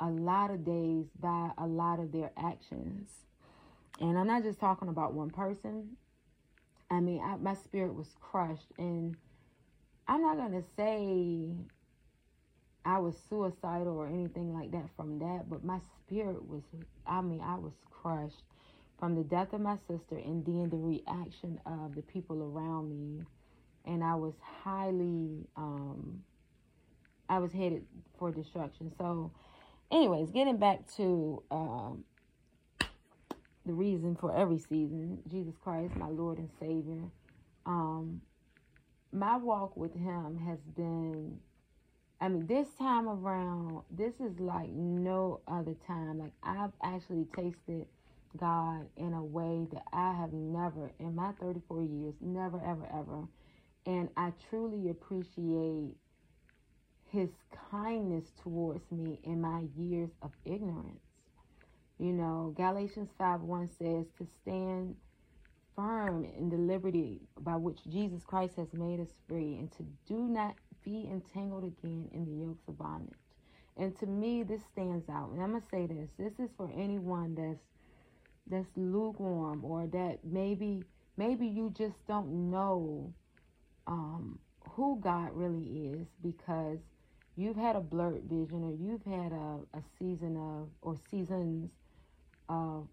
a 0.00 0.08
lot 0.08 0.50
of 0.50 0.64
days 0.64 1.06
by 1.20 1.50
a 1.58 1.66
lot 1.66 1.98
of 1.98 2.12
their 2.12 2.30
actions. 2.36 3.10
And 4.00 4.16
I'm 4.16 4.28
not 4.28 4.44
just 4.44 4.60
talking 4.60 4.88
about 4.88 5.12
one 5.12 5.30
person 5.30 5.96
I 6.90 7.00
mean 7.00 7.20
I, 7.22 7.36
my 7.36 7.54
spirit 7.54 7.94
was 7.94 8.14
crushed 8.20 8.72
and 8.78 9.16
I'm 10.06 10.22
not 10.22 10.36
going 10.36 10.52
to 10.52 10.64
say 10.76 11.50
I 12.84 12.98
was 12.98 13.14
suicidal 13.28 13.96
or 13.96 14.06
anything 14.06 14.54
like 14.54 14.70
that 14.72 14.88
from 14.96 15.18
that 15.18 15.50
but 15.50 15.64
my 15.64 15.78
spirit 16.00 16.48
was 16.48 16.62
I 17.06 17.20
mean 17.20 17.40
I 17.40 17.56
was 17.56 17.74
crushed 17.90 18.42
from 18.98 19.14
the 19.14 19.22
death 19.22 19.52
of 19.52 19.60
my 19.60 19.76
sister 19.86 20.16
and 20.16 20.44
then 20.44 20.68
the 20.70 20.76
reaction 20.76 21.60
of 21.66 21.94
the 21.94 22.02
people 22.02 22.42
around 22.42 22.90
me. 22.90 23.24
And 23.84 24.04
I 24.04 24.16
was 24.16 24.34
highly, 24.64 25.46
um, 25.56 26.22
I 27.28 27.38
was 27.38 27.52
headed 27.52 27.84
for 28.18 28.30
destruction. 28.30 28.92
So, 28.98 29.30
anyways, 29.90 30.30
getting 30.30 30.58
back 30.58 30.80
to 30.96 31.42
um, 31.50 32.04
the 33.68 33.74
reason 33.74 34.16
for 34.16 34.36
every 34.36 34.58
season 34.58 35.20
Jesus 35.30 35.54
Christ, 35.62 35.94
my 35.96 36.08
Lord 36.08 36.38
and 36.38 36.50
Savior. 36.58 37.04
Um, 37.66 38.22
my 39.12 39.36
walk 39.36 39.76
with 39.76 39.94
Him 39.94 40.38
has 40.46 40.58
been 40.76 41.38
I 42.20 42.28
mean, 42.28 42.46
this 42.48 42.66
time 42.78 43.08
around, 43.08 43.82
this 43.90 44.14
is 44.20 44.40
like 44.40 44.70
no 44.70 45.40
other 45.46 45.74
time. 45.86 46.18
Like, 46.18 46.32
I've 46.42 46.72
actually 46.82 47.26
tasted 47.36 47.86
God 48.36 48.86
in 48.96 49.12
a 49.14 49.22
way 49.22 49.68
that 49.72 49.84
I 49.92 50.14
have 50.14 50.32
never, 50.32 50.90
in 50.98 51.14
my 51.14 51.32
34 51.40 51.82
years, 51.84 52.14
never, 52.20 52.60
ever, 52.64 52.88
ever. 52.92 53.28
And 53.86 54.08
I 54.16 54.32
truly 54.50 54.90
appreciate 54.90 55.94
his 57.10 57.30
kindness 57.70 58.24
towards 58.42 58.90
me 58.90 59.20
in 59.22 59.40
my 59.40 59.66
years 59.76 60.10
of 60.20 60.32
ignorance. 60.44 61.07
You 61.98 62.12
know, 62.12 62.54
Galatians 62.56 63.10
5 63.18 63.42
1 63.42 63.68
says 63.76 64.06
to 64.18 64.26
stand 64.42 64.94
firm 65.74 66.24
in 66.24 66.48
the 66.48 66.56
liberty 66.56 67.20
by 67.40 67.56
which 67.56 67.78
Jesus 67.88 68.22
Christ 68.24 68.54
has 68.56 68.72
made 68.72 69.00
us 69.00 69.08
free 69.28 69.56
and 69.56 69.70
to 69.72 69.84
do 70.06 70.28
not 70.28 70.54
be 70.84 71.08
entangled 71.10 71.64
again 71.64 72.08
in 72.12 72.24
the 72.24 72.46
yokes 72.46 72.62
of 72.68 72.78
bondage. 72.78 73.14
And 73.76 73.96
to 73.98 74.06
me, 74.06 74.42
this 74.44 74.62
stands 74.72 75.08
out. 75.08 75.30
And 75.30 75.42
I'm 75.42 75.50
going 75.50 75.62
to 75.62 75.68
say 75.68 75.86
this 75.86 76.08
this 76.18 76.38
is 76.38 76.50
for 76.56 76.70
anyone 76.76 77.34
that's 77.34 77.62
that's 78.48 78.68
lukewarm 78.76 79.64
or 79.64 79.86
that 79.88 80.18
maybe 80.24 80.82
maybe 81.16 81.46
you 81.46 81.72
just 81.76 81.96
don't 82.06 82.50
know 82.50 83.12
um, 83.88 84.38
who 84.70 85.00
God 85.00 85.30
really 85.32 85.90
is 85.94 86.06
because 86.22 86.78
you've 87.36 87.56
had 87.56 87.76
a 87.76 87.80
blurred 87.80 88.22
vision 88.24 88.62
or 88.62 88.72
you've 88.72 89.04
had 89.04 89.32
a, 89.32 89.58
a 89.74 89.82
season 89.98 90.36
of 90.36 90.68
or 90.82 90.96
seasons 91.10 91.70
of 92.48 92.86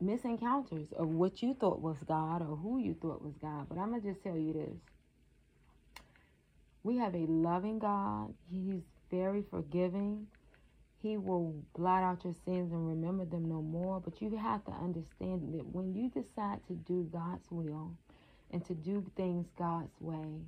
misencounters 0.00 0.88
of 0.96 1.08
what 1.08 1.42
you 1.42 1.54
thought 1.54 1.80
was 1.80 1.96
God 2.06 2.42
or 2.42 2.56
who 2.56 2.78
you 2.78 2.94
thought 3.00 3.22
was 3.22 3.34
God. 3.40 3.66
But 3.68 3.78
I'm 3.78 3.90
going 3.90 4.02
to 4.02 4.12
just 4.12 4.22
tell 4.22 4.36
you 4.36 4.52
this. 4.52 4.76
We 6.82 6.98
have 6.98 7.14
a 7.14 7.26
loving 7.26 7.78
God. 7.78 8.34
He's 8.50 8.82
very 9.10 9.44
forgiving. 9.50 10.26
He 11.00 11.16
will 11.16 11.54
blot 11.76 12.02
out 12.02 12.24
your 12.24 12.34
sins 12.44 12.72
and 12.72 12.88
remember 12.88 13.24
them 13.24 13.48
no 13.48 13.62
more. 13.62 14.00
But 14.00 14.20
you 14.20 14.36
have 14.36 14.64
to 14.64 14.72
understand 14.72 15.54
that 15.54 15.66
when 15.66 15.94
you 15.94 16.08
decide 16.10 16.60
to 16.68 16.74
do 16.74 17.08
God's 17.12 17.50
will 17.50 17.92
and 18.50 18.64
to 18.66 18.74
do 18.74 19.04
things 19.16 19.46
God's 19.58 19.94
way, 20.00 20.42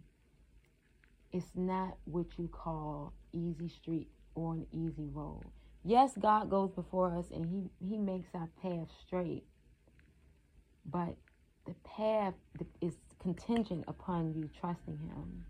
it's 1.33 1.51
not 1.55 1.97
what 2.05 2.27
you 2.39 2.49
call 2.49 3.13
easy 3.33 3.69
street 3.69 4.09
or 4.35 4.55
an 4.55 4.67
easy 4.73 5.09
road. 5.13 5.45
Yes, 5.85 6.13
God 6.19 6.49
goes 6.49 6.71
before 6.71 7.15
us 7.17 7.27
and 7.31 7.45
he, 7.45 7.87
he 7.87 7.99
makes 7.99 8.31
our 8.35 8.49
path 8.63 8.89
straight. 9.07 9.45
But 10.87 11.17
the 11.67 11.75
path 11.85 12.35
is 12.81 12.95
contingent 13.21 13.85
upon 13.87 14.33
you 14.35 14.49
trusting 14.61 14.99
him. 14.99 15.45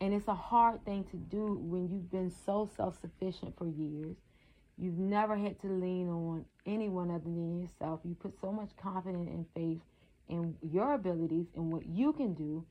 And 0.00 0.12
it's 0.12 0.28
a 0.28 0.34
hard 0.34 0.84
thing 0.84 1.04
to 1.04 1.16
do 1.16 1.58
when 1.62 1.88
you've 1.88 2.10
been 2.10 2.30
so 2.44 2.68
self 2.76 3.00
sufficient 3.00 3.56
for 3.56 3.66
years. 3.66 4.16
You've 4.76 4.98
never 4.98 5.36
had 5.36 5.60
to 5.62 5.68
lean 5.68 6.08
on 6.08 6.44
anyone 6.66 7.10
other 7.10 7.24
than 7.24 7.60
yourself. 7.60 8.00
You 8.04 8.14
put 8.14 8.38
so 8.40 8.52
much 8.52 8.70
confidence 8.76 9.28
and 9.30 9.46
faith 9.54 9.80
in 10.28 10.56
your 10.62 10.94
abilities 10.94 11.46
and 11.54 11.72
what 11.72 11.86
you 11.86 12.12
can 12.12 12.34
do. 12.34 12.64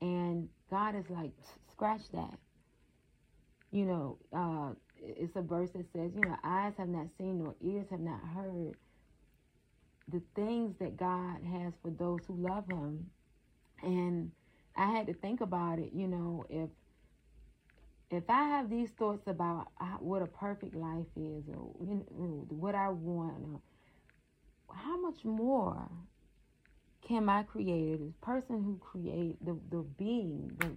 And 0.00 0.48
God 0.70 0.96
is 0.96 1.08
like, 1.10 1.32
scratch 1.70 2.08
that. 2.12 2.38
You 3.70 3.84
know, 3.84 4.18
uh, 4.32 4.74
it's 5.04 5.36
a 5.36 5.42
verse 5.42 5.70
that 5.72 5.86
says, 5.92 6.12
you 6.14 6.20
know, 6.20 6.36
eyes 6.44 6.72
have 6.78 6.88
not 6.88 7.06
seen 7.18 7.38
nor 7.38 7.54
ears 7.60 7.86
have 7.90 8.00
not 8.00 8.20
heard 8.34 8.74
the 10.08 10.22
things 10.34 10.74
that 10.78 10.96
God 10.96 11.38
has 11.52 11.72
for 11.82 11.90
those 11.90 12.20
who 12.26 12.34
love 12.34 12.64
Him. 12.68 13.10
And 13.82 14.30
I 14.76 14.86
had 14.86 15.06
to 15.08 15.14
think 15.14 15.40
about 15.40 15.78
it, 15.78 15.90
you 15.94 16.06
know, 16.06 16.44
if 16.48 16.68
if 18.10 18.24
I 18.28 18.44
have 18.44 18.68
these 18.68 18.90
thoughts 18.90 19.26
about 19.26 19.68
what 20.00 20.20
a 20.20 20.26
perfect 20.26 20.74
life 20.74 21.06
is, 21.16 21.44
or 21.48 21.70
you 21.80 22.04
know, 22.10 22.46
what 22.50 22.74
I 22.74 22.90
want, 22.90 23.42
or 24.68 24.74
how 24.74 25.00
much 25.00 25.24
more 25.24 25.88
can 27.06 27.24
my 27.24 27.42
creator, 27.42 27.96
this 27.96 28.14
person 28.20 28.62
who 28.62 28.78
created 28.80 29.36
the, 29.44 29.56
the 29.70 29.82
being, 29.98 30.52
the, 30.58 30.68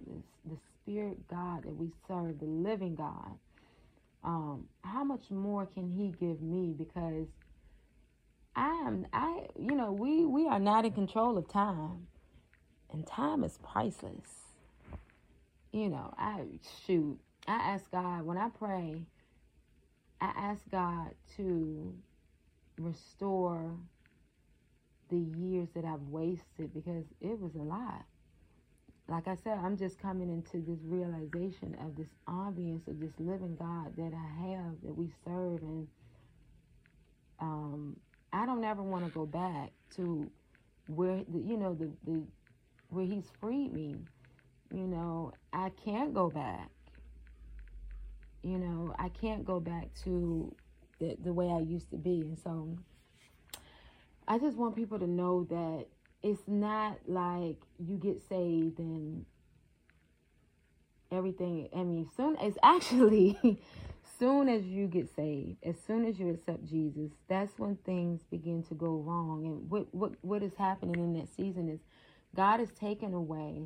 the 0.50 0.56
spirit 0.82 1.28
God 1.28 1.64
that 1.64 1.76
we 1.76 1.90
serve, 2.08 2.38
the 2.38 2.46
living 2.46 2.94
God, 2.94 3.32
um, 4.24 4.66
how 4.82 5.04
much 5.04 5.30
more 5.30 5.66
can 5.66 5.90
he 5.90 6.12
give 6.18 6.40
me? 6.42 6.74
Because 6.76 7.28
I 8.54 8.68
am, 8.86 9.06
I, 9.12 9.42
you 9.58 9.76
know, 9.76 9.92
we, 9.92 10.24
we 10.24 10.46
are 10.46 10.58
not 10.58 10.84
in 10.84 10.92
control 10.92 11.36
of 11.36 11.48
time 11.48 12.06
and 12.90 13.06
time 13.06 13.44
is 13.44 13.58
priceless. 13.62 14.54
You 15.72 15.90
know, 15.90 16.14
I 16.16 16.44
shoot, 16.86 17.18
I 17.46 17.54
ask 17.54 17.90
God, 17.90 18.22
when 18.22 18.38
I 18.38 18.48
pray, 18.48 19.02
I 20.20 20.32
ask 20.36 20.62
God 20.70 21.10
to 21.36 21.94
restore 22.78 23.76
the 25.10 25.18
years 25.18 25.68
that 25.74 25.84
I've 25.84 26.08
wasted 26.08 26.72
because 26.74 27.04
it 27.20 27.38
was 27.38 27.54
a 27.54 27.62
lot. 27.62 28.04
Like 29.08 29.28
I 29.28 29.36
said, 29.36 29.58
I'm 29.62 29.76
just 29.76 30.00
coming 30.00 30.28
into 30.28 30.66
this 30.66 30.80
realization 30.84 31.76
of 31.80 31.94
this 31.96 32.08
ambience 32.28 32.88
of 32.88 32.98
this 32.98 33.12
living 33.18 33.56
God 33.56 33.96
that 33.96 34.12
I 34.12 34.48
have, 34.48 34.72
that 34.82 34.96
we 34.96 35.12
serve, 35.24 35.62
and 35.62 35.86
um, 37.38 37.96
I 38.32 38.46
don't 38.46 38.64
ever 38.64 38.82
want 38.82 39.04
to 39.04 39.10
go 39.12 39.24
back 39.24 39.70
to 39.96 40.28
where 40.88 41.22
the, 41.28 41.38
you 41.38 41.56
know 41.56 41.74
the 41.74 41.90
the 42.04 42.22
where 42.88 43.04
He's 43.04 43.30
freed 43.40 43.72
me. 43.72 43.94
You 44.72 44.88
know, 44.88 45.32
I 45.52 45.70
can't 45.84 46.12
go 46.12 46.28
back. 46.28 46.70
You 48.42 48.58
know, 48.58 48.92
I 48.98 49.08
can't 49.10 49.44
go 49.44 49.60
back 49.60 49.88
to 50.02 50.52
the 50.98 51.16
the 51.22 51.32
way 51.32 51.48
I 51.48 51.60
used 51.60 51.90
to 51.90 51.96
be, 51.96 52.22
and 52.22 52.36
so 52.36 52.76
I 54.26 54.40
just 54.40 54.56
want 54.56 54.74
people 54.74 54.98
to 54.98 55.06
know 55.06 55.44
that 55.44 55.86
it's 56.22 56.42
not 56.46 56.98
like 57.06 57.58
you 57.78 57.96
get 57.96 58.20
saved 58.28 58.78
and 58.78 59.24
everything. 61.10 61.68
I 61.74 61.82
mean, 61.82 62.08
soon 62.16 62.36
it's 62.40 62.58
actually 62.62 63.60
soon 64.18 64.48
as 64.48 64.64
you 64.64 64.86
get 64.86 65.14
saved, 65.14 65.56
as 65.64 65.76
soon 65.86 66.06
as 66.06 66.18
you 66.18 66.30
accept 66.30 66.64
Jesus, 66.64 67.10
that's 67.28 67.58
when 67.58 67.76
things 67.84 68.22
begin 68.30 68.62
to 68.64 68.74
go 68.74 68.96
wrong. 68.96 69.46
And 69.46 69.70
what 69.70 69.94
what 69.94 70.12
what 70.22 70.42
is 70.42 70.52
happening 70.58 70.96
in 70.96 71.12
that 71.14 71.28
season 71.34 71.68
is 71.68 71.80
God 72.34 72.60
has 72.60 72.70
taken 72.72 73.14
away 73.14 73.62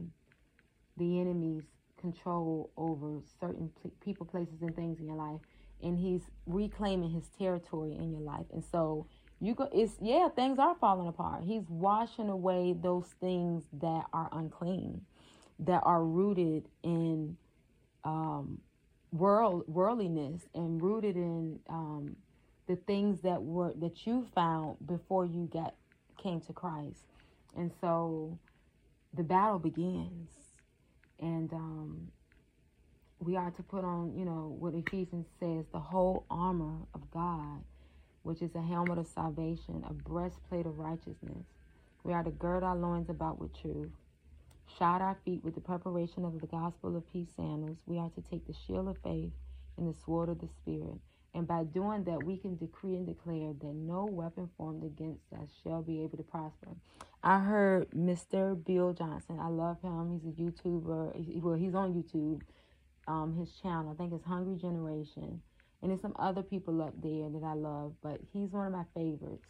the 0.96 1.20
enemy's 1.20 1.64
control 2.00 2.70
over 2.76 3.20
certain 3.40 3.70
people, 4.02 4.26
places, 4.26 4.62
and 4.62 4.74
things 4.74 5.00
in 5.00 5.06
your 5.06 5.16
life, 5.16 5.40
and 5.82 5.98
He's 5.98 6.22
reclaiming 6.46 7.10
His 7.10 7.28
territory 7.38 7.92
in 7.92 8.10
your 8.10 8.22
life. 8.22 8.46
And 8.52 8.64
so 8.70 9.06
you 9.40 9.54
go 9.54 9.68
it's 9.72 9.94
yeah 10.02 10.28
things 10.28 10.58
are 10.58 10.76
falling 10.80 11.08
apart. 11.08 11.42
He's 11.44 11.64
washing 11.68 12.28
away 12.28 12.74
those 12.80 13.06
things 13.20 13.64
that 13.80 14.04
are 14.12 14.28
unclean 14.32 15.02
that 15.60 15.82
are 15.84 16.04
rooted 16.04 16.68
in 16.82 17.36
um, 18.04 18.60
world 19.12 19.64
worldliness 19.66 20.42
and 20.54 20.82
rooted 20.82 21.16
in 21.16 21.58
um, 21.68 22.16
the 22.66 22.76
things 22.76 23.20
that 23.22 23.42
were 23.42 23.72
that 23.80 24.06
you 24.06 24.26
found 24.34 24.76
before 24.86 25.26
you 25.26 25.48
got 25.52 25.74
came 26.22 26.40
to 26.42 26.52
Christ. 26.52 27.04
And 27.56 27.72
so 27.80 28.38
the 29.14 29.22
battle 29.22 29.58
begins. 29.58 30.28
And 31.18 31.52
um, 31.52 32.08
we 33.18 33.36
are 33.36 33.50
to 33.50 33.62
put 33.62 33.84
on 33.84 34.14
you 34.16 34.24
know 34.24 34.56
what 34.58 34.74
Ephesians 34.74 35.26
says 35.38 35.66
the 35.72 35.80
whole 35.80 36.24
armor 36.30 36.76
of 36.94 37.10
God 37.10 37.62
which 38.22 38.42
is 38.42 38.54
a 38.54 38.62
helmet 38.62 38.98
of 38.98 39.06
salvation, 39.06 39.84
a 39.88 39.92
breastplate 39.92 40.66
of 40.66 40.78
righteousness. 40.78 41.44
We 42.04 42.12
are 42.12 42.22
to 42.22 42.30
gird 42.30 42.62
our 42.62 42.76
loins 42.76 43.10
about 43.10 43.40
with 43.40 43.58
truth, 43.60 43.90
shod 44.78 45.02
our 45.02 45.16
feet 45.24 45.44
with 45.44 45.54
the 45.54 45.60
preparation 45.60 46.24
of 46.24 46.40
the 46.40 46.46
gospel 46.46 46.96
of 46.96 47.12
peace 47.12 47.28
sandals. 47.36 47.78
We 47.86 47.98
are 47.98 48.10
to 48.10 48.22
take 48.22 48.46
the 48.46 48.54
shield 48.66 48.88
of 48.88 48.98
faith 49.02 49.32
and 49.76 49.88
the 49.88 49.98
sword 50.04 50.28
of 50.28 50.40
the 50.40 50.48
Spirit. 50.62 50.98
And 51.34 51.46
by 51.46 51.64
doing 51.64 52.04
that, 52.04 52.24
we 52.24 52.36
can 52.36 52.56
decree 52.56 52.96
and 52.96 53.06
declare 53.06 53.52
that 53.52 53.74
no 53.74 54.04
weapon 54.04 54.50
formed 54.56 54.84
against 54.84 55.32
us 55.32 55.48
shall 55.62 55.82
be 55.82 56.02
able 56.02 56.16
to 56.16 56.24
prosper. 56.24 56.68
I 57.22 57.38
heard 57.38 57.90
Mr. 57.90 58.62
Bill 58.64 58.92
Johnson. 58.92 59.38
I 59.40 59.48
love 59.48 59.80
him. 59.80 60.20
He's 60.24 60.32
a 60.32 60.40
YouTuber. 60.40 61.42
Well, 61.42 61.54
he's 61.54 61.74
on 61.74 61.94
YouTube. 61.94 62.40
Um, 63.06 63.36
his 63.38 63.50
channel, 63.62 63.90
I 63.92 63.94
think 63.94 64.12
it's 64.12 64.24
Hungry 64.24 64.56
Generation 64.56 65.40
and 65.82 65.90
there's 65.90 66.00
some 66.02 66.16
other 66.18 66.42
people 66.42 66.82
up 66.82 66.94
there 67.02 67.28
that 67.30 67.42
I 67.44 67.54
love, 67.54 67.94
but 68.02 68.20
he's 68.32 68.50
one 68.50 68.66
of 68.66 68.72
my 68.72 68.84
favorites. 68.94 69.46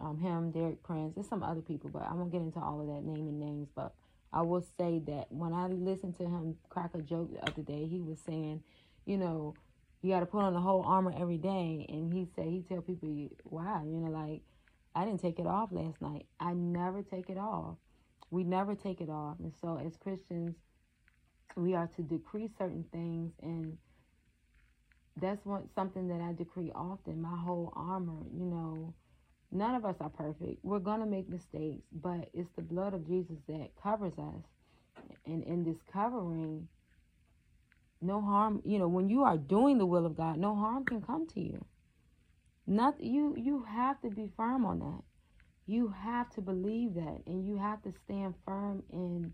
Um, 0.00 0.18
him, 0.18 0.50
Derek 0.52 0.82
Prince, 0.82 1.14
there's 1.14 1.28
some 1.28 1.42
other 1.42 1.60
people, 1.60 1.90
but 1.90 2.02
I 2.02 2.14
won't 2.14 2.30
get 2.30 2.40
into 2.40 2.60
all 2.60 2.80
of 2.80 2.86
that 2.86 3.04
naming 3.04 3.38
names. 3.38 3.68
But 3.74 3.92
I 4.32 4.42
will 4.42 4.64
say 4.78 5.00
that 5.06 5.26
when 5.30 5.52
I 5.52 5.66
listened 5.66 6.16
to 6.18 6.24
him 6.24 6.56
crack 6.68 6.90
a 6.94 7.02
joke 7.02 7.32
the 7.32 7.42
other 7.42 7.62
day, 7.62 7.86
he 7.86 8.00
was 8.00 8.18
saying, 8.24 8.62
you 9.04 9.16
know, 9.16 9.54
you 10.00 10.12
got 10.12 10.20
to 10.20 10.26
put 10.26 10.42
on 10.42 10.54
the 10.54 10.60
whole 10.60 10.82
armor 10.82 11.12
every 11.18 11.38
day, 11.38 11.84
and 11.88 12.12
he 12.12 12.28
said 12.36 12.46
he 12.46 12.62
tell 12.68 12.80
people, 12.80 13.28
wow, 13.44 13.82
you 13.84 13.98
know, 13.98 14.10
like 14.10 14.42
I 14.94 15.04
didn't 15.04 15.20
take 15.20 15.38
it 15.38 15.46
off 15.46 15.70
last 15.72 16.00
night. 16.00 16.26
I 16.38 16.54
never 16.54 17.02
take 17.02 17.28
it 17.28 17.38
off. 17.38 17.76
We 18.30 18.44
never 18.44 18.74
take 18.74 19.00
it 19.00 19.08
off, 19.08 19.36
and 19.40 19.52
so 19.60 19.80
as 19.84 19.96
Christians, 19.96 20.54
we 21.56 21.74
are 21.74 21.88
to 21.96 22.02
decree 22.02 22.50
certain 22.56 22.84
things 22.92 23.32
and 23.42 23.76
that's 25.20 25.44
what 25.44 25.64
something 25.74 26.08
that 26.08 26.20
I 26.20 26.32
decree 26.32 26.72
often. 26.74 27.20
My 27.20 27.36
whole 27.36 27.72
armor, 27.76 28.22
you 28.32 28.44
know, 28.44 28.94
none 29.50 29.74
of 29.74 29.84
us 29.84 29.96
are 30.00 30.10
perfect. 30.10 30.64
We're 30.64 30.78
gonna 30.78 31.06
make 31.06 31.28
mistakes, 31.28 31.82
but 31.92 32.28
it's 32.34 32.50
the 32.56 32.62
blood 32.62 32.94
of 32.94 33.06
Jesus 33.06 33.36
that 33.48 33.70
covers 33.82 34.14
us. 34.18 34.42
And 35.26 35.42
in 35.44 35.64
this 35.64 35.78
covering, 35.92 36.68
no 38.00 38.20
harm, 38.20 38.62
you 38.64 38.78
know, 38.78 38.88
when 38.88 39.08
you 39.08 39.22
are 39.22 39.36
doing 39.36 39.78
the 39.78 39.86
will 39.86 40.06
of 40.06 40.16
God, 40.16 40.38
no 40.38 40.54
harm 40.54 40.84
can 40.84 41.02
come 41.02 41.26
to 41.28 41.40
you. 41.40 41.64
Not 42.66 43.02
you 43.02 43.34
you 43.36 43.64
have 43.64 44.00
to 44.02 44.10
be 44.10 44.30
firm 44.36 44.64
on 44.66 44.80
that. 44.80 45.02
You 45.66 45.88
have 45.88 46.30
to 46.30 46.40
believe 46.40 46.94
that 46.94 47.22
and 47.26 47.46
you 47.46 47.56
have 47.56 47.82
to 47.82 47.92
stand 48.04 48.34
firm 48.44 48.82
in 48.92 49.32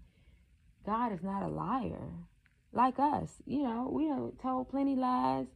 God 0.87 1.13
is 1.13 1.23
not 1.23 1.43
a 1.43 1.49
liar. 1.49 2.09
Like 2.73 2.99
us, 2.99 3.31
you 3.47 3.63
know, 3.63 3.89
we 3.91 4.09
have 4.09 4.33
told 4.43 4.69
plenty 4.69 4.97
lies 4.97 5.47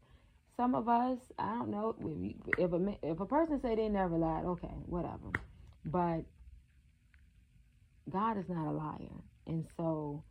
some 0.58 0.74
of 0.74 0.88
us, 0.88 1.18
I 1.38 1.54
don't 1.54 1.70
know 1.70 1.94
if 2.58 2.72
a 2.72 2.96
if 3.02 3.20
a 3.20 3.26
person 3.26 3.60
say 3.62 3.76
they 3.76 3.88
never 3.88 4.18
lied, 4.18 4.44
okay, 4.44 4.74
whatever. 4.86 5.30
But 5.84 6.24
God 8.10 8.36
is 8.38 8.48
not 8.48 8.66
a 8.68 8.72
liar, 8.72 9.22
and 9.46 9.64
so 9.76 10.24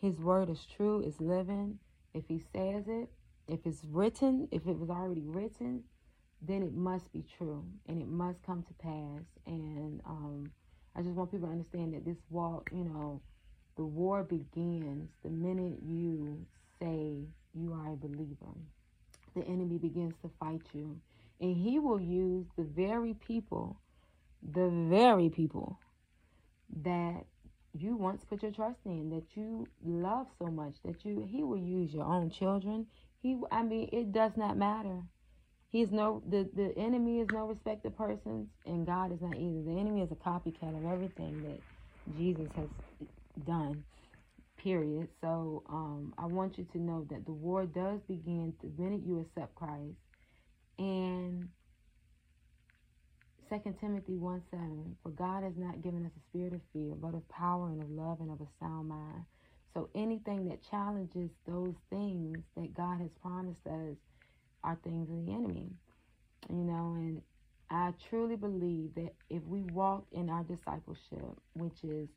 His 0.00 0.14
word 0.20 0.48
is 0.50 0.64
true, 0.76 1.02
is 1.02 1.20
living. 1.20 1.80
If 2.14 2.22
He 2.28 2.38
says 2.38 2.84
it, 2.86 3.10
if 3.48 3.66
it's 3.66 3.84
written, 3.90 4.46
if 4.52 4.68
it 4.68 4.78
was 4.78 4.88
already 4.88 5.26
written, 5.26 5.82
then 6.40 6.62
it 6.62 6.72
must 6.72 7.12
be 7.12 7.24
true, 7.36 7.64
and 7.88 8.00
it 8.00 8.08
must 8.08 8.40
come 8.46 8.62
to 8.62 8.74
pass. 8.74 9.24
And 9.46 10.00
um, 10.06 10.52
I 10.94 11.02
just 11.02 11.16
want 11.16 11.32
people 11.32 11.48
to 11.48 11.52
understand 11.52 11.94
that 11.94 12.04
this 12.04 12.18
walk, 12.30 12.70
you 12.72 12.84
know, 12.84 13.20
the 13.76 13.84
war 13.84 14.22
begins 14.22 15.10
the 15.24 15.30
minute 15.30 15.80
you 15.82 16.46
say 16.80 17.26
you 17.52 17.72
are 17.72 17.94
a 17.94 17.96
believer 17.96 18.54
the 19.34 19.42
enemy 19.44 19.78
begins 19.78 20.14
to 20.22 20.30
fight 20.40 20.62
you. 20.72 21.00
And 21.40 21.56
he 21.56 21.78
will 21.78 22.00
use 22.00 22.46
the 22.56 22.64
very 22.64 23.14
people, 23.14 23.80
the 24.42 24.68
very 24.90 25.30
people 25.30 25.80
that 26.82 27.24
you 27.74 27.96
once 27.96 28.24
put 28.24 28.42
your 28.42 28.52
trust 28.52 28.80
in, 28.86 29.10
that 29.10 29.36
you 29.36 29.66
love 29.84 30.28
so 30.38 30.46
much, 30.46 30.76
that 30.84 31.04
you 31.04 31.26
he 31.28 31.42
will 31.42 31.58
use 31.58 31.92
your 31.92 32.04
own 32.04 32.30
children. 32.30 32.86
He 33.22 33.38
I 33.50 33.62
mean, 33.62 33.88
it 33.92 34.12
does 34.12 34.32
not 34.36 34.56
matter. 34.56 35.02
He's 35.68 35.90
no 35.90 36.22
the, 36.28 36.48
the 36.54 36.72
enemy 36.78 37.20
is 37.20 37.30
no 37.30 37.46
respect 37.46 37.86
of 37.86 37.96
persons 37.96 38.48
and 38.66 38.86
God 38.86 39.12
is 39.12 39.22
not 39.22 39.36
either. 39.36 39.62
The 39.64 39.80
enemy 39.80 40.02
is 40.02 40.12
a 40.12 40.16
copycat 40.16 40.76
of 40.76 40.84
everything 40.92 41.42
that 41.42 41.60
Jesus 42.16 42.50
has 42.56 42.68
done 43.46 43.84
period. 44.62 45.08
So 45.20 45.64
um, 45.68 46.14
I 46.18 46.26
want 46.26 46.58
you 46.58 46.66
to 46.72 46.78
know 46.78 47.06
that 47.10 47.26
the 47.26 47.32
war 47.32 47.66
does 47.66 48.00
begin 48.08 48.54
the 48.62 48.82
minute 48.82 49.02
you 49.06 49.20
accept 49.20 49.54
Christ. 49.54 49.98
And 50.78 51.48
2 53.50 53.76
Timothy 53.80 54.16
1 54.16 54.42
7, 54.50 54.96
for 55.02 55.10
God 55.10 55.44
has 55.44 55.54
not 55.56 55.82
given 55.82 56.06
us 56.06 56.12
a 56.16 56.24
spirit 56.30 56.54
of 56.54 56.60
fear, 56.72 56.94
but 56.96 57.14
of 57.14 57.28
power 57.28 57.68
and 57.68 57.80
of 57.80 57.90
love 57.90 58.20
and 58.20 58.30
of 58.30 58.40
a 58.40 58.48
sound 58.60 58.88
mind. 58.88 59.24
So 59.74 59.90
anything 59.94 60.48
that 60.48 60.62
challenges 60.70 61.30
those 61.46 61.74
things 61.90 62.44
that 62.56 62.74
God 62.74 63.00
has 63.00 63.10
promised 63.22 63.66
us, 63.66 63.96
are 64.64 64.78
things 64.84 65.10
of 65.10 65.26
the 65.26 65.32
enemy. 65.32 65.70
You 66.50 66.64
know, 66.64 66.94
and 66.96 67.22
I 67.70 67.92
truly 68.10 68.36
believe 68.36 68.94
that 68.96 69.12
if 69.30 69.42
we 69.44 69.62
walk 69.62 70.06
in 70.12 70.30
our 70.30 70.44
discipleship, 70.44 71.38
which 71.54 71.84
is 71.84 72.08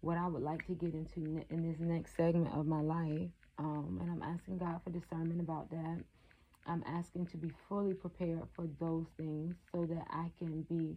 what 0.00 0.18
I 0.18 0.26
would 0.26 0.42
like 0.42 0.66
to 0.66 0.74
get 0.74 0.94
into 0.94 1.44
in 1.50 1.68
this 1.68 1.80
next 1.80 2.16
segment 2.16 2.54
of 2.54 2.66
my 2.66 2.80
life, 2.80 3.30
um, 3.58 3.98
and 4.00 4.10
I'm 4.10 4.22
asking 4.22 4.58
God 4.58 4.80
for 4.84 4.90
discernment 4.90 5.40
about 5.40 5.70
that. 5.70 5.98
I'm 6.66 6.84
asking 6.86 7.26
to 7.28 7.36
be 7.36 7.50
fully 7.68 7.94
prepared 7.94 8.42
for 8.54 8.66
those 8.78 9.06
things 9.16 9.56
so 9.72 9.86
that 9.86 10.06
I 10.10 10.30
can 10.38 10.62
be 10.62 10.96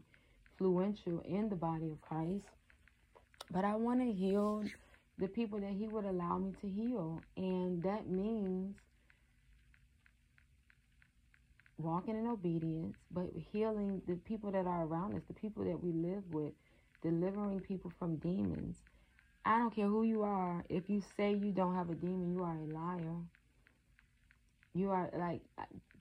influential 0.59 1.21
in 1.25 1.49
the 1.49 1.55
body 1.55 1.89
of 1.91 2.01
Christ. 2.01 2.45
But 3.49 3.65
I 3.65 3.75
want 3.75 4.01
to 4.01 4.11
heal 4.11 4.63
the 5.17 5.27
people 5.27 5.59
that 5.61 5.71
He 5.71 5.87
would 5.87 6.05
allow 6.05 6.37
me 6.37 6.53
to 6.61 6.67
heal. 6.67 7.23
And 7.37 7.81
that 7.83 8.07
means 8.07 8.75
walking 11.77 12.15
in 12.15 12.27
obedience, 12.27 12.95
but 13.11 13.29
healing 13.51 14.01
the 14.07 14.15
people 14.15 14.51
that 14.51 14.67
are 14.67 14.85
around 14.85 15.15
us, 15.15 15.23
the 15.27 15.33
people 15.33 15.63
that 15.65 15.81
we 15.83 15.91
live 15.91 16.23
with, 16.31 16.53
delivering 17.01 17.59
people 17.61 17.91
from 17.97 18.17
demons. 18.17 18.77
I 19.45 19.57
don't 19.57 19.75
care 19.75 19.87
who 19.87 20.03
you 20.03 20.23
are. 20.23 20.63
If 20.69 20.89
you 20.89 21.01
say 21.17 21.33
you 21.33 21.51
don't 21.51 21.75
have 21.75 21.89
a 21.89 21.95
demon, 21.95 22.31
you 22.31 22.43
are 22.43 22.55
a 22.55 22.65
liar. 22.65 23.17
You 24.73 24.91
are 24.91 25.09
like 25.17 25.41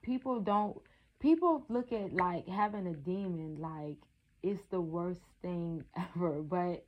people 0.03 0.41
don't 0.41 0.77
people 1.21 1.65
look 1.69 1.93
at 1.93 2.13
like 2.13 2.47
having 2.49 2.87
a 2.87 2.95
demon 2.95 3.57
like 3.61 3.97
it's 4.43 4.63
the 4.71 4.81
worst 4.81 5.21
thing 5.43 5.85
ever. 5.97 6.43
But 6.43 6.85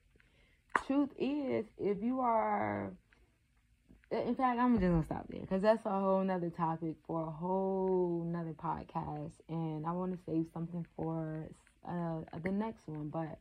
truth 0.86 1.10
is, 1.18 1.66
if 1.78 2.02
you 2.02 2.20
are 2.20 2.92
in 4.12 4.34
fact, 4.34 4.60
I'm 4.60 4.78
just 4.78 4.82
gonna 4.82 5.04
stop 5.04 5.26
there 5.30 5.40
because 5.40 5.62
that's 5.62 5.86
a 5.86 5.90
whole 5.90 6.22
nother 6.22 6.50
topic 6.50 6.96
for 7.06 7.28
a 7.28 7.30
whole 7.30 8.24
nother 8.26 8.52
podcast, 8.52 9.32
and 9.48 9.86
I 9.86 9.92
want 9.92 10.12
to 10.12 10.18
save 10.26 10.46
something 10.52 10.84
for 10.96 11.48
uh, 11.88 12.20
the 12.44 12.52
next 12.52 12.86
one. 12.86 13.08
But 13.08 13.38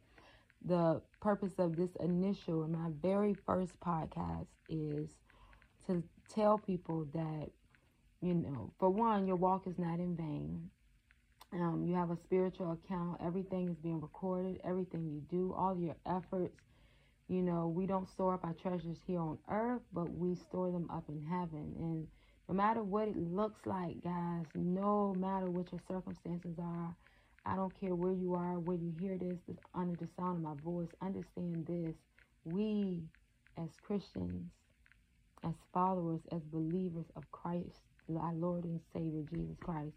the 0.65 1.01
purpose 1.21 1.53
of 1.57 1.75
this 1.75 1.91
initial 1.99 2.63
and 2.63 2.73
my 2.73 2.89
very 3.01 3.35
first 3.45 3.79
podcast 3.79 4.47
is 4.69 5.09
to 5.87 6.03
tell 6.33 6.57
people 6.57 7.05
that 7.13 7.49
you 8.21 8.35
know, 8.35 8.71
for 8.79 8.89
one, 8.89 9.25
your 9.25 9.35
walk 9.35 9.65
is 9.65 9.79
not 9.79 9.99
in 9.99 10.15
vain. 10.15 10.69
Um, 11.53 11.83
you 11.87 11.95
have 11.95 12.11
a 12.11 12.17
spiritual 12.17 12.71
account. 12.73 13.19
Everything 13.25 13.69
is 13.69 13.77
being 13.77 13.99
recorded. 13.99 14.61
Everything 14.63 15.09
you 15.09 15.21
do, 15.21 15.53
all 15.57 15.75
your 15.75 15.95
efforts 16.05 16.55
you 17.31 17.41
know, 17.41 17.67
we 17.73 17.85
don't 17.85 18.09
store 18.09 18.33
up 18.33 18.43
our 18.43 18.53
treasures 18.53 18.97
here 19.07 19.21
on 19.21 19.37
earth, 19.49 19.83
but 19.93 20.11
we 20.13 20.35
store 20.35 20.69
them 20.69 20.89
up 20.91 21.05
in 21.07 21.25
heaven. 21.25 21.73
And 21.79 22.07
no 22.49 22.53
matter 22.55 22.83
what 22.83 23.07
it 23.07 23.15
looks 23.15 23.65
like, 23.65 24.03
guys, 24.03 24.45
no 24.53 25.15
matter 25.17 25.49
what 25.49 25.71
your 25.71 25.79
circumstances 25.87 26.57
are, 26.59 26.93
I 27.45 27.55
don't 27.55 27.77
care 27.79 27.95
where 27.95 28.13
you 28.13 28.35
are, 28.35 28.59
where 28.59 28.77
you 28.77 28.93
hear 28.99 29.17
this, 29.17 29.39
under 29.73 29.95
the 29.95 30.07
sound 30.17 30.37
of 30.37 30.43
my 30.43 30.53
voice, 30.63 30.89
understand 31.01 31.65
this. 31.67 31.95
We, 32.45 33.03
as 33.57 33.69
Christians, 33.81 34.51
as 35.43 35.53
followers, 35.73 36.21
as 36.31 36.41
believers 36.43 37.05
of 37.15 37.29
Christ, 37.31 37.81
our 38.15 38.33
Lord 38.33 38.65
and 38.65 38.79
Savior 38.93 39.23
Jesus 39.29 39.55
Christ, 39.63 39.95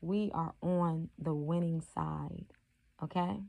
we 0.00 0.30
are 0.34 0.52
on 0.60 1.08
the 1.18 1.34
winning 1.34 1.82
side. 1.94 2.46
Okay? 3.02 3.40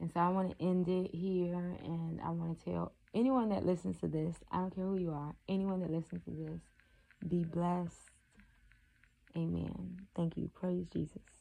And 0.00 0.10
so 0.12 0.20
I 0.20 0.28
want 0.28 0.58
to 0.58 0.64
end 0.64 0.88
it 0.88 1.14
here 1.14 1.54
and 1.84 2.20
I 2.20 2.30
want 2.30 2.58
to 2.58 2.64
tell 2.64 2.92
anyone 3.14 3.48
that 3.50 3.64
listens 3.64 3.98
to 4.00 4.08
this, 4.08 4.36
I 4.50 4.58
don't 4.58 4.74
care 4.74 4.84
who 4.84 4.96
you 4.96 5.10
are, 5.12 5.34
anyone 5.48 5.80
that 5.80 5.90
listens 5.90 6.24
to 6.24 6.30
this, 6.30 6.60
be 7.26 7.44
blessed. 7.44 8.10
Amen. 9.36 9.96
Thank 10.14 10.36
you. 10.36 10.50
Praise 10.54 10.86
Jesus. 10.92 11.35